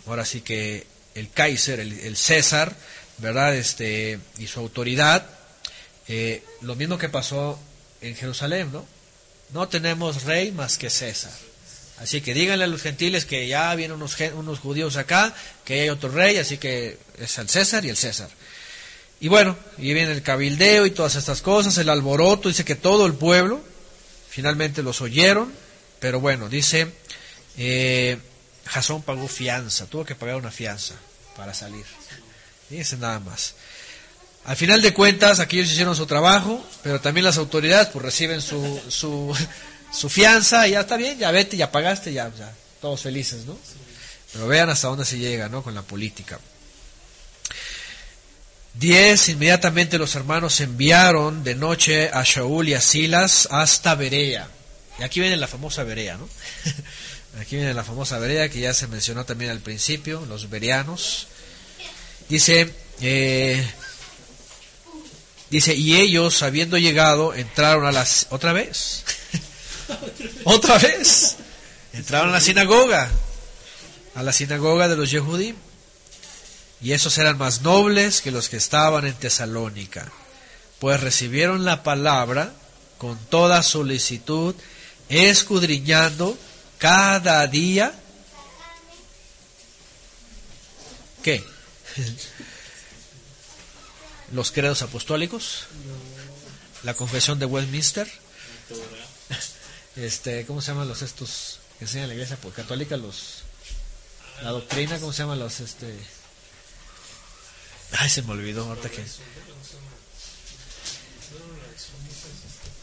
[0.06, 0.86] ahora sí que
[1.16, 2.76] el Kaiser, el, el César,
[3.18, 3.56] ¿verdad?
[3.56, 5.26] Este, y su autoridad,
[6.08, 7.60] eh, lo mismo que pasó
[8.02, 8.86] en Jerusalén, ¿no?
[9.54, 11.34] No tenemos rey más que César.
[12.00, 15.90] Así que díganle a los gentiles que ya vienen unos, unos judíos acá, que hay
[15.90, 18.30] otro rey, así que es el César y el César.
[19.20, 23.06] Y bueno, y viene el cabildeo y todas estas cosas, el alboroto, dice que todo
[23.06, 23.62] el pueblo
[24.30, 25.52] finalmente los oyeron,
[26.00, 26.88] pero bueno, dice,
[27.58, 28.18] eh,
[28.70, 30.94] Jasón pagó fianza, tuvo que pagar una fianza
[31.36, 31.86] para salir.
[32.70, 33.56] Dice nada más.
[34.46, 38.80] Al final de cuentas, aquellos hicieron su trabajo, pero también las autoridades pues reciben su,
[38.88, 39.36] su,
[39.92, 43.58] su fianza y ya está bien, ya vete, ya pagaste, ya, ya, todos felices, ¿no?
[44.34, 45.64] Pero vean hasta dónde se llega, ¿no?
[45.64, 46.40] Con la política.
[48.76, 54.48] Diez, inmediatamente los hermanos enviaron de noche a Shaul y a Silas hasta Berea.
[55.00, 56.30] Y aquí viene la famosa Berea, ¿no?
[57.38, 61.28] Aquí viene la famosa Berea que ya se mencionó también al principio, los bereanos.
[62.28, 63.66] Dice, eh,
[65.50, 68.28] dice, y ellos, habiendo llegado, entraron a las...
[68.30, 69.04] ¿Otra vez?
[70.44, 71.38] ¿Otra vez?
[71.94, 73.10] Entraron a la sinagoga,
[74.16, 75.56] a la sinagoga de los Yehudim.
[76.82, 80.10] Y esos eran más nobles que los que estaban en Tesalónica,
[80.80, 82.54] pues recibieron la palabra
[82.98, 84.56] con toda solicitud,
[85.10, 86.38] escudriñando
[86.80, 87.94] cada día.
[91.22, 91.44] ¿Qué?
[94.32, 95.66] Los credos apostólicos,
[96.84, 98.10] la confesión de Westminster,
[99.96, 102.96] este, ¿cómo se llaman los estos que enseñan la iglesia católica?
[102.96, 103.44] Los,
[104.42, 105.94] la doctrina, ¿cómo se llaman los este?
[107.98, 108.90] Ay, se me olvidó ahorita.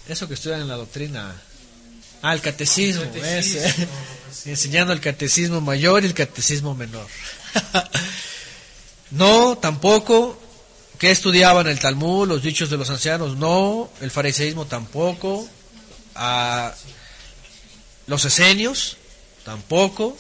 [0.09, 1.41] Eso que estudian en la doctrina.
[2.23, 3.89] Ah, el catecismo, Catecismo, ese.
[4.51, 7.07] Enseñando el catecismo mayor y el catecismo menor.
[9.11, 10.41] no, tampoco.
[10.99, 13.37] ¿Qué estudiaban el Talmud, los dichos de los ancianos?
[13.37, 15.47] No, el fariseísmo tampoco.
[16.15, 16.73] Ah,
[18.07, 18.97] los esenios
[19.45, 20.17] tampoco.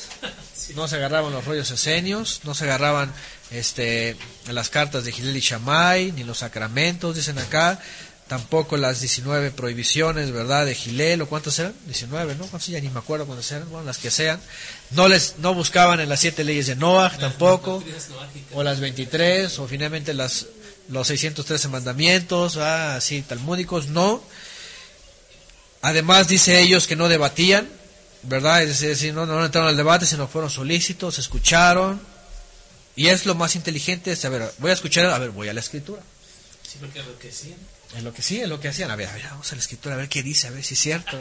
[0.75, 3.13] No se agarraban los rollos esenios, no se agarraban
[3.51, 4.17] este,
[4.49, 7.81] las cartas de Gilel y Shammai, ni los sacramentos, dicen acá,
[8.29, 12.47] tampoco las 19 prohibiciones, ¿verdad?, de Gilel, o cuántas eran, 19, ¿no?
[12.47, 12.67] ¿Cuántas?
[12.67, 14.41] Ya ni me acuerdo cuántas eran, bueno, las que sean.
[14.91, 17.83] No les, no buscaban en las siete leyes de Noah tampoco,
[18.53, 20.47] o las 23, o finalmente las,
[20.89, 24.23] los 613 mandamientos, ah, así, talmúdicos, no.
[25.83, 27.69] Además dice ellos que no debatían,
[28.23, 28.63] ¿verdad?
[28.65, 32.01] Es decir, no, no entraron al debate, sino fueron solícitos, escucharon.
[32.97, 35.53] Y es lo más inteligente, es, a ver, voy a escuchar, a ver, voy a
[35.53, 36.03] la escritura.
[36.67, 37.17] Sí, porque lo
[37.95, 38.91] Es lo que sí, es lo que hacían.
[38.91, 40.75] A ver, a ver, vamos a la escritura, a ver qué dice, a ver si
[40.75, 41.19] es cierto.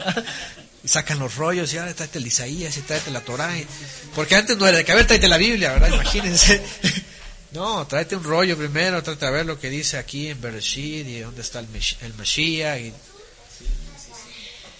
[0.83, 3.57] y sacan los rollos, y ahora tráete el Isaías, y tráete la Torah.
[3.57, 3.67] y-
[4.15, 5.89] Porque antes no era de que, a ver, tráete la Biblia, ¿verdad?
[5.93, 6.61] Imagínense.
[7.51, 11.19] no, tráete un rollo primero, trata de ver lo que dice aquí en Bereshit, y
[11.19, 12.93] dónde está el, Mesh- el Mashiach, y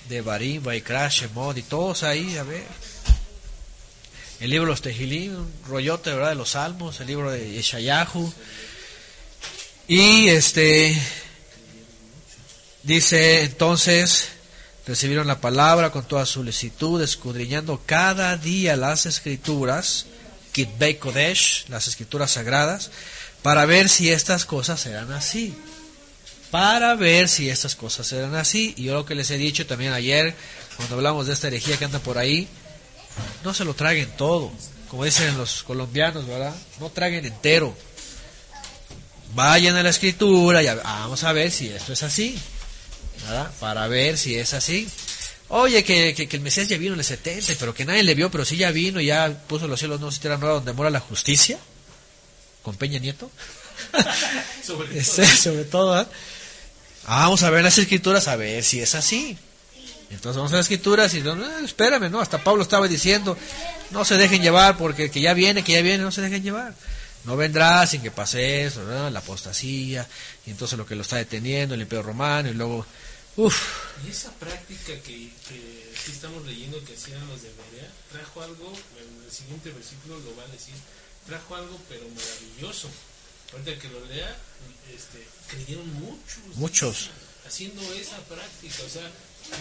[0.10, 2.64] de Barim, Shemot, y todos ahí, a ver.
[4.42, 6.30] El libro de los Tehilim, un rollote, ¿verdad?
[6.30, 8.34] De los Salmos, el libro de Yeshayahu.
[9.88, 10.96] Y este,
[12.86, 14.28] Dice entonces,
[14.86, 20.06] recibieron la palabra con toda solicitud, escudriñando cada día las escrituras,
[20.52, 22.92] Kitbei Kodesh, las escrituras sagradas,
[23.42, 25.56] para ver si estas cosas eran así.
[26.52, 28.76] Para ver si estas cosas eran así.
[28.78, 30.36] Y yo lo que les he dicho también ayer,
[30.78, 32.48] cuando hablamos de esta herejía que anda por ahí,
[33.44, 34.52] no se lo traguen todo.
[34.90, 36.54] Como dicen los colombianos, ¿verdad?
[36.80, 37.76] No traguen entero.
[39.34, 42.40] Vayan a la escritura y vamos a ver si esto es así.
[43.26, 43.52] ¿Verdad?
[43.60, 44.88] Para ver si es así.
[45.50, 48.16] Oye, que, que, que el Mesías ya vino en el 70, pero que nadie le
[48.16, 50.74] vio, pero sí ya vino y ya puso los cielos no se tierra nueva donde
[50.74, 51.60] mora la justicia.
[52.64, 53.30] Con Peña Nieto.
[54.66, 56.02] Sobre Este, sobre todo.
[56.02, 56.06] ¿eh?
[57.06, 59.38] Ah, Vamos a ver las escrituras a ver si es así.
[60.10, 62.22] Entonces vamos a las escrituras y no, no, espérame, ¿no?
[62.22, 63.38] Hasta Pablo estaba diciendo,
[63.92, 66.74] no se dejen llevar porque que ya viene, que ya viene, no se dejen llevar.
[67.26, 69.10] No vendrá sin que pase eso, ¿no?
[69.10, 70.08] la apostasía,
[70.46, 72.86] y entonces lo que lo está deteniendo, el imperio romano, y luego,
[73.38, 78.42] uff, Y esa práctica que, que sí estamos leyendo que hacían los de Berea, trajo
[78.42, 80.74] algo, en el siguiente versículo lo va a decir,
[81.28, 82.90] trajo algo pero maravilloso.
[83.54, 84.36] Ahorita que lo lea,
[84.94, 86.56] este, creyeron muchos.
[86.56, 87.10] Muchos.
[87.48, 89.10] Haciendo esa práctica, o sea,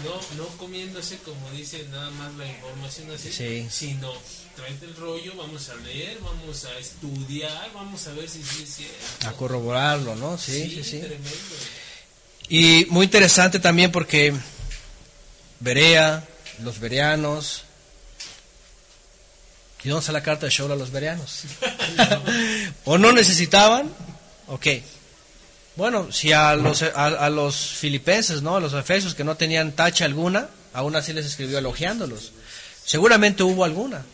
[0.02, 3.68] no, no comiéndose como dice nada más la información así, Sí.
[3.70, 4.12] sino
[4.56, 8.74] tráete el rollo, vamos a leer, vamos a estudiar, vamos a ver si sí es
[8.76, 9.28] cierto.
[9.28, 10.38] a corroborarlo, ¿no?
[10.38, 10.98] Sí, sí, sí.
[11.00, 11.28] Tremendo.
[12.48, 14.34] Y muy interesante también porque
[15.60, 16.22] Berea,
[16.62, 17.62] los bereanos.
[19.82, 21.42] ¿Y dónde está la carta de Shaul a los bereanos?
[22.84, 23.90] ¿O no necesitaban?
[24.48, 24.66] Ok.
[25.76, 28.56] Bueno, si a los, a, a los filipenses, ¿no?
[28.56, 32.32] A los efesios que no tenían tacha alguna, aún así les escribió elogiándolos.
[32.84, 34.04] Seguramente hubo alguna,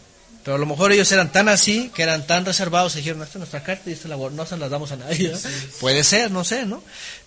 [0.45, 3.33] pero a lo mejor ellos eran tan así, que eran tan reservados, y dijeron, esta
[3.33, 5.33] es nuestra carta y esta la, no se la damos a nadie.
[5.81, 6.83] Puede ser, no sé, ¿no?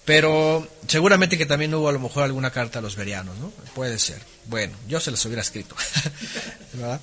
[0.06, 3.52] Pero seguramente que también hubo a lo mejor alguna carta a los verianos, ¿no?
[3.74, 4.22] Puede ser.
[4.46, 5.76] Bueno, yo se las hubiera escrito.
[6.74, 7.00] ¿verdad?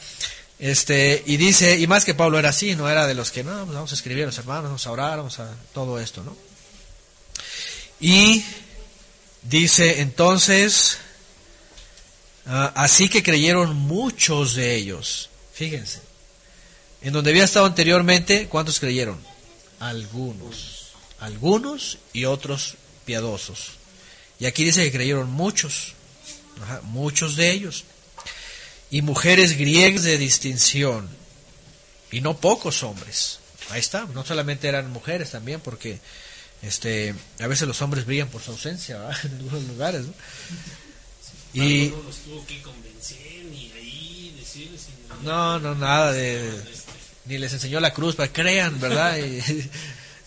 [0.59, 3.65] Este, y dice, y más que Pablo era así, no era de los que, no,
[3.65, 6.37] pues vamos a escribir a los hermanos, vamos a orar, vamos a todo esto, ¿no?
[7.99, 8.45] Y
[9.43, 10.99] dice entonces,
[12.45, 16.03] ah, así que creyeron muchos de ellos, fíjense,
[17.01, 19.19] en donde había estado anteriormente, ¿cuántos creyeron?
[19.79, 20.89] Algunos,
[21.21, 23.73] algunos y otros piadosos.
[24.39, 25.95] Y aquí dice que creyeron muchos,
[26.63, 27.85] ajá, muchos de ellos
[28.91, 31.09] y mujeres griegas de distinción,
[32.11, 33.39] y no pocos hombres.
[33.71, 36.01] Ahí está, no solamente eran mujeres también, porque
[36.63, 39.17] este, a veces los hombres brillan por su ausencia ¿verdad?
[39.25, 40.03] en algunos lugares.
[40.07, 40.13] ¿no?
[41.53, 44.87] Y no los tuvo que convencer ni ahí decirles.
[45.21, 46.51] ni- no, no, nada de...
[47.27, 49.17] Ni les enseñó la cruz para que crean, ¿verdad?
[49.19, 49.41] Y-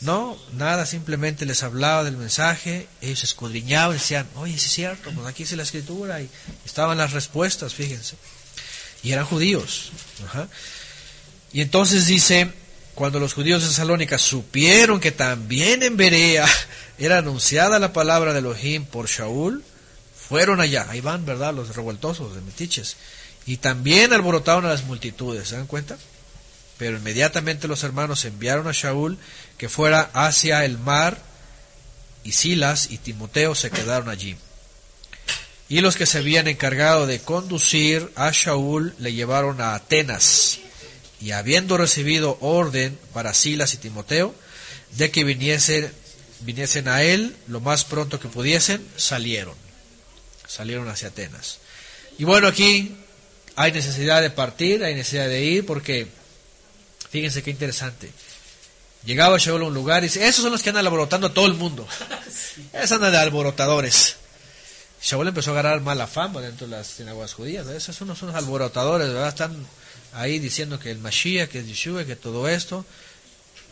[0.03, 5.43] no, nada, simplemente les hablaba del mensaje, ellos escudriñaban, decían, oye, es cierto, pues aquí
[5.43, 6.29] dice la escritura, y
[6.65, 8.15] estaban las respuestas, fíjense.
[9.01, 9.91] Y eran judíos.
[11.51, 12.51] Y entonces dice,
[12.95, 16.47] cuando los judíos de Salónica supieron que también en Berea
[16.97, 19.63] era anunciada la palabra de Elohim por Shaul,
[20.15, 21.53] fueron allá, ahí van, ¿verdad?
[21.53, 22.95] Los revoltosos de Metiches.
[23.45, 25.97] Y también alborotaron a las multitudes, ¿se dan cuenta?
[26.77, 29.17] Pero inmediatamente los hermanos enviaron a Shaul
[29.57, 31.17] que fuera hacia el mar,
[32.23, 34.37] y Silas y Timoteo se quedaron allí.
[35.69, 40.59] Y los que se habían encargado de conducir a Shaul le llevaron a Atenas.
[41.19, 44.35] Y habiendo recibido orden para Silas y Timoteo
[44.91, 45.91] de que viniesen,
[46.41, 49.55] viniesen a él lo más pronto que pudiesen, salieron.
[50.47, 51.59] Salieron hacia Atenas.
[52.17, 52.95] Y bueno, aquí
[53.55, 56.07] hay necesidad de partir, hay necesidad de ir, porque
[57.09, 58.11] fíjense qué interesante.
[59.05, 61.45] Llegaba Shaul a un lugar y dice, esos son los que andan alborotando a todo
[61.45, 61.85] el mundo.
[62.73, 64.15] Esos andan de alborotadores.
[65.01, 67.65] Shaul empezó a agarrar mala fama dentro de las sinagogas judías.
[67.65, 67.81] ¿verdad?
[67.81, 69.27] Esos son unos, unos alborotadores, ¿verdad?
[69.27, 69.67] Están
[70.13, 72.85] ahí diciendo que el Mashiach, que es Yeshua, que todo esto.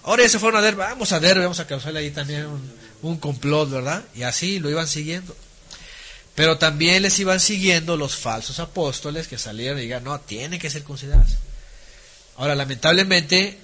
[0.03, 2.73] Ahora ya se fueron a ver, vamos a ver, vamos a causarle ahí también un,
[3.01, 4.03] un complot, ¿verdad?
[4.13, 5.33] Y así lo iban siguiendo.
[6.35, 10.69] Pero también les iban siguiendo los falsos apóstoles que salieron y digan, no, tienen que
[10.69, 11.37] circuncidarse.
[12.37, 13.59] Ahora, lamentablemente,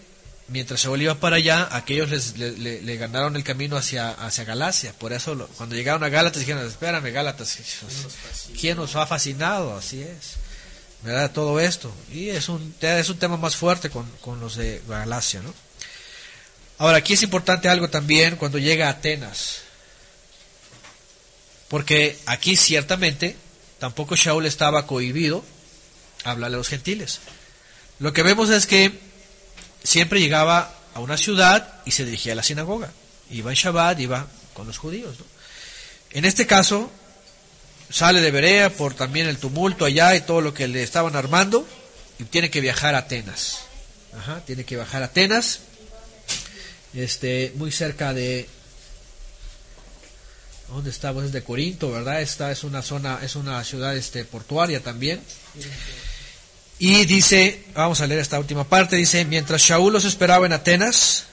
[0.50, 4.44] mientras Saúl iba para allá, aquellos les, le, le- le ganaron el camino hacia, hacia
[4.44, 4.94] Galacia.
[4.94, 7.58] Por eso, lo- cuando llegaron a Gálatas, dijeron, espérame, Gálatas,
[8.60, 9.78] ¿quién nos ha fascinado?
[9.78, 10.36] Así es.
[11.04, 11.32] ¿Verdad?
[11.32, 11.94] Todo esto.
[12.12, 15.54] Y es un, es un tema más fuerte con, con los de Galacia, ¿no?
[16.80, 19.62] Ahora, aquí es importante algo también cuando llega a Atenas.
[21.68, 23.36] Porque aquí ciertamente
[23.80, 25.44] tampoco Shaul estaba cohibido
[26.24, 27.20] a hablarle a los gentiles.
[28.00, 28.92] Lo que vemos es que
[29.88, 32.92] siempre llegaba a una ciudad y se dirigía a la sinagoga.
[33.32, 35.16] Iba en Shabbat, iba con los judíos.
[36.12, 36.92] En este caso,
[37.90, 41.66] sale de Berea por también el tumulto allá y todo lo que le estaban armando
[42.20, 43.60] y tiene que viajar a Atenas.
[44.18, 45.62] Ajá, tiene que viajar a Atenas,
[46.94, 48.50] este, muy cerca de
[50.68, 51.24] ¿Dónde estamos?
[51.24, 52.22] Es de Corinto, ¿verdad?
[52.22, 55.22] Esta es una zona, es una ciudad este, portuaria también.
[56.80, 61.26] Y dice, vamos a leer esta última parte, dice, mientras Shaul los esperaba en Atenas,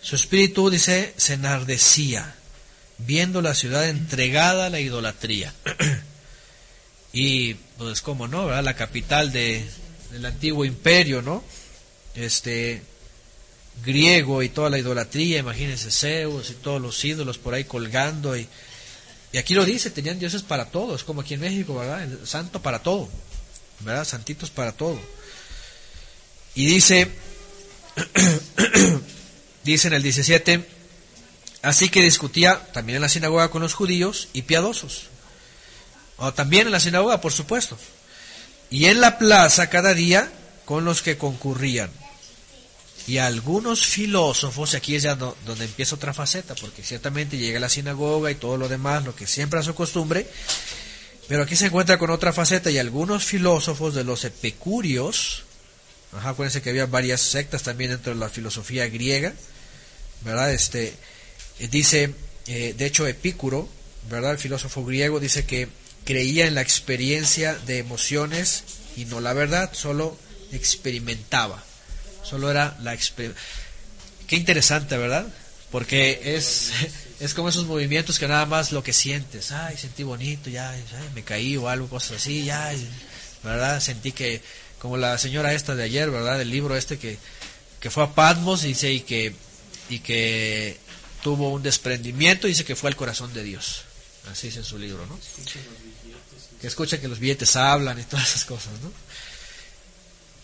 [0.00, 2.34] su espíritu, dice, se enardecía,
[2.98, 5.52] viendo la ciudad entregada a la idolatría.
[7.12, 8.62] y, pues, cómo no, ¿verdad?
[8.62, 9.68] La capital de,
[10.12, 11.42] del antiguo imperio, ¿no?
[12.14, 12.82] Este,
[13.84, 18.46] griego y toda la idolatría, imagínense Zeus y todos los ídolos por ahí colgando y,
[19.32, 22.04] y aquí lo dice, tenían dioses para todos, como aquí en México, ¿verdad?
[22.04, 23.08] El santo para todo,
[23.84, 24.04] ¿verdad?
[24.06, 24.98] Santitos para todo.
[26.54, 27.08] Y dice,
[29.64, 30.68] dice en el 17,
[31.62, 35.04] así que discutía también en la sinagoga con los judíos y piadosos,
[36.18, 37.78] o también en la sinagoga, por supuesto,
[38.70, 40.30] y en la plaza cada día
[40.64, 41.90] con los que concurrían
[43.08, 47.60] y algunos filósofos, aquí es ya do- donde empieza otra faceta, porque ciertamente llega a
[47.60, 50.28] la sinagoga y todo lo demás, lo que siempre a su costumbre,
[51.28, 55.44] pero aquí se encuentra con otra faceta y algunos filósofos de los epicúreos,
[56.12, 59.32] ajá, acuérdense que había varias sectas también dentro de la filosofía griega,
[60.22, 60.52] ¿verdad?
[60.52, 60.94] Este,
[61.58, 62.14] eh, dice,
[62.46, 63.68] eh, de hecho Epicuro,
[64.10, 64.32] ¿verdad?
[64.32, 65.68] El filósofo griego dice que
[66.04, 68.64] creía en la experiencia de emociones
[68.96, 70.18] y no la verdad, solo
[70.52, 71.62] experimentaba
[72.22, 73.34] solo era la exper-
[74.26, 75.26] Qué interesante, ¿verdad?
[75.70, 76.70] Porque es,
[77.22, 80.76] es como esos movimientos que nada más lo que sientes, ay, sentí bonito, ya,
[81.14, 82.74] me caí o algo, cosas así, ya,
[83.44, 83.80] ¿verdad?
[83.80, 84.42] Sentí que,
[84.80, 86.36] como la señora esta de ayer, ¿verdad?
[86.36, 87.18] Del libro este que,
[87.78, 89.36] que fue a Patmos, dice, y que,
[89.88, 90.78] y que
[91.22, 93.84] tuvo un desprendimiento, dice que fue al corazón de Dios.
[94.28, 95.16] Así dice en su libro, ¿no?
[96.60, 98.92] Que escucha que los billetes hablan y todas esas cosas, ¿no?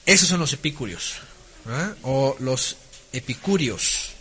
[0.06, 1.14] Esos son los epicúreos,
[1.64, 1.96] ¿verdad?
[2.02, 2.76] o los
[3.12, 4.12] epicúreos.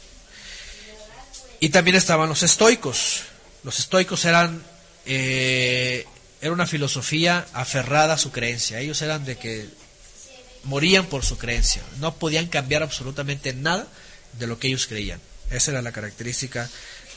[1.59, 3.23] Y también estaban los estoicos.
[3.63, 4.63] Los estoicos eran,
[5.05, 6.05] eh,
[6.41, 8.79] era una filosofía aferrada a su creencia.
[8.79, 9.67] Ellos eran de que
[10.63, 11.81] morían por su creencia.
[11.99, 13.87] No podían cambiar absolutamente nada
[14.37, 15.19] de lo que ellos creían.
[15.49, 16.69] Esa era la característica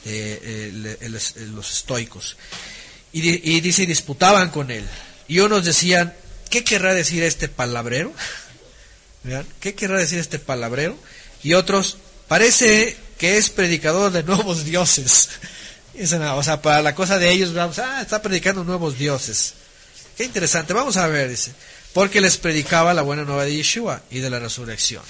[0.04, 2.36] de eh, los estoicos.
[3.12, 4.86] Y, y dice, disputaban con él.
[5.28, 6.14] Y unos decían,
[6.48, 8.12] ¿qué querrá decir este palabrero?
[9.60, 10.96] ¿Qué querrá decir este palabrero?
[11.42, 11.98] Y otros,
[12.28, 15.28] parece que es predicador de nuevos dioses.
[16.14, 19.52] Ah, o sea, para la cosa de ellos, vamos, ah, está predicando nuevos dioses.
[20.16, 21.52] Qué interesante, vamos a ver, dice.
[21.92, 25.02] Porque les predicaba la buena nueva de Yeshua y de la resurrección.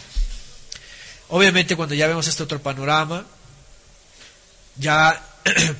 [1.28, 3.24] Obviamente cuando ya vemos este otro panorama,
[4.77, 5.23] ya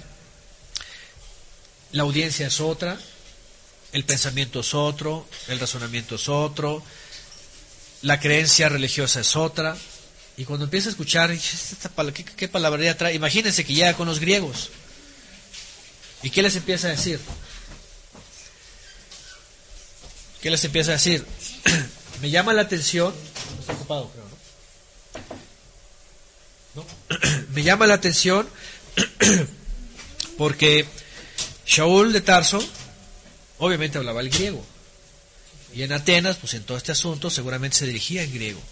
[1.93, 2.97] la audiencia es otra,
[3.93, 6.81] el pensamiento es otro, el razonamiento es otro,
[8.03, 9.77] la creencia religiosa es otra.
[10.41, 11.37] Y cuando empieza a escuchar,
[12.15, 13.15] ¿qué, qué palabrería trae?
[13.15, 14.71] Imagínense que llega con los griegos.
[16.23, 17.21] ¿Y qué les empieza a decir?
[20.41, 21.27] ¿Qué les empieza a decir?
[22.23, 23.13] Me llama la atención.
[23.61, 24.25] Está ocupado, creo.
[26.75, 26.87] ¿No?
[27.51, 28.49] Me llama la atención
[30.39, 30.87] porque
[31.67, 32.67] Shaul de Tarso
[33.59, 34.65] obviamente hablaba el griego.
[35.75, 38.63] Y en Atenas, pues en todo este asunto, seguramente se dirigía en griego.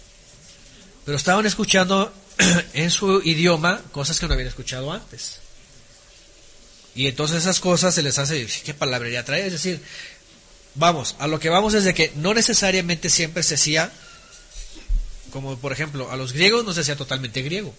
[1.09, 2.13] Pero estaban escuchando
[2.73, 5.39] en su idioma cosas que no habían escuchado antes.
[6.93, 9.47] Y entonces esas cosas se les hace, ¿qué palabrería trae?
[9.47, 9.81] Es decir,
[10.75, 13.91] vamos, a lo que vamos es de que no necesariamente siempre se hacía,
[15.31, 17.73] como por ejemplo, a los griegos no se hacía totalmente griego,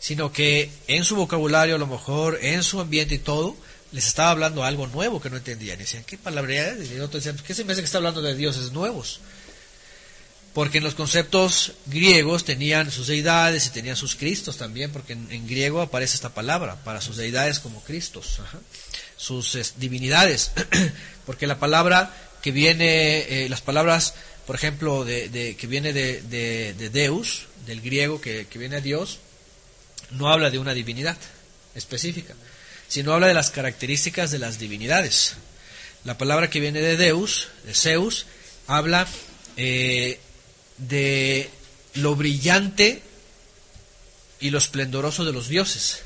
[0.00, 3.56] sino que en su vocabulario, a lo mejor, en su ambiente y todo,
[3.92, 5.76] les estaba hablando algo nuevo que no entendían.
[5.76, 6.90] Y decían, ¿qué palabrería es?
[6.90, 9.20] Y otros decían, ¿qué se me hace que está hablando de dioses nuevos?
[10.54, 15.46] Porque en los conceptos griegos tenían sus deidades y tenían sus cristos también, porque en,
[15.46, 18.40] griego aparece esta palabra, para sus deidades como cristos,
[19.16, 20.52] sus es, divinidades.
[21.26, 24.14] porque la palabra que viene, eh, las palabras,
[24.46, 29.20] por ejemplo, de, que viene de Deus, del griego que, que viene a Dios,
[30.10, 31.16] no habla de una divinidad
[31.74, 32.34] específica,
[32.88, 35.34] sino habla de las características de las divinidades.
[36.04, 38.26] La palabra que viene de Deus, de Zeus,
[38.66, 39.06] habla
[39.56, 40.20] eh,
[40.88, 41.50] de
[41.94, 43.02] lo brillante
[44.40, 46.00] y lo esplendoroso de los dioses.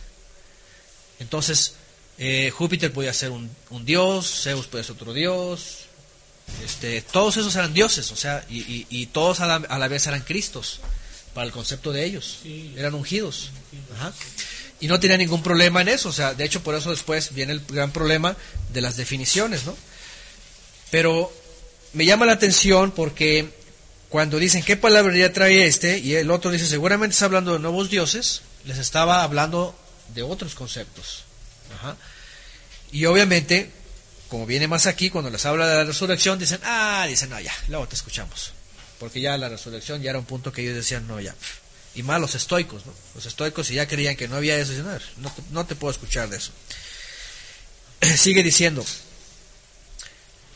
[1.18, 1.74] Entonces,
[2.18, 5.78] eh, Júpiter podía ser un, un dios, Zeus puede ser otro dios,
[6.64, 9.88] este, todos esos eran dioses, o sea, y, y- y todos a la, a la
[9.88, 10.80] vez eran Cristos,
[11.34, 12.74] para el concepto de ellos, Sí.
[12.76, 13.50] eran ungidos.
[13.96, 14.12] Ajá.
[14.80, 17.52] Y no tenía ningún problema en eso, o sea, de hecho por eso después viene
[17.54, 18.36] el gran problema
[18.72, 19.74] de las definiciones, ¿no?
[20.90, 21.32] Pero
[21.94, 23.48] me llama la atención porque
[24.08, 27.90] cuando dicen qué palabrería trae este y el otro dice seguramente está hablando de nuevos
[27.90, 29.78] dioses, les estaba hablando
[30.14, 31.24] de otros conceptos.
[32.92, 33.70] Y obviamente,
[34.28, 37.52] como viene más aquí, cuando les habla de la resurrección, dicen, ah, dicen, no, ya,
[37.68, 38.52] luego te escuchamos.
[38.98, 41.34] Porque ya la resurrección ya era un punto que ellos decían, no, ya.
[41.94, 42.92] Y más los estoicos, ¿no?
[43.14, 45.66] Los estoicos, si ya creían que no había eso, dicen, "A ver, no, te- no
[45.66, 46.52] te puedo escuchar de eso.
[48.16, 48.84] Sigue diciendo,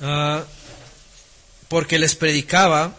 [0.01, 0.45] ah,
[1.69, 2.95] porque les predicaba,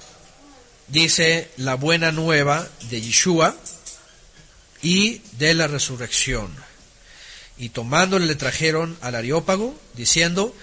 [0.92, 3.56] dice, la buena nueva de Yeshua
[4.82, 6.54] y de la resurrección.
[7.58, 10.56] Y tomándole le trajeron al Areópago, diciendo,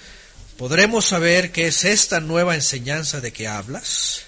[0.57, 4.23] ¿podremos saber qué es esta nueva enseñanza de que hablas?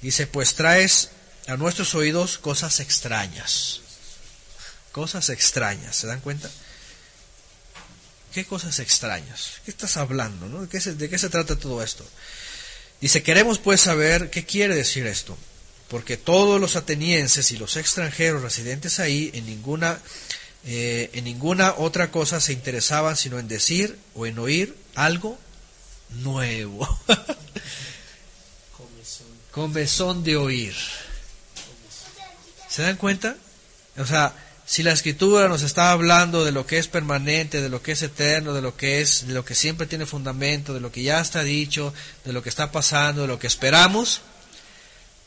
[0.00, 1.10] Dice, pues traes
[1.46, 3.80] a nuestros oídos cosas extrañas.
[4.92, 6.48] Cosas extrañas, ¿se dan cuenta?
[8.32, 9.60] ¿Qué cosas extrañas?
[9.64, 10.46] ¿Qué estás hablando?
[10.46, 10.62] no?
[10.62, 12.06] ¿De, qué se, ¿De qué se trata todo esto?
[13.00, 15.36] Dice, queremos pues saber qué quiere decir esto,
[15.88, 20.00] porque todos los atenienses y los extranjeros residentes ahí en ninguna,
[20.64, 25.38] eh, en ninguna otra cosa se interesaban sino en decir o en oír algo
[26.10, 26.88] nuevo.
[29.50, 30.74] Comezón de oír.
[32.68, 33.36] ¿Se dan cuenta?
[33.96, 34.34] O sea,
[34.66, 38.02] si la escritura nos está hablando de lo que es permanente, de lo que es
[38.02, 41.20] eterno, de lo que es, de lo que siempre tiene fundamento, de lo que ya
[41.20, 41.94] está dicho,
[42.24, 44.22] de lo que está pasando, de lo que esperamos.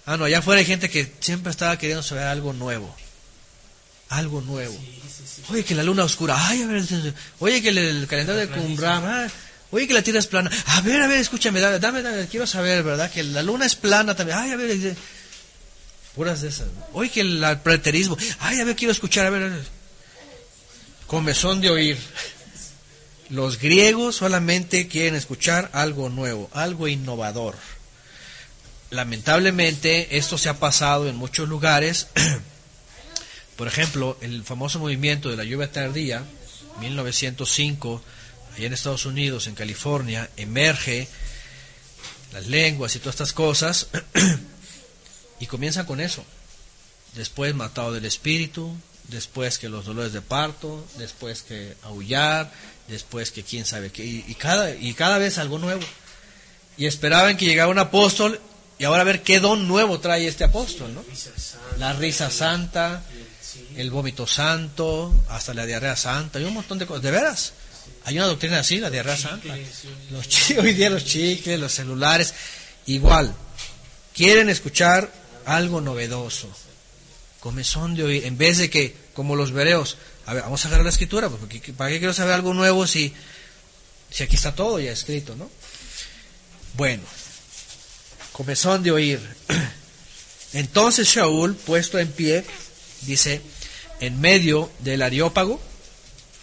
[0.06, 2.94] Ah, no, allá afuera hay gente que siempre estaba queriendo saber algo nuevo.
[4.10, 4.74] Algo nuevo.
[4.74, 5.42] Sí, sí, sí.
[5.54, 6.36] Oye, que la luna oscura.
[6.38, 6.84] Ay, a ver,
[7.40, 9.04] oye, que el, el calendario de Qumran.
[9.06, 9.28] ah,
[9.72, 10.50] Oye, que la Tierra es plana.
[10.66, 13.12] A ver, a ver, escúchame, dame, dame, dame, quiero saber, ¿verdad?
[13.12, 14.38] Que la Luna es plana también.
[14.40, 14.96] Ay, a ver,
[16.20, 16.44] puras
[17.14, 18.18] que el preterismo.
[18.40, 19.44] Ay, a ver, quiero escuchar, a ver.
[19.44, 19.66] a ver.
[21.08, 21.98] Comezón de oír.
[23.30, 27.56] Los griegos solamente quieren escuchar algo nuevo, algo innovador.
[28.90, 32.08] Lamentablemente, esto se ha pasado en muchos lugares.
[33.56, 36.26] Por ejemplo, el famoso movimiento de la lluvia tardía,
[36.82, 38.04] 1905,
[38.58, 41.08] allá en Estados Unidos, en California, emerge
[42.34, 43.88] las lenguas y todas estas cosas,
[45.40, 46.24] y comienzan con eso.
[47.16, 48.76] Después matado del espíritu,
[49.10, 52.52] después que los dolores de parto, después que aullar,
[52.88, 55.82] después que quién sabe qué, y, y cada, y cada vez algo nuevo.
[56.78, 58.40] Y esperaban que llegara un apóstol,
[58.78, 61.04] y ahora a ver qué don nuevo trae este apóstol, ¿no?
[61.04, 63.04] Risa santa, La risa santa,
[63.76, 67.04] el vómito santo, hasta la diarrea santa, y un montón de cosas.
[67.04, 67.54] ¿De veras?
[68.06, 69.56] Hay una doctrina así, la diarrea santa.
[70.12, 72.34] Los hoy día los chicles, los celulares,
[72.86, 73.34] igual.
[74.14, 75.12] Quieren escuchar
[75.46, 76.50] algo novedoso.
[77.40, 80.86] Comezón de oír, en vez de que, como los vereos, a ver, vamos a agarrar
[80.86, 83.14] la escritura, pues, porque ¿para qué quiero saber algo nuevo si,
[84.12, 85.50] si aquí está todo ya escrito, ¿no?
[86.76, 87.04] Bueno,
[88.32, 89.20] comezón de oír.
[90.54, 92.46] Entonces Shaul, puesto en pie,
[93.02, 93.42] dice,
[94.00, 95.62] en medio del Areópago,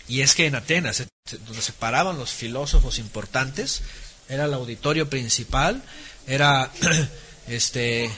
[0.08, 1.08] y es que en Atenas, eh,
[1.46, 3.82] donde se paraban los filósofos importantes,
[4.28, 5.82] era el auditorio principal,
[6.26, 6.70] era
[7.48, 8.10] este,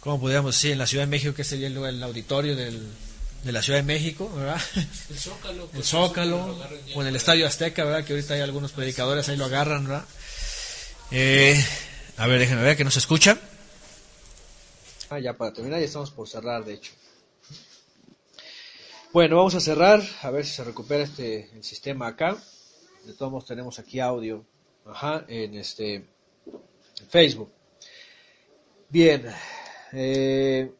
[0.00, 0.72] ¿cómo podríamos decir?
[0.72, 2.86] En la Ciudad de México, que sería el, el auditorio del,
[3.44, 4.60] de la Ciudad de México, ¿verdad?
[5.08, 5.68] El Zócalo.
[5.74, 6.58] El Zócalo,
[6.94, 8.04] o en el Estadio Azteca, ¿verdad?
[8.04, 10.04] Que ahorita hay algunos predicadores ahí lo agarran, ¿verdad?
[11.10, 11.64] Eh,
[12.16, 13.38] a ver, déjenme ver que no se escucha.
[15.08, 16.92] Ah, ya para terminar, ya estamos por cerrar, de hecho.
[19.12, 22.36] Bueno, vamos a cerrar, a ver si se recupera este el sistema acá.
[23.04, 24.44] De todos modos tenemos aquí audio,
[24.86, 27.50] ajá, en este en Facebook.
[28.88, 29.26] Bien,
[29.92, 30.72] eh,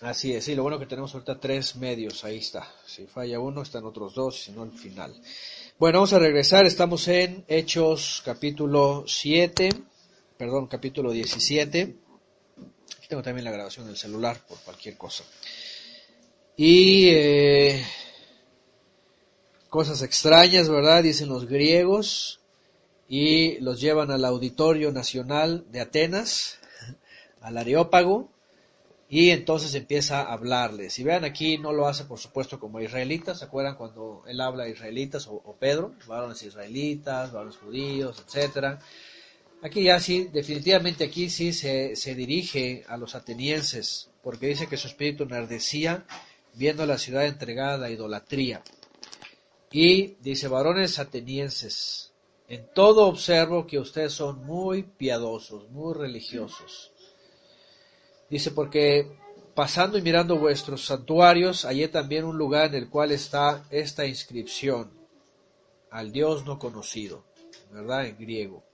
[0.00, 2.68] así es, sí, lo bueno que tenemos ahorita tres medios, ahí está.
[2.86, 5.14] Si falla uno, están otros dos, si no al final.
[5.78, 9.70] Bueno, vamos a regresar, estamos en Hechos capítulo 7,
[10.36, 11.96] perdón, capítulo 17.
[12.98, 15.24] Aquí tengo también la grabación del celular por cualquier cosa.
[16.56, 17.84] Y eh,
[19.68, 21.02] cosas extrañas, ¿verdad?
[21.02, 22.43] Dicen los griegos.
[23.08, 26.58] Y los llevan al Auditorio Nacional de Atenas,
[27.40, 28.30] al Areópago.
[29.08, 30.98] Y entonces empieza a hablarles.
[30.98, 33.38] Y vean aquí, no lo hace por supuesto como israelitas.
[33.38, 35.94] ¿Se acuerdan cuando él habla a israelitas o, o Pedro?
[36.06, 38.80] Varones israelitas, varones judíos, etcétera.
[39.64, 44.76] Aquí ya sí, definitivamente aquí sí se, se dirige a los atenienses, porque dice que
[44.76, 46.04] su espíritu enardecía
[46.52, 48.62] viendo la ciudad entregada a idolatría.
[49.72, 52.12] Y dice, varones atenienses,
[52.48, 56.92] en todo observo que ustedes son muy piadosos, muy religiosos.
[58.28, 59.16] Dice, porque
[59.54, 64.90] pasando y mirando vuestros santuarios, hallé también un lugar en el cual está esta inscripción,
[65.90, 67.24] al Dios no conocido,
[67.72, 68.06] ¿verdad?
[68.06, 68.64] En griego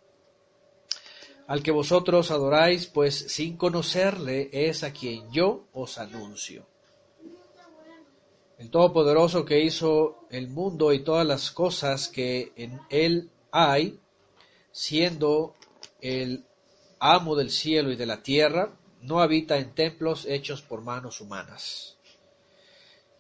[1.51, 6.65] al que vosotros adoráis, pues sin conocerle es a quien yo os anuncio.
[8.57, 14.01] El Todopoderoso que hizo el mundo y todas las cosas que en él hay,
[14.73, 15.55] siendo
[16.01, 16.45] el
[16.99, 21.97] amo del cielo y de la tierra, no habita en templos hechos por manos humanas,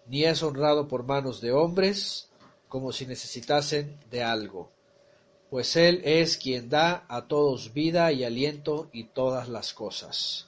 [0.06, 2.28] ni es honrado por manos de hombres,
[2.68, 4.70] como si necesitasen de algo
[5.50, 10.46] pues Él es quien da a todos vida y aliento y todas las cosas.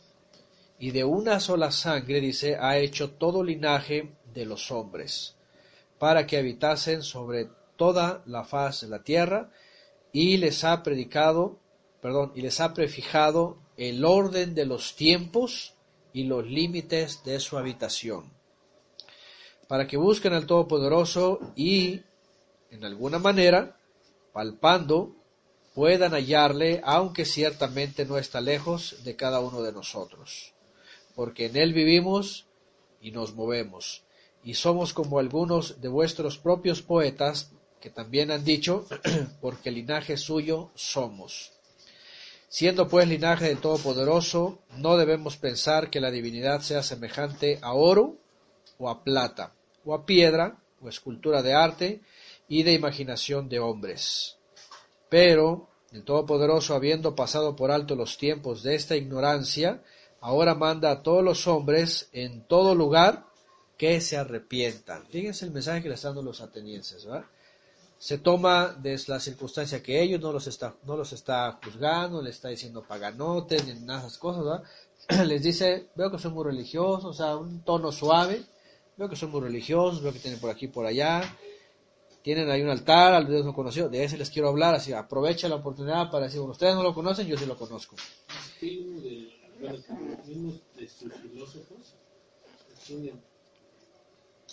[0.78, 5.34] Y de una sola sangre, dice, ha hecho todo linaje de los hombres,
[5.98, 9.50] para que habitasen sobre toda la faz de la tierra,
[10.12, 11.58] y les ha predicado,
[12.00, 15.74] perdón, y les ha prefijado el orden de los tiempos
[16.12, 18.30] y los límites de su habitación,
[19.66, 22.02] para que busquen al Todopoderoso y,
[22.70, 23.78] en alguna manera,
[24.32, 25.16] palpando,
[25.74, 30.52] puedan hallarle, aunque ciertamente no está lejos de cada uno de nosotros,
[31.14, 32.46] porque en él vivimos
[33.00, 34.04] y nos movemos,
[34.44, 37.52] y somos como algunos de vuestros propios poetas,
[37.82, 38.86] que también han dicho,
[39.42, 41.52] porque linaje suyo somos.
[42.48, 48.16] Siendo pues linaje del Todopoderoso, no debemos pensar que la divinidad sea semejante a oro,
[48.78, 49.52] o a plata,
[49.84, 52.00] o a piedra, o escultura de arte,
[52.48, 54.36] y de imaginación de hombres.
[55.08, 59.82] Pero el Todopoderoso, habiendo pasado por alto los tiempos de esta ignorancia,
[60.20, 63.26] ahora manda a todos los hombres en todo lugar
[63.76, 65.06] que se arrepientan.
[65.08, 67.26] Fíjense el mensaje que le dando los atenienses, ¿verdad?
[68.02, 72.30] Se toma desde la circunstancia que ellos no los está, no los está juzgando, le
[72.30, 74.64] está diciendo paganotes, ni nada esas cosas, ¿verdad?
[75.28, 78.42] Les dice, veo que son muy religiosos, o sea, un tono suave,
[78.96, 81.22] veo que son muy religiosos, veo que tienen por aquí por allá,
[82.22, 85.48] tienen ahí un altar al Dios no conocido, de ese les quiero hablar, así aprovecha
[85.48, 87.94] la oportunidad para decir, bueno, ustedes no lo conocen, yo sí lo conozco.
[88.60, 91.94] De, de sus filósofos,
[92.76, 93.20] aquí en el,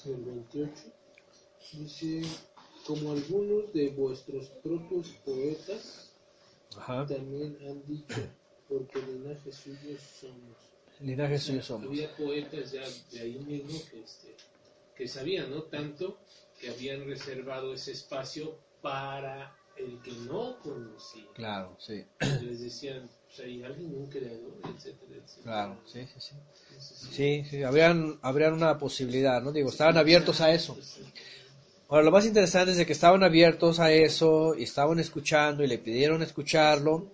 [0.05, 0.71] en el 28,
[1.73, 2.21] dice,
[2.89, 6.09] como algunos de vuestros propios poetas
[6.75, 7.05] Ajá.
[7.05, 8.15] también han dicho,
[8.67, 10.57] porque linaje suyo somos.
[10.99, 11.87] Linaje suyo somos.
[11.87, 14.35] Había poetas ya de ahí mismo que, este,
[14.95, 15.61] que sabían, ¿no?
[15.65, 16.17] Tanto
[16.59, 21.27] que habían reservado ese espacio para el que no conocía.
[21.35, 22.03] Claro, sí,
[22.41, 25.43] Les decían, pues hay alguien, un creador, etcétera, etcétera.
[25.43, 26.35] claro, sí, sí, sí.
[27.11, 29.51] Sí, sí, habrían, habrían una posibilidad, ¿no?
[29.51, 30.75] Digo, estaban abiertos a eso.
[31.91, 35.79] Ahora, lo más interesante es que estaban abiertos a eso y estaban escuchando y le
[35.79, 37.13] pidieron escucharlo.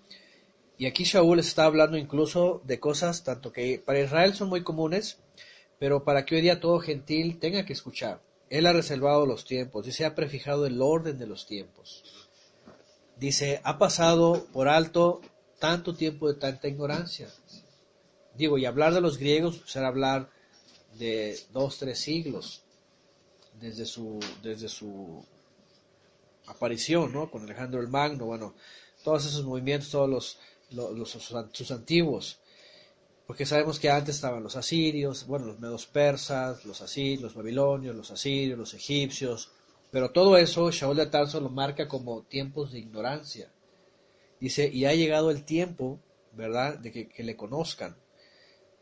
[0.77, 5.19] Y aquí Shaul está hablando incluso de cosas tanto que para Israel son muy comunes,
[5.79, 8.21] pero para que hoy día todo gentil tenga que escuchar.
[8.49, 12.03] Él ha reservado los tiempos, dice, ha prefijado el orden de los tiempos.
[13.15, 15.21] Dice, ha pasado por alto
[15.57, 17.29] tanto tiempo de tanta ignorancia.
[18.35, 20.29] Digo, y hablar de los griegos, era hablar
[20.97, 22.64] de dos, tres siglos,
[23.59, 25.23] desde su, desde su
[26.47, 27.29] aparición, ¿no?
[27.29, 28.55] Con Alejandro el Magno, bueno,
[29.03, 30.39] todos esos movimientos, todos los,
[30.71, 32.39] los, sus, antiguos,
[33.27, 37.95] porque sabemos que antes estaban los asirios, bueno, los medos persas, los asirios, los babilonios,
[37.95, 39.51] los asirios, los egipcios,
[39.91, 43.51] pero todo eso Shaul de Tarso lo marca como tiempos de ignorancia.
[44.39, 45.99] Dice, y ha llegado el tiempo,
[46.33, 47.95] ¿verdad?, de que le conozcan.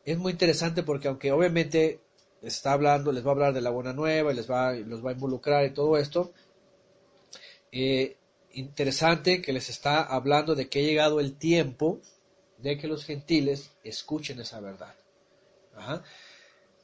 [0.03, 2.01] Es muy interesante porque aunque obviamente
[2.43, 5.11] está hablando, les va a hablar de la buena nueva y les va, los va
[5.11, 6.33] a involucrar y todo esto,
[7.71, 8.17] eh,
[8.53, 11.99] interesante que les está hablando de que ha llegado el tiempo
[12.57, 14.93] de que los gentiles escuchen esa verdad.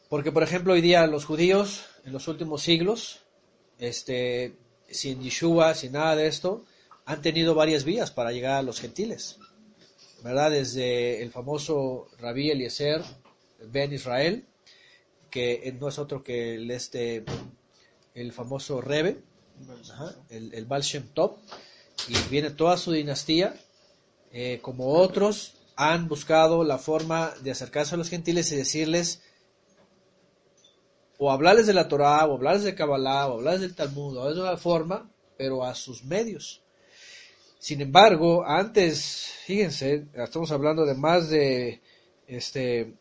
[0.10, 3.22] Porque, por ejemplo, hoy día los judíos, en los últimos siglos,
[3.78, 4.56] este,
[4.90, 6.66] sin Yeshua, sin nada de esto,
[7.06, 9.38] han tenido varias vías para llegar a los gentiles.
[10.24, 10.52] ¿Verdad?
[10.52, 13.04] Desde el famoso Rabí Eliezer
[13.68, 14.46] Ben Israel,
[15.30, 17.24] que no es otro que el, este,
[18.14, 19.22] el famoso Rebe,
[20.30, 21.38] el, el Baal Shem Tov,
[22.08, 23.56] y viene toda su dinastía,
[24.32, 29.22] eh, como otros han buscado la forma de acercarse a los gentiles y decirles,
[31.18, 34.42] o hablarles de la Torah, o hablarles de Kabbalah, o hablarles del Talmud, o de
[34.42, 36.62] una forma, pero a sus medios.
[37.60, 41.82] Sin embargo, antes, fíjense, estamos hablando de más de
[42.28, 42.94] este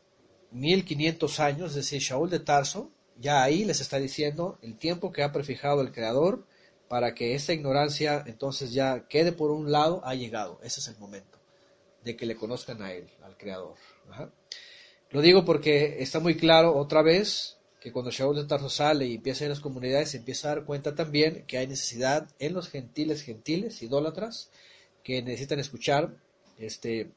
[0.51, 5.23] 1500 años, es decir, Shaul de Tarso, ya ahí les está diciendo el tiempo que
[5.23, 6.47] ha prefijado el Creador
[6.89, 10.59] para que esta ignorancia entonces ya quede por un lado, ha llegado.
[10.63, 11.39] Ese es el momento
[12.05, 13.75] de que le conozcan a Él, al Creador.
[15.11, 19.17] Lo digo porque está muy claro otra vez que cuando Shaul de Tarso sale y
[19.17, 22.69] empieza en las comunidades, se empieza a dar cuenta también que hay necesidad en los
[22.69, 24.51] gentiles, gentiles, idólatras,
[25.05, 26.17] que necesitan escuchar
[26.59, 27.11] este,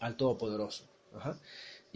[0.00, 0.84] al Todopoderoso.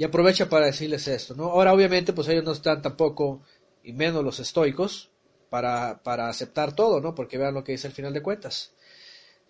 [0.01, 1.51] Y aprovecha para decirles esto, ¿no?
[1.51, 3.43] Ahora, obviamente, pues ellos no están tampoco,
[3.85, 5.11] y menos los estoicos,
[5.51, 7.15] para, para aceptar todo, ¿no?
[7.15, 8.73] Porque vean lo que dice al final de cuentas.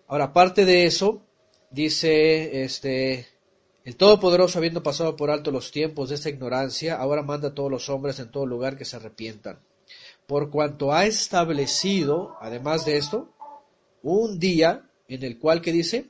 [0.07, 1.21] Ahora, aparte de eso,
[1.69, 3.29] dice este
[3.85, 7.71] el Todopoderoso, habiendo pasado por alto los tiempos de esta ignorancia, ahora manda a todos
[7.71, 9.61] los hombres en todo lugar que se arrepientan.
[10.27, 13.29] Por cuanto ha establecido, además de esto,
[14.03, 16.09] un día en el cual, que dice?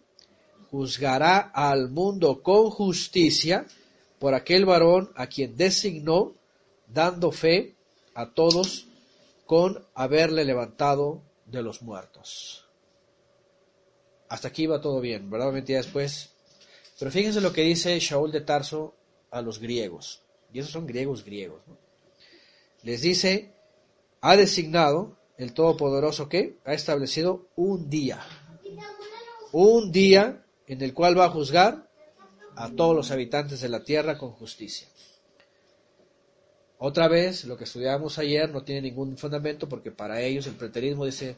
[0.72, 3.68] Juzgará al mundo con justicia
[4.22, 6.36] por aquel varón a quien designó,
[6.86, 7.74] dando fe
[8.14, 8.86] a todos
[9.48, 12.68] con haberle levantado de los muertos.
[14.30, 15.48] Hasta aquí va todo bien, ¿verdad?
[15.48, 16.30] Obviamente ya después.
[17.00, 18.94] Pero fíjense lo que dice Shaul de Tarso
[19.32, 20.22] a los griegos.
[20.54, 21.64] Y esos son griegos griegos.
[21.66, 21.76] ¿no?
[22.84, 23.56] Les dice,
[24.22, 28.24] ha designado el Todopoderoso que ha establecido un día.
[29.52, 31.91] Un día en el cual va a juzgar
[32.56, 34.88] a todos los habitantes de la tierra con justicia.
[36.78, 41.06] Otra vez, lo que estudiamos ayer no tiene ningún fundamento porque para ellos el preterismo
[41.06, 41.38] dice,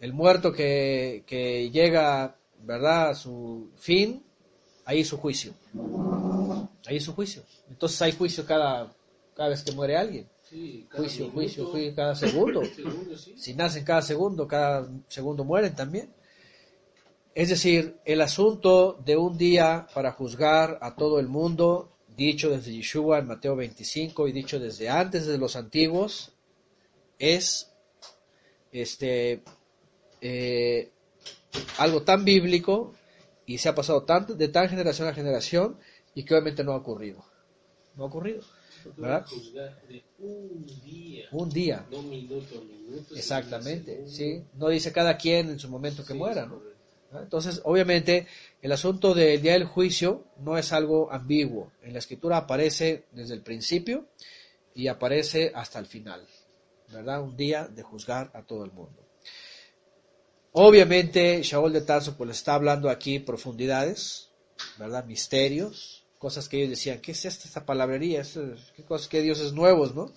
[0.00, 4.22] el muerto que, que llega, ¿verdad?, a su fin,
[4.84, 5.54] ahí su juicio.
[6.86, 7.42] Ahí su juicio.
[7.70, 8.92] Entonces hay juicio cada,
[9.34, 10.28] cada vez que muere alguien.
[10.42, 12.62] Sí, Juicio, minuto, juicio, juicio cada segundo.
[12.76, 13.34] segundo, sí.
[13.38, 16.10] Si nacen cada segundo, cada segundo mueren también.
[17.34, 22.72] Es decir, el asunto de un día para juzgar a todo el mundo dicho desde
[22.72, 26.32] Yeshua en Mateo 25 y dicho desde antes de los antiguos,
[27.18, 27.72] es
[28.70, 29.42] este
[30.20, 30.90] eh,
[31.78, 32.94] algo tan bíblico
[33.46, 35.78] y se ha pasado tan, de tan generación a generación
[36.14, 37.24] y que obviamente no ha ocurrido.
[37.96, 38.42] No ha ocurrido.
[38.96, 39.24] ¿Verdad?
[39.88, 41.86] de un día, Un día.
[41.90, 43.14] no minuto a minuto.
[43.14, 44.42] Exactamente, ¿sí?
[44.54, 46.60] No dice cada quien en su momento que Sí, muera, ¿no?
[47.20, 48.26] Entonces, obviamente,
[48.60, 51.72] el asunto del día del juicio no es algo ambiguo.
[51.82, 54.08] En la escritura aparece desde el principio
[54.74, 56.26] y aparece hasta el final,
[56.90, 57.22] ¿verdad?
[57.22, 59.06] Un día de juzgar a todo el mundo.
[60.52, 64.30] Obviamente, Shaul de Tarso pues está hablando aquí profundidades,
[64.78, 65.04] ¿verdad?
[65.04, 68.22] Misterios, cosas que ellos decían, ¿qué es esta, esta palabrería?
[68.76, 70.12] ¿Qué cosas, qué dioses nuevos, no?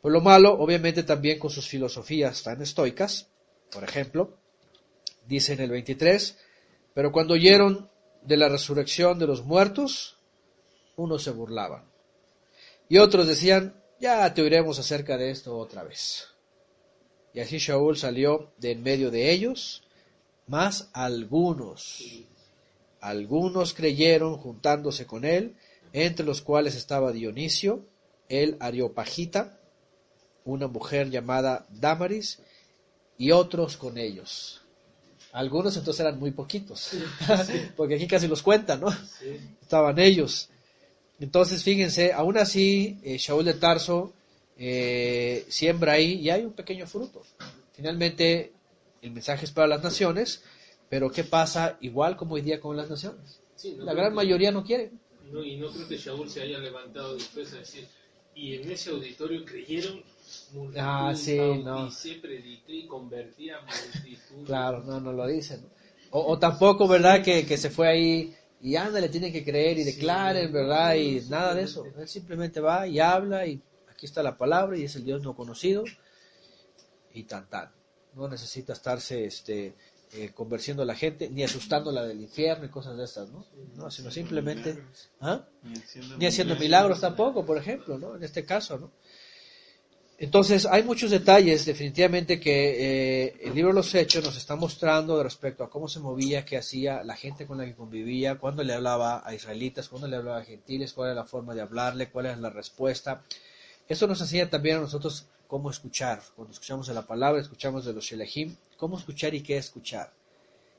[0.00, 3.30] Pues lo malo, obviamente, también con sus filosofías tan estoicas,
[3.72, 4.38] por ejemplo,
[5.26, 6.38] dice en el 23,
[6.94, 7.90] pero cuando oyeron
[8.22, 10.18] de la resurrección de los muertos,
[10.96, 11.84] unos se burlaban.
[12.88, 16.28] Y otros decían, ya te oiremos acerca de esto otra vez.
[17.32, 19.82] Y así Shaul salió de en medio de ellos,
[20.46, 22.04] mas algunos,
[23.00, 25.56] algunos creyeron juntándose con él,
[25.92, 27.86] entre los cuales estaba Dionisio,
[28.28, 29.58] el Areopagita,
[30.44, 32.40] una mujer llamada Damaris,
[33.16, 34.63] y otros con ellos.
[35.34, 36.92] Algunos entonces eran muy poquitos,
[37.76, 38.90] porque aquí casi los cuentan, ¿no?
[38.92, 39.36] Sí.
[39.60, 40.48] Estaban ellos.
[41.18, 44.12] Entonces, fíjense, aún así, eh, Shaul de Tarso
[44.56, 47.22] eh, siembra ahí y hay un pequeño fruto.
[47.72, 48.52] Finalmente,
[49.02, 50.42] el mensaje es para las naciones,
[50.88, 53.40] pero ¿qué pasa igual como hoy día con las naciones?
[53.76, 54.92] No La gran que- mayoría no quiere.
[55.32, 57.88] No, y no creo que Shaul se haya levantado después a decir,
[58.36, 60.00] y en ese auditorio creyeron
[60.52, 61.90] multitud, Ah, sí, no.
[62.22, 64.44] prediqué y convertí a multitud.
[64.46, 65.62] Claro, no, no lo dicen.
[65.62, 65.68] ¿no?
[66.10, 67.22] O, o tampoco, ¿verdad?
[67.22, 70.94] Que, que se fue ahí y ándale, tienen que creer y declaren, ¿verdad?
[70.94, 71.84] Y nada de eso.
[71.98, 73.60] Él simplemente va y habla y
[73.90, 75.84] aquí está la palabra y es el Dios no conocido
[77.12, 77.70] y tan tan.
[78.14, 79.74] No necesita estarse este,
[80.12, 83.44] eh, convenciendo a la gente ni asustándola del infierno y cosas de estas, ¿no?
[83.74, 84.82] No, sino simplemente...
[85.20, 85.44] ¿Ah?
[86.18, 88.16] Ni haciendo milagros tampoco, por ejemplo, ¿no?
[88.16, 88.92] En este caso, ¿no?
[90.16, 95.20] Entonces, hay muchos detalles definitivamente que eh, el libro de los Hechos nos está mostrando
[95.22, 98.74] respecto a cómo se movía, qué hacía la gente con la que convivía, cuándo le
[98.74, 102.26] hablaba a israelitas, cuándo le hablaba a gentiles, cuál era la forma de hablarle, cuál
[102.26, 103.22] era la respuesta.
[103.88, 106.22] Eso nos enseña también a nosotros cómo escuchar.
[106.36, 110.12] Cuando escuchamos de la palabra, escuchamos de los Shelahim, cómo escuchar y qué escuchar.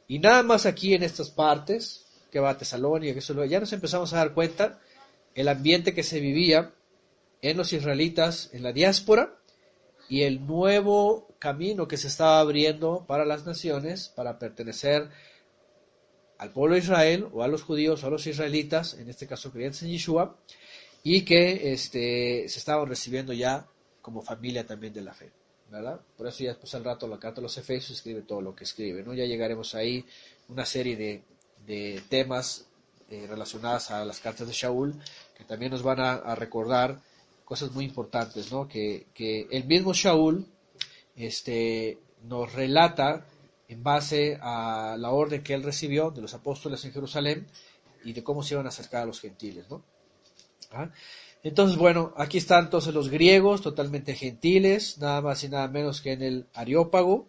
[0.07, 3.73] Y nada más aquí en estas partes, que va a Tesalónica, que eso, ya nos
[3.73, 4.79] empezamos a dar cuenta
[5.33, 6.71] el ambiente que se vivía
[7.49, 9.37] en los israelitas, en la diáspora,
[10.09, 15.09] y el nuevo camino que se estaba abriendo para las naciones para pertenecer
[16.37, 19.51] al pueblo de Israel, o a los judíos, o a los israelitas, en este caso
[19.51, 20.37] creyentes en Yeshua,
[21.03, 23.67] y que este, se estaban recibiendo ya
[24.01, 25.31] como familia también de la fe.
[25.69, 25.99] ¿verdad?
[26.17, 28.63] Por eso ya después al rato la carta de los Efesios escribe todo lo que
[28.63, 29.13] escribe, ¿no?
[29.13, 30.05] Ya llegaremos ahí
[30.47, 31.23] una serie de,
[31.65, 32.65] de temas
[33.09, 34.95] eh, a las cartas de Shaul
[35.37, 37.01] que también nos van a, a recordar
[37.45, 38.67] cosas muy importantes, ¿no?
[38.67, 40.45] Que, que el mismo Shaul
[41.15, 43.25] este, nos relata
[43.67, 47.47] en base a la orden que él recibió de los apóstoles en Jerusalén
[48.03, 49.83] y de cómo se iban a acercar a los gentiles, ¿no?
[50.71, 50.89] ¿Ah?
[51.43, 56.13] Entonces, bueno, aquí están entonces los griegos, totalmente gentiles, nada más y nada menos que
[56.13, 57.27] en el Areópago,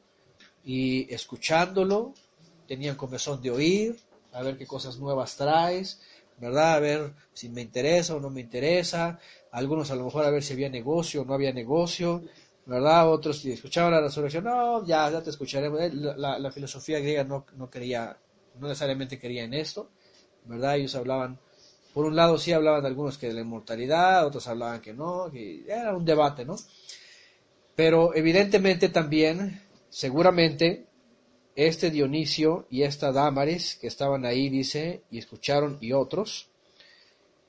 [0.65, 2.15] y escuchándolo,
[2.67, 4.01] tenían comezón de oír,
[4.33, 6.01] a ver qué cosas nuevas traes,
[6.39, 6.75] ¿verdad?
[6.75, 9.19] A ver si me interesa o no me interesa,
[9.53, 12.23] algunos a lo mejor a ver si había negocio o no había negocio,
[12.67, 13.11] ¿verdad?
[13.11, 15.81] Otros si escuchaban la resurrección, no, ya, ya te escucharemos.
[15.81, 18.17] Eh, La, la- filosofía griega no, no quería,
[18.55, 19.91] no necesariamente quería en esto,
[20.45, 20.77] ¿verdad?
[20.77, 21.39] Ellos hablaban
[21.95, 25.31] por un lado sí hablaban de algunos que de la inmortalidad, otros hablaban que no,
[25.33, 26.57] que era un debate, ¿no?
[27.75, 29.61] Pero evidentemente también,
[29.91, 30.87] seguramente,
[31.57, 36.49] este Dionisio y esta Dámaris que estaban ahí, dice, y escucharon, y otros,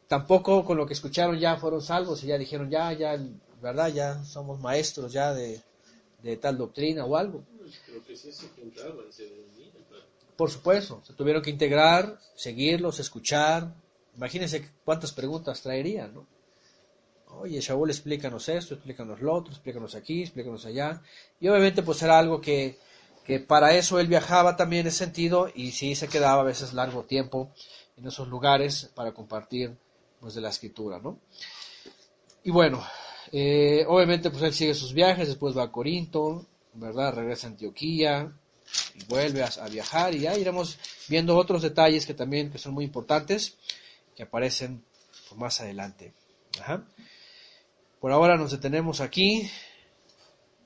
[0.07, 3.19] tampoco con lo que escucharon ya fueron salvos y ya dijeron, ya, ya,
[3.61, 3.93] ¿verdad?
[3.93, 5.61] Ya somos maestros ya de,
[6.23, 7.43] de tal doctrina o algo.
[7.85, 9.05] Pero que sí se juntaban,
[10.37, 13.73] Por supuesto, se tuvieron que integrar, seguirlos, escuchar.
[14.15, 16.25] Imagínense cuántas preguntas traerían, ¿no?
[17.39, 21.01] Oye, Shaul, explícanos esto, explícanos lo otro, explícanos aquí, explícanos allá.
[21.41, 22.79] Y obviamente pues era algo que,
[23.27, 26.73] que para eso él viajaba también en ese sentido y sí se quedaba a veces
[26.73, 27.51] largo tiempo
[27.97, 29.77] en esos lugares para compartir
[30.19, 31.19] pues de la escritura, ¿no?
[32.43, 32.83] Y bueno,
[33.31, 37.13] eh, obviamente pues él sigue sus viajes, después va a Corinto, ¿verdad?
[37.13, 38.33] Regresa a Antioquía,
[38.95, 40.77] y vuelve a, viajar y ya iremos
[41.07, 43.57] viendo otros detalles que también que son muy importantes
[44.15, 44.83] que aparecen
[45.29, 46.13] por más adelante.
[47.99, 49.49] Por ahora nos detenemos aquí,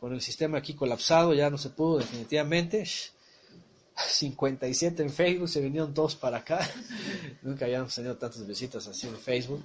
[0.01, 2.83] con el sistema aquí colapsado, ya no se pudo definitivamente.
[3.95, 6.67] 57 en Facebook, se vinieron todos para acá.
[7.43, 9.63] Nunca habíamos tenido tantas visitas así en Facebook.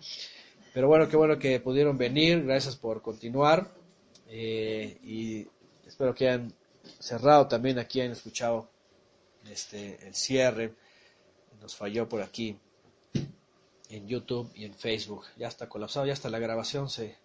[0.74, 3.72] Pero bueno, qué bueno que pudieron venir, gracias por continuar.
[4.28, 5.48] eh, y
[5.86, 6.52] espero que hayan
[6.98, 8.68] cerrado también aquí, hayan escuchado
[9.50, 10.74] este, el cierre.
[11.62, 12.58] Nos falló por aquí
[13.88, 15.24] en YouTube y en Facebook.
[15.38, 17.16] Ya está colapsado, ya hasta la grabación se,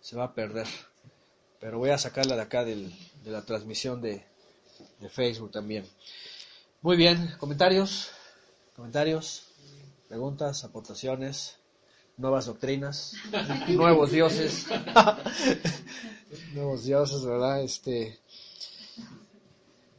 [0.00, 0.66] se va a perder.
[1.62, 2.92] Pero voy a sacarla de acá del-
[3.24, 4.24] de la transmisión de,
[5.00, 5.86] de Facebook también.
[6.82, 8.10] Muy bien, comentarios,
[8.74, 9.44] comentarios,
[10.08, 11.56] preguntas, aportaciones,
[12.16, 13.14] nuevas doctrinas,
[13.68, 14.66] nuevos dioses,
[16.52, 17.62] nuevos dioses, ¿verdad?
[17.62, 18.18] Este,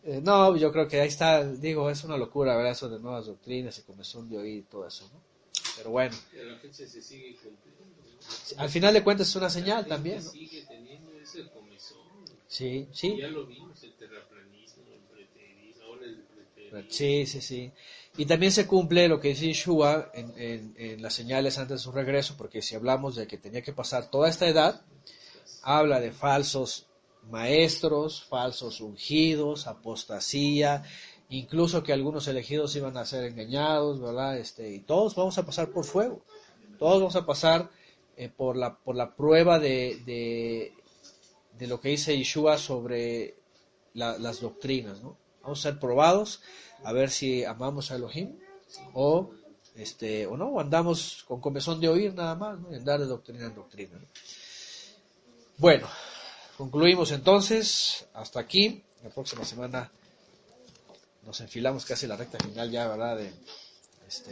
[0.04, 2.74] eh, no, yo creo que ahí está, digo, es una locura, ¿verdad?
[2.74, 5.22] Eso de nuevas doctrinas y comezón de oír y todo eso, ¿no?
[5.78, 7.84] Pero bueno, Y a la fecha se sigue cumpliendo.
[8.56, 8.62] ¿no?
[8.62, 10.30] al final de cuentas es una señal también, ¿no?
[10.32, 12.00] sigue teniendo ese comezón.
[12.48, 13.18] Sí, sí.
[13.18, 16.86] Ya lo vimos, el terraplanismo, el preterismo, ahora el preterismo.
[16.90, 17.72] Sí, sí, sí.
[18.18, 21.84] Y también se cumple lo que dice Yeshua en, en- en las señales antes de
[21.84, 24.82] su regreso, porque si hablamos de que tenía que pasar toda esta edad,
[25.62, 26.88] habla de falsos
[27.30, 30.84] maestros, falsos ungidos, apostasía,
[31.30, 34.38] incluso que algunos elegidos iban a ser engañados, ¿verdad?
[34.38, 36.22] Este, y todos vamos a pasar por fuego,
[36.78, 37.70] todos vamos a pasar
[38.18, 40.74] eh, por, la, por la prueba de, de,
[41.58, 43.36] de lo que dice Yeshua sobre
[43.94, 45.18] la- las doctrinas, ¿no?
[45.42, 46.42] Vamos a ser probados
[46.84, 48.38] a ver si amamos a Elohim
[48.94, 49.30] o
[49.76, 52.72] este o no, o andamos con comezón de oír nada más, ¿no?
[52.72, 53.98] Y andar de doctrina en doctrina.
[54.00, 54.06] ¿no?
[55.58, 55.88] Bueno,
[56.58, 59.92] concluimos entonces, hasta aquí, la próxima semana
[61.24, 63.18] nos enfilamos casi la recta final ya, ¿verdad?
[63.18, 63.32] De
[64.08, 64.32] este,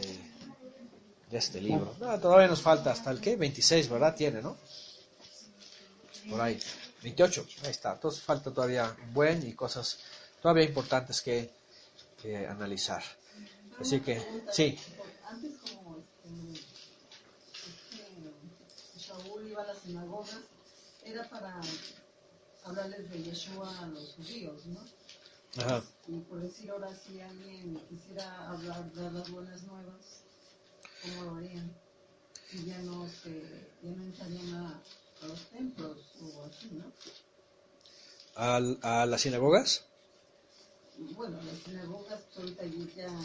[1.30, 1.94] de este libro.
[1.98, 4.14] Todavía nos falta hasta el que 26, ¿verdad?
[4.14, 4.56] Tiene, ¿no?
[6.30, 6.58] Por ahí.
[7.02, 7.92] 28, ahí está.
[7.92, 9.98] Entonces falta todavía un buen y cosas
[10.40, 11.50] todavía importantes que,
[12.20, 13.02] que analizar.
[13.80, 14.20] Así que,
[14.52, 14.78] sí,
[15.28, 16.60] Antes como este,
[17.66, 20.40] este, Shaul iba a las sinagogas,
[21.04, 21.60] era para
[22.64, 24.80] hablarles de Yeshua a los judíos, ¿no?
[25.56, 25.82] ajá.
[26.06, 30.22] Y por decir ahora si alguien quisiera hablar, dar las buenas nuevas,
[31.02, 31.74] ¿cómo lo harían?
[32.50, 33.42] Si ya no, se,
[33.82, 34.82] ya no entrarían a
[35.28, 36.84] los templos o así, ¿no?
[38.34, 39.84] Al- a las sinagogas.
[41.16, 42.64] Bueno, las sinagogas pues, ahorita
[42.96, 43.16] ya, ya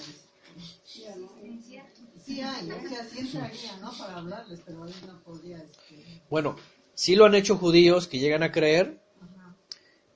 [2.26, 3.92] sí hay, o sea, sí entraría, ¿no?
[3.98, 6.56] Para hablarles, pero ahí no podría, este, Bueno,
[6.94, 9.00] sí lo han hecho judíos que llegan a creer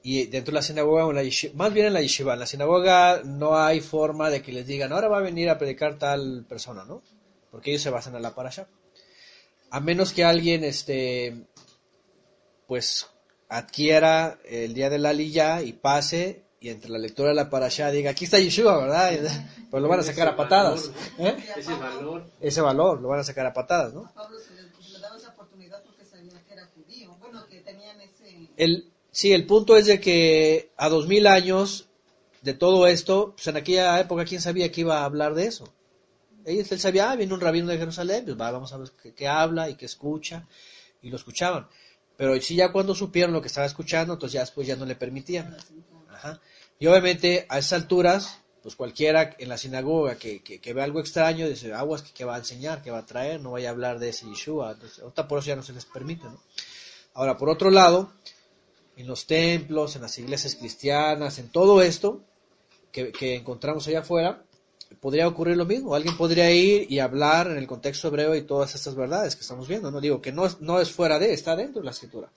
[0.03, 2.39] y dentro de la sinagoga o en la yeshiva, más bien en la yeshiva, en
[2.39, 5.99] la sinagoga no hay forma de que les digan, ahora va a venir a predicar
[5.99, 7.03] tal persona, ¿no?
[7.51, 8.67] Porque ellos se basan en la parasha.
[9.69, 11.45] A menos que alguien, este,
[12.71, 13.05] pues,
[13.49, 17.91] adquiera el día de la lilla y pase y entre la lectura de la parasha
[17.91, 19.11] diga, aquí está Yeshua, ¿verdad?
[19.69, 20.89] Pues lo van a sacar a patadas.
[21.17, 21.35] ¿eh?
[21.57, 22.23] Ese valor.
[22.39, 24.09] Ese valor lo van a sacar a patadas, ¿no?
[28.55, 31.89] El, sí, el punto es de que a dos mil años
[32.41, 35.73] de todo esto, pues en aquella época, ¿quién sabía que iba a hablar de eso?
[36.45, 39.13] Él, él sabía, ah, viene un rabino de Jerusalén, pues va, vamos a ver qué,
[39.13, 40.47] qué habla y qué escucha,
[41.01, 41.67] y lo escuchaban.
[42.21, 44.93] Pero sí, ya cuando supieron lo que estaba escuchando, entonces ya después ya no le
[44.93, 45.57] permitían.
[46.77, 50.99] Y obviamente a esas alturas, pues cualquiera en la sinagoga que, que, que ve algo
[50.99, 52.83] extraño, dice, aguas, ¿qué, qué va a enseñar?
[52.83, 53.41] ¿Qué va a traer?
[53.41, 54.73] No vaya a hablar de ese Yeshua.
[54.73, 56.39] Entonces, por eso ya no se les permite, ¿no?
[57.15, 58.13] Ahora, por otro lado,
[58.97, 62.21] en los templos, en las iglesias cristianas, en todo esto
[62.91, 64.43] que, que encontramos allá afuera,
[64.99, 65.95] podría ocurrir lo mismo.
[65.95, 69.67] Alguien podría ir y hablar en el contexto hebreo y todas estas verdades que estamos
[69.67, 69.91] viendo.
[69.91, 72.31] No digo que no es, no es fuera de, está dentro de la escritura.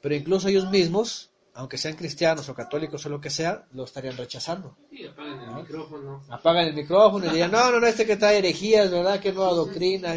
[0.00, 4.16] Pero incluso ellos mismos, aunque sean cristianos o católicos o lo que sea, lo estarían
[4.16, 4.76] rechazando.
[4.90, 6.22] Y apagan el micrófono.
[6.28, 9.20] Apagan el micrófono y digan, no, no, no, este que trae herejías, ¿verdad?
[9.20, 10.14] Que nueva doctrina.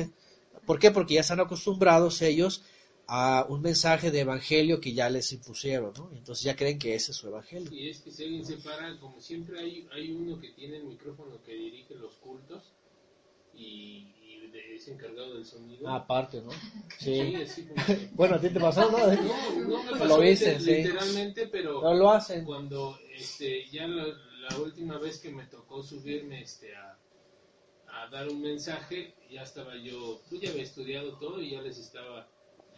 [0.66, 0.92] ¿Por qué?
[0.92, 2.64] Porque ya están acostumbrados ellos
[3.14, 6.10] a un mensaje de evangelio que ya les impusieron, ¿no?
[6.14, 7.70] Entonces ya creen que ese es su evangelio.
[7.70, 10.86] Y es que si alguien se para, como siempre hay, hay uno que tiene el
[10.86, 12.72] micrófono que dirige los cultos
[13.54, 14.08] y,
[14.76, 15.90] es encargado del sonido.
[15.90, 16.52] Ah, aparte, ¿no?
[16.98, 17.66] sí, Sí.
[17.68, 18.98] que- Bueno, a ti te pasó, ¿no?
[18.98, 20.72] No, no me Lo pasó liter- sí.
[20.72, 22.46] literalmente, pero No lo hacen.
[22.46, 26.98] cuando este, ya la, la última vez que me tocó subirme este, a,
[27.88, 31.78] a dar un mensaje, ya estaba yo, pues ya había estudiado todo y ya les
[31.78, 32.28] estaba,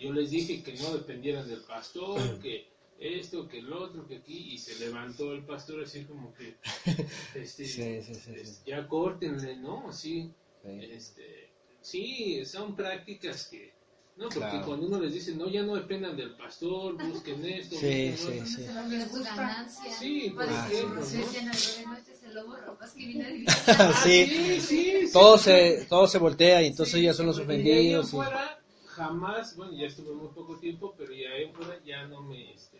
[0.03, 2.67] yo les dije que no dependieran del pastor, que
[2.97, 6.57] esto, que el otro, que aquí, y se levantó el pastor así como que,
[7.35, 9.89] este, Sí, sí, sí, ya córtenle, ¿no?
[9.89, 10.69] Así, Sí.
[10.91, 13.73] este, Sí, son prácticas que...
[14.15, 14.65] No, porque Claro.
[14.67, 18.31] cuando uno les dice, no, ya no dependan del pastor, busquen esto, Sí, busquen sí,
[18.31, 18.45] otro".
[18.45, 19.23] sí.
[19.23, 19.91] Ganancia.
[19.99, 21.25] Sí, por Parece ejemplo, que se ¿no?
[21.25, 23.49] decían al revés, no, es el lobo, ropas que viene a vivir.
[24.03, 24.25] Sí.
[24.25, 25.09] sí, sí, sí.
[25.11, 28.07] Todo se, todo se voltea y entonces Sí, ellos son los ofendidos.
[28.07, 28.62] y- fuera,
[28.95, 32.79] jamás, bueno, ya estuve muy poco tiempo, pero ya fuera ya no me, este,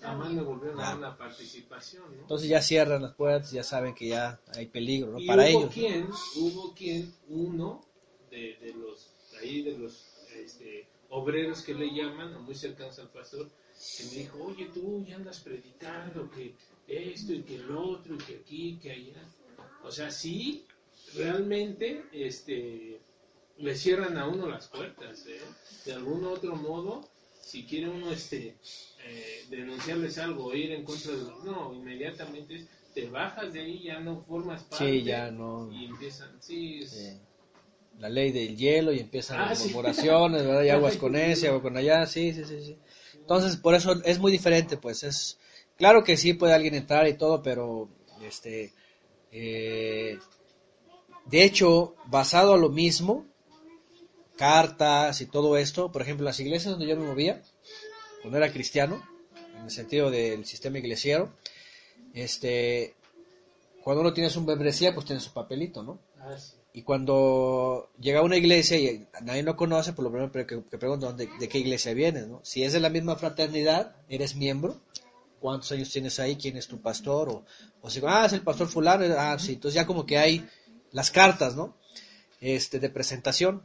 [0.00, 2.22] jamás me volvieron a dar una participación, ¿no?
[2.22, 5.18] Entonces ya cierran las puertas, ya saben que ya hay peligro, ¿no?
[5.18, 5.64] Y Para hubo ellos.
[5.64, 5.70] ¿no?
[5.70, 7.84] quien, hubo quien, uno
[8.30, 9.10] de, de los,
[9.40, 10.04] ahí de los,
[10.36, 15.04] este, obreros que le llaman, o muy cercanos al pastor, que me dijo, oye, tú
[15.06, 16.54] ya andas predicando que
[16.86, 19.22] esto y que el otro y que aquí, que allá.
[19.82, 20.66] O sea, sí,
[21.14, 23.00] realmente, este,
[23.58, 25.40] le cierran a uno las puertas, ¿eh?
[25.84, 27.00] De algún otro modo,
[27.40, 28.56] si quiere uno, este,
[29.04, 34.00] eh, denunciarles algo, o ir en contra de no, inmediatamente te bajas de ahí, ya
[34.00, 34.76] no formas parte.
[34.76, 35.70] Sí, ya no.
[35.72, 37.20] Y empiezan, sí, es-
[37.98, 39.64] la ley del hielo y empiezan Ah, las sí.
[39.64, 40.62] murmuraciones, ¿verdad?
[40.64, 42.78] Y aguas con ese, agua con allá, sí, sí, sí, sí.
[43.20, 45.38] Entonces, por eso es muy diferente, pues es
[45.76, 47.88] claro que sí puede alguien entrar y todo, pero
[48.22, 48.72] este
[49.30, 50.18] eh,
[51.26, 53.26] de hecho, basado a lo mismo,
[54.36, 57.42] cartas y todo esto, por ejemplo, las iglesias donde yo me movía,
[58.22, 59.02] cuando era cristiano,
[59.56, 61.32] en el sentido del sistema iglesiero,
[62.12, 62.94] este
[63.82, 65.98] cuando uno tiene su membresía, pues tiene su papelito, ¿no?
[66.20, 66.54] ah, sí.
[66.76, 70.78] Y cuando llega a una iglesia y nadie lo conoce, por lo primero que, que
[70.78, 72.40] preguntan de, de qué iglesia vienes, ¿no?
[72.42, 74.80] Si es de la misma fraternidad, eres miembro,
[75.38, 76.34] ¿cuántos años tienes ahí?
[76.36, 77.28] ¿Quién es tu pastor?
[77.28, 77.44] O,
[77.80, 80.48] o si, ah, es el pastor fulano, ah, sí, entonces ya como que hay
[80.90, 81.76] las cartas, ¿no?
[82.40, 83.62] Este, de presentación.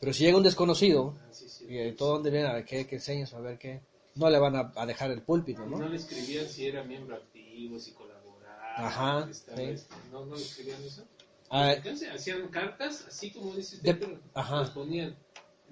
[0.00, 1.30] Pero si llega un desconocido, Ah,
[1.68, 3.80] y eh, todo donde viene, a ver qué, qué enseñas, a ver qué,
[4.16, 5.78] no le van a, a dejar el púlpito, ¿no?
[5.78, 8.74] no le escribían si era miembro activo, si colaboraba.
[8.76, 9.62] Ajá, sí.
[9.62, 11.06] este, ¿no, ¿No le escribían eso?
[11.50, 14.72] Ah, Entonces, hacían cartas, así como dice usted, De- pero ajá.
[14.74, 15.16] ponían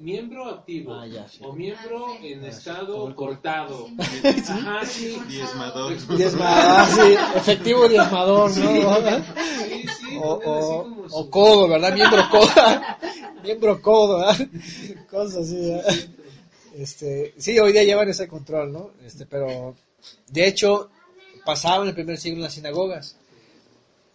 [0.02, 1.38] miembro activo Ah, ya, sí.
[1.42, 2.32] o miembro Ah, sí.
[2.32, 3.90] en Ah, estado cortado.
[3.96, 5.18] Ajá, sí.
[5.28, 6.16] Diezmador.
[6.16, 8.72] diezmador, sí, efectivo diezmador, ¿no?
[8.72, 11.94] Sí, sí, o, o, como o su- codo, ¿verdad?
[11.94, 12.50] Miembro codo.
[13.42, 14.48] Miembro codo, ¿verdad?
[15.10, 15.94] Cosas así, ¿verdad?
[16.74, 18.90] Este, sí, hoy día llevan ese control, ¿no?
[19.04, 19.74] Este, pero,
[20.28, 20.90] de hecho,
[21.44, 23.16] pasaba en el primer siglo en las sinagogas.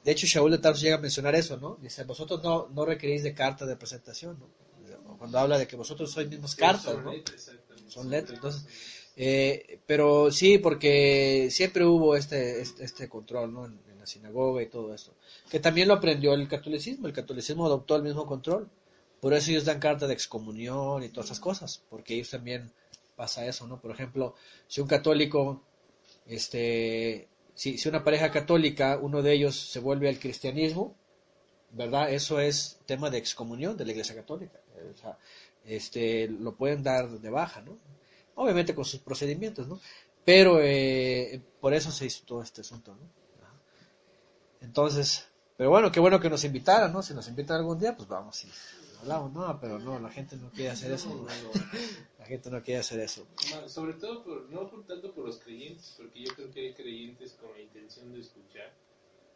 [0.03, 1.77] De hecho, Shaul de Tarso llega a mencionar eso, ¿no?
[1.81, 4.47] Dice, vosotros no, no requerís de carta de presentación, ¿no?
[5.17, 7.11] Cuando habla de que vosotros sois mismos cartas, Son ¿no?
[7.87, 8.65] Son letras, entonces,
[9.15, 13.65] eh, pero sí, porque siempre hubo este, este, este control, ¿no?
[13.65, 15.13] En, en la sinagoga y todo esto.
[15.49, 18.69] Que también lo aprendió el catolicismo, el catolicismo adoptó el mismo control.
[19.19, 22.71] Por eso ellos dan carta de excomunión y todas esas cosas, porque ellos también
[23.15, 23.81] pasa eso, ¿no?
[23.81, 24.35] Por ejemplo,
[24.67, 25.63] si un católico,
[26.27, 30.95] este, si, si una pareja católica, uno de ellos se vuelve al cristianismo,
[31.71, 32.13] ¿verdad?
[32.13, 34.59] Eso es tema de excomunión de la Iglesia Católica.
[34.83, 35.17] O sea,
[35.65, 37.77] este, lo pueden dar de baja, ¿no?
[38.35, 39.79] Obviamente con sus procedimientos, ¿no?
[40.23, 43.01] Pero eh, por eso se hizo todo este asunto, ¿no?
[43.43, 43.53] Ajá.
[44.61, 47.01] Entonces, pero bueno, qué bueno que nos invitaran, ¿no?
[47.01, 48.49] Si nos invitan algún día, pues vamos y
[49.01, 51.09] hablamos, no, pero no, la gente no quiere hacer eso.
[51.09, 51.27] ¿no?
[52.19, 53.25] La gente no quiere hacer eso.
[53.67, 57.33] Sobre todo, por, no por tanto por los creyentes, porque yo creo que hay creyentes
[57.33, 58.71] con la intención de escuchar,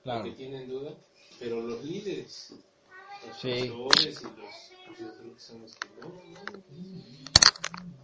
[0.03, 0.23] Claro.
[0.23, 0.95] que tienen duda,
[1.39, 2.53] pero los líderes,
[3.27, 3.69] los Sí.
[3.69, 6.41] pastores y los, yo creo que son los que no, no,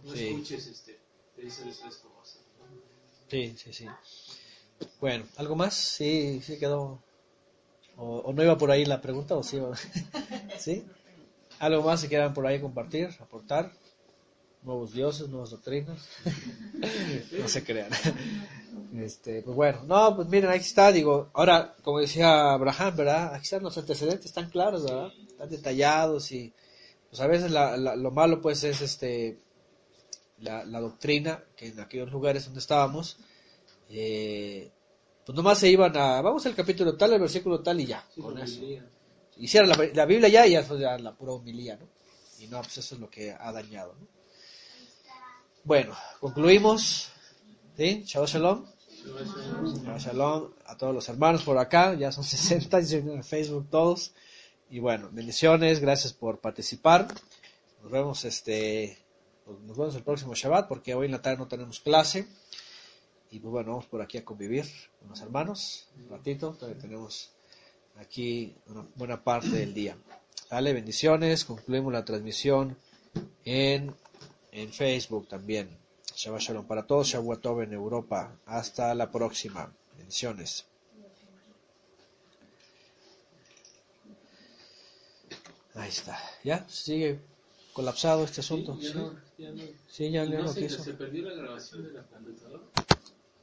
[0.04, 0.28] no Sí.
[0.28, 1.00] escuches este,
[1.36, 2.42] esas, esas cosas.
[2.58, 2.66] ¿no?
[3.30, 3.86] Sí, sí, sí.
[5.00, 5.74] Bueno, ¿algo más?
[5.74, 7.02] Sí, sí quedó.
[7.96, 9.76] O, o no iba por ahí la pregunta o sí iba?
[10.58, 10.84] ¿Sí?
[11.58, 13.72] ¿Algo más que quieran por ahí compartir, aportar?
[14.62, 15.98] Nuevos dioses, nuevas doctrinas.
[17.38, 17.90] no se crean.
[18.98, 23.34] Este, pues bueno, no, pues miren, aquí está, digo, ahora, como decía Abraham, ¿verdad?
[23.34, 25.12] Aquí están los antecedentes, están claros, ¿verdad?
[25.28, 26.52] Están detallados y,
[27.08, 29.38] pues a veces la- la- lo malo, pues, es este,
[30.38, 33.18] la, la doctrina, que en aquellos lugares donde estábamos,
[33.90, 34.70] eh,
[35.24, 38.20] pues nomás se iban a, vamos al capítulo tal, el versículo tal y ya, Sí,
[38.20, 38.60] con eso.
[39.36, 41.86] Hicieron la, la Biblia ya y ya, ya la pura homilía, ¿no?
[42.40, 44.06] Y no, pues eso es lo que ha dañado, ¿no?
[45.62, 47.10] Bueno, concluimos,
[47.76, 48.02] ¿sí?
[48.06, 48.66] Shalom.
[49.98, 54.12] Shalom a todos los hermanos por acá, ya son 60 y en Facebook todos.
[54.70, 57.08] Y bueno, bendiciones, gracias por participar.
[57.82, 58.98] Nos vemos este
[59.44, 62.26] pues, nos vemos el próximo Shabbat porque hoy en la tarde no tenemos clase.
[63.30, 64.66] Y pues bueno, vamos por aquí a convivir
[64.98, 67.32] con los hermanos un ratito, todavía tenemos
[67.96, 69.96] aquí una buena parte del día.
[70.50, 72.76] Dale, bendiciones, concluimos la transmisión
[73.44, 73.94] en,
[74.52, 75.76] en Facebook también.
[76.18, 78.36] Shabbat Shalom para todos, Shabbat Tov en Europa.
[78.46, 79.72] Hasta la próxima.
[79.96, 80.66] Bendiciones.
[85.74, 86.18] Ahí está.
[86.42, 86.68] ¿Ya?
[86.68, 87.20] Sigue
[87.72, 88.76] colapsado este asunto.
[88.80, 89.62] Ya Sí, no, ya no.
[89.86, 90.68] Sí, ya, no sé.
[90.68, 92.64] ¿Se perdió la grabación de la computadora?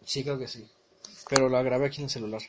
[0.03, 0.67] Sí, creo que sí.
[1.29, 2.41] Pero la grabé aquí en el celular.